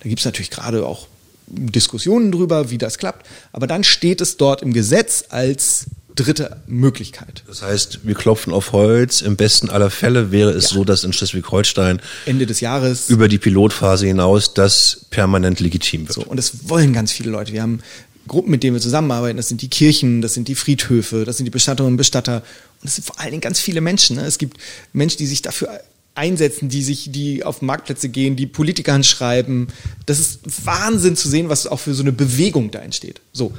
Da 0.00 0.08
gibt 0.08 0.20
es 0.20 0.24
natürlich 0.24 0.50
gerade 0.50 0.86
auch 0.86 1.08
Diskussionen 1.48 2.32
drüber, 2.32 2.70
wie 2.70 2.78
das 2.78 2.98
klappt. 2.98 3.26
Aber 3.52 3.66
dann 3.66 3.84
steht 3.84 4.20
es 4.20 4.36
dort 4.36 4.62
im 4.62 4.72
Gesetz 4.72 5.24
als 5.28 5.86
dritte 6.16 6.56
Möglichkeit. 6.66 7.44
Das 7.46 7.62
heißt, 7.62 8.00
wir 8.04 8.14
klopfen 8.14 8.52
auf 8.52 8.72
Holz. 8.72 9.20
Im 9.20 9.36
besten 9.36 9.68
aller 9.68 9.90
Fälle 9.90 10.32
wäre 10.32 10.50
es 10.50 10.70
ja. 10.70 10.76
so, 10.76 10.84
dass 10.84 11.04
in 11.04 11.12
Schleswig-Holstein 11.12 12.00
Ende 12.24 12.46
des 12.46 12.60
Jahres 12.60 13.10
über 13.10 13.28
die 13.28 13.38
Pilotphase 13.38 14.06
hinaus 14.06 14.54
das 14.54 15.06
permanent 15.10 15.60
legitim 15.60 16.08
wird. 16.08 16.14
So, 16.14 16.22
und 16.22 16.38
das 16.38 16.68
wollen 16.68 16.94
ganz 16.94 17.12
viele 17.12 17.30
Leute. 17.30 17.52
Wir 17.52 17.62
haben 17.62 17.80
Gruppen, 18.26 18.50
mit 18.50 18.62
denen 18.62 18.74
wir 18.74 18.80
zusammenarbeiten. 18.80 19.36
Das 19.36 19.48
sind 19.48 19.62
die 19.62 19.68
Kirchen, 19.68 20.22
das 20.22 20.34
sind 20.34 20.48
die 20.48 20.54
Friedhöfe, 20.54 21.24
das 21.24 21.36
sind 21.36 21.46
die 21.46 21.50
Bestatterinnen 21.50 21.94
und 21.94 21.96
Bestatter. 21.96 22.42
Und 22.82 22.88
es 22.88 22.96
sind 22.96 23.04
vor 23.04 23.18
allen 23.20 23.30
Dingen 23.30 23.40
ganz 23.40 23.60
viele 23.60 23.80
Menschen. 23.80 24.16
Ne? 24.16 24.22
Es 24.22 24.38
gibt 24.38 24.58
Menschen, 24.92 25.18
die 25.18 25.26
sich 25.26 25.42
dafür 25.42 25.80
einsetzen, 26.14 26.68
die 26.68 26.82
sich, 26.82 27.12
die 27.12 27.44
auf 27.44 27.62
Marktplätze 27.62 28.08
gehen, 28.08 28.36
die 28.36 28.46
Politikern 28.46 29.04
schreiben. 29.04 29.68
Das 30.06 30.18
ist 30.18 30.40
Wahnsinn 30.64 31.16
zu 31.16 31.28
sehen, 31.28 31.48
was 31.48 31.66
auch 31.66 31.80
für 31.80 31.94
so 31.94 32.02
eine 32.02 32.12
Bewegung 32.12 32.70
da 32.70 32.78
entsteht. 32.80 33.20
So, 33.32 33.52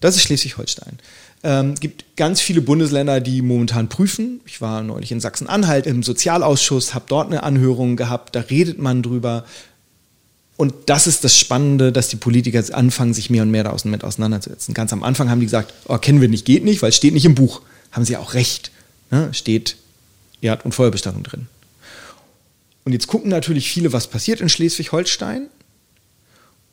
das 0.00 0.16
ist 0.16 0.22
Schleswig-Holstein. 0.22 0.98
Ähm, 1.42 1.72
es 1.72 1.80
gibt 1.80 2.16
ganz 2.16 2.40
viele 2.40 2.60
Bundesländer, 2.60 3.20
die 3.20 3.42
momentan 3.42 3.88
prüfen. 3.88 4.40
Ich 4.46 4.60
war 4.60 4.82
neulich 4.82 5.12
in 5.12 5.20
Sachsen-Anhalt 5.20 5.86
im 5.86 6.02
Sozialausschuss, 6.02 6.94
habe 6.94 7.06
dort 7.08 7.28
eine 7.28 7.42
Anhörung 7.42 7.96
gehabt, 7.96 8.34
da 8.36 8.40
redet 8.40 8.78
man 8.78 9.02
drüber. 9.02 9.44
Und 10.56 10.72
das 10.86 11.06
ist 11.06 11.24
das 11.24 11.36
Spannende, 11.36 11.90
dass 11.90 12.08
die 12.08 12.16
Politiker 12.16 12.58
jetzt 12.58 12.72
anfangen, 12.72 13.12
sich 13.12 13.28
mehr 13.28 13.42
und 13.42 13.50
mehr 13.50 13.64
damit 13.64 14.04
auseinanderzusetzen. 14.04 14.72
Ganz 14.72 14.92
am 14.92 15.02
Anfang 15.02 15.28
haben 15.28 15.40
die 15.40 15.46
gesagt, 15.46 15.74
oh, 15.88 15.98
kennen 15.98 16.20
wir 16.20 16.28
nicht, 16.28 16.44
geht 16.44 16.64
nicht, 16.64 16.80
weil 16.80 16.90
es 16.90 16.96
steht 16.96 17.14
nicht 17.14 17.24
im 17.24 17.34
Buch. 17.34 17.62
Haben 17.90 18.04
sie 18.04 18.16
auch 18.16 18.34
recht. 18.34 18.70
Ne? 19.10 19.28
Steht 19.32 19.76
Erd- 20.40 20.64
und 20.64 20.72
Feuerbestattung 20.72 21.24
drin. 21.24 21.48
Und 22.84 22.92
jetzt 22.92 23.06
gucken 23.06 23.30
natürlich 23.30 23.70
viele, 23.70 23.92
was 23.92 24.06
passiert 24.06 24.40
in 24.40 24.48
Schleswig-Holstein. 24.48 25.48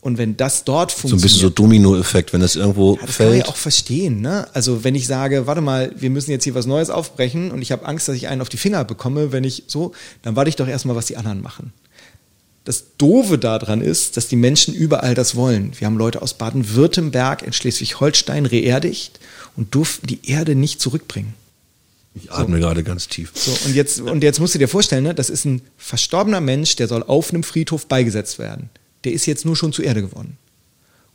Und 0.02 0.17
wenn 0.17 0.36
das 0.36 0.63
dort 0.63 0.91
funktioniert. 0.91 1.20
So 1.20 1.26
ein 1.26 1.28
bisschen 1.28 1.41
so 1.41 1.50
Domino-Effekt, 1.50 2.34
wenn 2.34 2.41
das 2.41 2.56
irgendwo 2.56 2.96
ja, 2.96 3.06
das 3.06 3.15
fällt. 3.15 3.17
kann 3.17 3.38
man 3.38 3.46
ja 3.46 3.52
auch 3.52 3.56
verstehen, 3.56 4.22
ne? 4.22 4.48
Also 4.54 4.84
wenn 4.84 4.96
ich 4.96 5.06
sage, 5.06 5.46
warte 5.46 5.62
mal, 5.62 5.94
wir 5.96 6.10
müssen 6.10 6.32
jetzt 6.32 6.44
hier 6.44 6.56
was 6.56 6.65
Neues 6.65 6.89
aufbrechen 6.89 7.52
und 7.52 7.62
ich 7.62 7.72
habe 7.72 7.86
Angst, 7.86 8.08
dass 8.08 8.15
ich 8.15 8.28
einen 8.28 8.41
auf 8.41 8.50
die 8.50 8.58
Finger 8.58 8.84
bekomme, 8.84 9.32
wenn 9.32 9.44
ich 9.44 9.65
so, 9.67 9.91
dann 10.24 10.36
warte 10.36 10.50
ich 10.50 10.56
doch 10.56 10.67
erstmal, 10.67 10.96
was 10.96 11.06
die 11.06 11.17
anderen 11.17 11.41
machen. 11.41 11.72
Das 12.63 12.86
Doofe 12.97 13.38
daran 13.38 13.82
ist, 13.82 14.17
dass 14.17 14.28
die 14.28 14.36
Menschen 14.36 14.74
überall 14.74 15.15
das 15.15 15.36
wollen. 15.36 15.71
Wir 15.80 15.88
haben 15.88 15.97
Leute 15.97 16.21
aus 16.21 16.36
Baden-Württemberg 16.36 17.41
in 17.41 17.54
Schleswig-Holstein 17.54 18.45
reerdigt 18.45 19.19
und 19.56 19.74
durften 19.74 20.08
die 20.08 20.30
Erde 20.30 20.54
nicht 20.54 20.80
zurückbringen. 20.80 21.34
Ich 22.13 22.32
atme 22.32 22.58
so. 22.58 22.62
gerade 22.62 22.84
ganz 22.84 23.08
tief. 23.08 23.32
So, 23.34 23.52
und 23.65 23.74
jetzt, 23.74 24.02
und 24.02 24.21
jetzt 24.21 24.39
musst 24.39 24.54
du 24.54 24.60
dir 24.60 24.67
vorstellen, 24.67 25.04
ne, 25.04 25.15
das 25.15 25.30
ist 25.30 25.45
ein 25.45 25.62
verstorbener 25.78 26.41
Mensch, 26.41 26.76
der 26.76 26.88
soll 26.88 27.04
auf 27.04 27.32
einem 27.32 27.43
Friedhof 27.43 27.88
beigesetzt 27.88 28.38
werden 28.38 28.69
der 29.04 29.13
ist 29.13 29.26
jetzt 29.26 29.45
nur 29.45 29.56
schon 29.56 29.74
zu 29.74 29.82
Erde 29.82 30.02
geworden. 30.02 30.38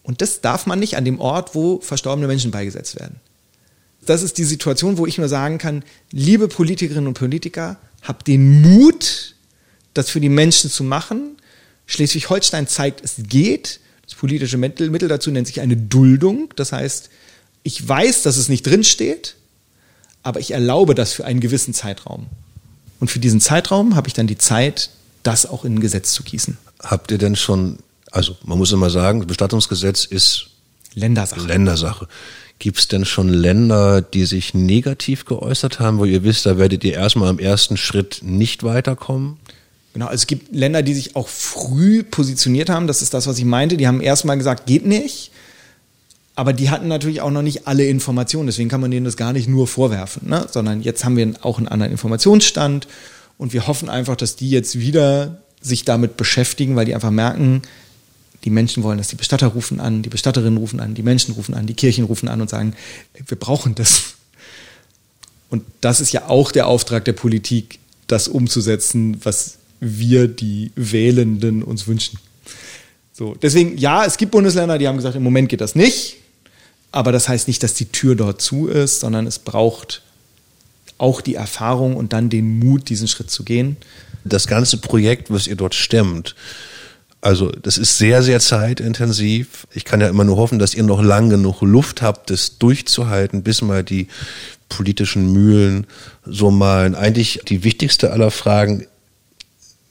Und 0.03 0.23
das 0.23 0.41
darf 0.41 0.67
man 0.67 0.79
nicht 0.79 0.97
an 0.97 1.05
dem 1.05 1.21
Ort, 1.21 1.55
wo 1.55 1.81
verstorbene 1.81 2.27
Menschen 2.27 2.51
beigesetzt 2.51 2.97
werden. 2.97 3.17
Das 4.05 4.23
ist 4.23 4.39
die 4.39 4.45
Situation, 4.45 4.99
wo 4.99 5.07
ich 5.07 5.19
nur 5.19 5.29
sagen 5.29 5.59
kann, 5.59 5.83
liebe 6.13 6.47
Politikerinnen 6.47 7.09
und 7.09 7.15
Politiker, 7.15 7.77
habt 8.03 8.29
den 8.29 8.61
Mut, 8.63 9.35
das 9.95 10.11
für 10.11 10.21
die 10.21 10.29
Menschen 10.29 10.71
zu 10.71 10.85
machen. 10.85 11.36
Schleswig-Holstein 11.87 12.67
zeigt, 12.67 13.03
es 13.05 13.15
geht. 13.19 13.81
Das 14.05 14.15
politische 14.15 14.57
Mittel, 14.57 14.91
dazu 15.09 15.31
nennt 15.31 15.47
sich 15.47 15.61
eine 15.61 15.77
Duldung. 15.77 16.53
Das 16.57 16.73
heißt, 16.73 17.11
ich 17.63 17.87
weiß, 17.87 18.23
dass 18.23 18.37
es 18.37 18.49
nicht 18.49 18.67
drinsteht, 18.67 19.35
aber 20.23 20.41
ich 20.41 20.53
erlaube 20.53 20.95
das 20.95 21.13
für 21.13 21.25
einen 21.25 21.41
gewissen 21.41 21.75
Zeitraum. 21.75 22.27
Und 23.01 23.11
für 23.11 23.19
diesen 23.19 23.41
Zeitraum 23.41 23.97
habe 23.97 24.09
ich 24.09 24.15
dann 24.15 24.27
die 24.27 24.39
Zeit, 24.39 24.91
das 25.23 25.47
auch 25.47 25.65
in 25.65 25.75
ein 25.75 25.81
Gesetz 25.81 26.13
zu 26.13 26.23
gießen. 26.23 26.57
Habt 26.81 27.11
ihr 27.11 27.19
denn 27.19 27.37
schon, 27.37 27.79
also 28.11 28.37
man 28.45 28.59
muss 28.59 28.73
immer 28.73 28.91
sagen, 28.91 29.21
das 29.21 29.27
Bestattungsgesetz 29.27 30.05
ist 30.05 30.51
Ländersache. 30.95 31.47
Ländersache. 31.47 32.09
Gibt 32.59 32.79
es 32.79 32.89
denn 32.89 33.05
schon 33.05 33.29
Länder, 33.29 34.01
die 34.01 34.25
sich 34.25 34.55
negativ 34.55 35.27
geäußert 35.27 35.79
haben, 35.79 35.99
wo 35.99 36.07
ihr 36.07 36.25
wisst, 36.25 36.47
da 36.47 36.57
werdet 36.57 36.85
ihr 36.85 36.95
erstmal 36.95 37.31
im 37.31 37.39
ersten 37.39 37.77
Schritt 37.77 38.21
nicht 38.23 38.63
weiterkommen? 38.63 39.37
Genau, 39.97 40.09
also 40.09 40.17
es 40.17 40.27
gibt 40.27 40.55
Länder, 40.55 40.83
die 40.83 40.93
sich 40.93 41.17
auch 41.17 41.27
früh 41.27 42.03
positioniert 42.03 42.69
haben. 42.69 42.87
Das 42.87 43.01
ist 43.01 43.15
das, 43.15 43.27
was 43.27 43.39
ich 43.39 43.47
meinte. 43.47 43.79
Die 43.79 43.87
haben 43.87 44.03
erstmal 44.03 44.37
gesagt, 44.37 44.67
geht 44.67 44.85
nicht. 44.85 45.31
Aber 46.35 46.53
die 46.53 46.69
hatten 46.69 46.87
natürlich 46.87 47.23
auch 47.23 47.31
noch 47.31 47.41
nicht 47.41 47.67
alle 47.67 47.87
Informationen. 47.87 48.47
Deswegen 48.47 48.69
kann 48.69 48.83
man 48.83 48.91
denen 48.91 49.07
das 49.07 49.17
gar 49.17 49.33
nicht 49.33 49.49
nur 49.49 49.67
vorwerfen. 49.67 50.29
Ne? 50.29 50.47
Sondern 50.51 50.83
jetzt 50.83 51.07
haben 51.07 51.17
wir 51.17 51.33
auch 51.41 51.57
einen 51.57 51.67
anderen 51.67 51.93
Informationsstand. 51.93 52.87
Und 53.39 53.55
wir 53.55 53.67
hoffen 53.67 53.89
einfach, 53.89 54.17
dass 54.17 54.37
die 54.37 54.51
jetzt 54.51 54.79
wieder 54.79 55.41
sich 55.63 55.87
damit 55.87 56.19
beschäftigen, 56.19 56.77
weil 56.77 56.85
die 56.85 56.95
einfach 56.95 57.11
merken, 57.11 57.63
die 58.45 58.51
Menschen 58.51 58.83
wollen 58.83 58.99
das. 58.99 59.09
Die 59.09 59.17
Bestatter 59.17 59.47
rufen 59.47 59.81
an, 59.81 60.03
die 60.03 60.11
Bestatterinnen 60.11 60.59
rufen 60.59 60.79
an, 60.79 60.93
die 60.93 61.03
Menschen 61.03 61.33
rufen 61.33 61.55
an, 61.55 61.67
die 61.67 61.73
Kirchen 61.73 62.05
rufen 62.05 62.29
an 62.29 62.43
und 62.43 62.51
sagen, 62.51 62.75
wir 63.27 63.39
brauchen 63.39 63.75
das. 63.75 64.17
Und 65.49 65.65
das 65.81 66.03
ist 66.03 66.13
ja 66.13 66.29
auch 66.29 66.53
der 66.53 66.67
Auftrag 66.67 67.07
der 67.07 67.15
Politik, 67.15 67.79
das 68.09 68.29
umzusetzen, 68.29 69.25
was 69.25 69.57
wir, 69.81 70.29
die 70.29 70.73
Wählenden, 70.77 71.63
uns 71.63 71.87
wünschen. 71.87 72.19
So, 73.13 73.35
deswegen, 73.41 73.79
ja, 73.79 74.05
es 74.05 74.17
gibt 74.17 74.33
Bundesländer, 74.33 74.79
die 74.79 74.89
haben 74.89 74.97
gesagt, 74.97 75.17
im 75.17 75.23
Moment 75.23 75.49
geht 75.49 75.61
das 75.61 75.75
nicht. 75.75 76.17
Aber 76.93 77.13
das 77.13 77.29
heißt 77.29 77.49
nicht, 77.49 77.63
dass 77.63 77.75
die 77.75 77.87
Tür 77.87 78.15
dort 78.15 78.41
zu 78.41 78.69
ist, 78.69 79.01
sondern 79.01 79.27
es 79.27 79.39
braucht 79.39 80.03
auch 80.99 81.21
die 81.21 81.35
Erfahrung 81.35 81.97
und 81.97 82.13
dann 82.13 82.31
den 82.31 82.59
Mut, 82.59 82.89
diesen 82.89 83.09
Schritt 83.09 83.31
zu 83.31 83.45
gehen 83.45 83.77
das 84.29 84.47
ganze 84.47 84.79
Projekt, 84.79 85.31
was 85.31 85.47
ihr 85.47 85.57
dort 85.57 85.75
stemmt, 85.75 86.35
also 87.21 87.51
das 87.51 87.79
ist 87.79 87.99
sehr, 87.99 88.23
sehr 88.23 88.39
zeitintensiv. 88.41 89.67
Ich 89.73 89.85
kann 89.85 90.01
ja 90.01 90.09
immer 90.09 90.23
nur 90.23 90.37
hoffen, 90.37 90.59
dass 90.59 90.75
ihr 90.75 90.85
noch 90.85 91.03
lang 91.03 91.29
genug 91.29 91.61
Luft 91.61 92.03
habt, 92.03 92.31
das 92.31 92.59
durchzuhalten, 92.59 93.43
bis 93.43 93.63
mal 93.63 93.83
die 93.83 94.07
politischen 94.69 95.33
Mühlen 95.33 95.87
so 96.25 96.51
malen. 96.51 96.95
Eigentlich 96.95 97.41
die 97.49 97.65
wichtigste 97.65 98.13
aller 98.13 98.31
Fragen, 98.31 98.87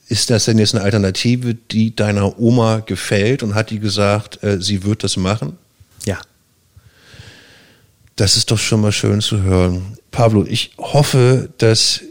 ist 0.08 0.30
das 0.30 0.44
denn 0.44 0.58
jetzt 0.58 0.74
eine 0.74 0.84
Alternative, 0.84 1.54
die 1.54 1.94
deiner 1.94 2.38
Oma 2.38 2.80
gefällt 2.80 3.42
und 3.42 3.54
hat 3.54 3.70
die 3.70 3.80
gesagt, 3.80 4.42
äh, 4.42 4.60
sie 4.60 4.84
wird 4.84 5.02
das 5.02 5.16
machen? 5.16 5.58
Ja. 6.04 6.18
Das 8.14 8.36
ist 8.36 8.50
doch 8.50 8.58
schon 8.58 8.80
mal 8.80 8.92
schön 8.92 9.20
zu 9.20 9.42
hören. 9.42 9.98
Pablo, 10.10 10.44
ich 10.48 10.72
hoffe, 10.78 11.50
dass 11.58 12.02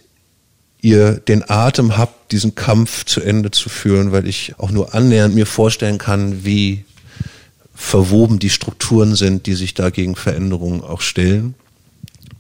ihr 0.81 1.13
den 1.13 1.49
Atem 1.49 1.97
habt, 1.97 2.31
diesen 2.31 2.53
Kampf 2.53 3.05
zu 3.05 3.21
Ende 3.21 3.49
zu 3.49 3.69
führen, 3.69 4.11
weil 4.11 4.27
ich 4.27 4.53
auch 4.59 4.69
nur 4.69 4.93
annähernd 4.93 5.33
mir 5.33 5.47
vorstellen 5.47 5.97
kann, 5.97 6.45
wie 6.45 6.85
verwoben 7.73 8.39
die 8.39 8.49
Strukturen 8.49 9.15
sind, 9.15 9.47
die 9.47 9.55
sich 9.55 9.73
da 9.73 9.89
gegen 9.89 10.15
Veränderungen 10.15 10.81
auch 10.81 11.01
stellen. 11.01 11.55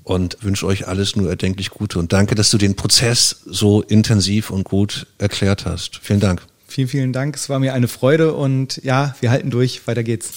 Und 0.05 0.37
wünsche 0.41 0.67
euch 0.67 0.87
alles 0.87 1.15
nur 1.15 1.29
erdenklich 1.29 1.71
Gute. 1.71 1.97
Und 1.97 2.13
danke, 2.13 2.35
dass 2.35 2.51
du 2.51 2.57
den 2.57 2.75
Prozess 2.75 3.41
so 3.45 3.81
intensiv 3.81 4.51
und 4.51 4.63
gut 4.63 5.07
erklärt 5.17 5.65
hast. 5.65 5.99
Vielen 6.01 6.19
Dank. 6.19 6.43
Vielen, 6.67 6.87
vielen 6.87 7.11
Dank. 7.11 7.35
Es 7.35 7.49
war 7.49 7.59
mir 7.59 7.73
eine 7.73 7.87
Freude 7.87 8.33
und 8.33 8.79
ja, 8.83 9.15
wir 9.19 9.31
halten 9.31 9.49
durch. 9.49 9.87
Weiter 9.87 10.03
geht's. 10.03 10.31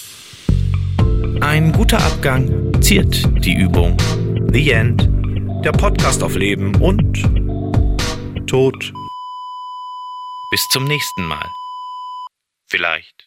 Ein 1.40 1.72
guter 1.72 1.98
Abgang 1.98 2.72
ziert 2.82 3.22
die 3.44 3.54
Übung. 3.54 3.96
The 4.52 4.70
End. 4.70 5.08
Der 5.64 5.72
Podcast 5.72 6.22
auf 6.22 6.34
Leben 6.34 6.74
und 6.76 7.22
Tod. 8.46 8.92
Bis 10.50 10.66
zum 10.68 10.84
nächsten 10.84 11.24
Mal. 11.24 11.46
Vielleicht. 12.68 13.17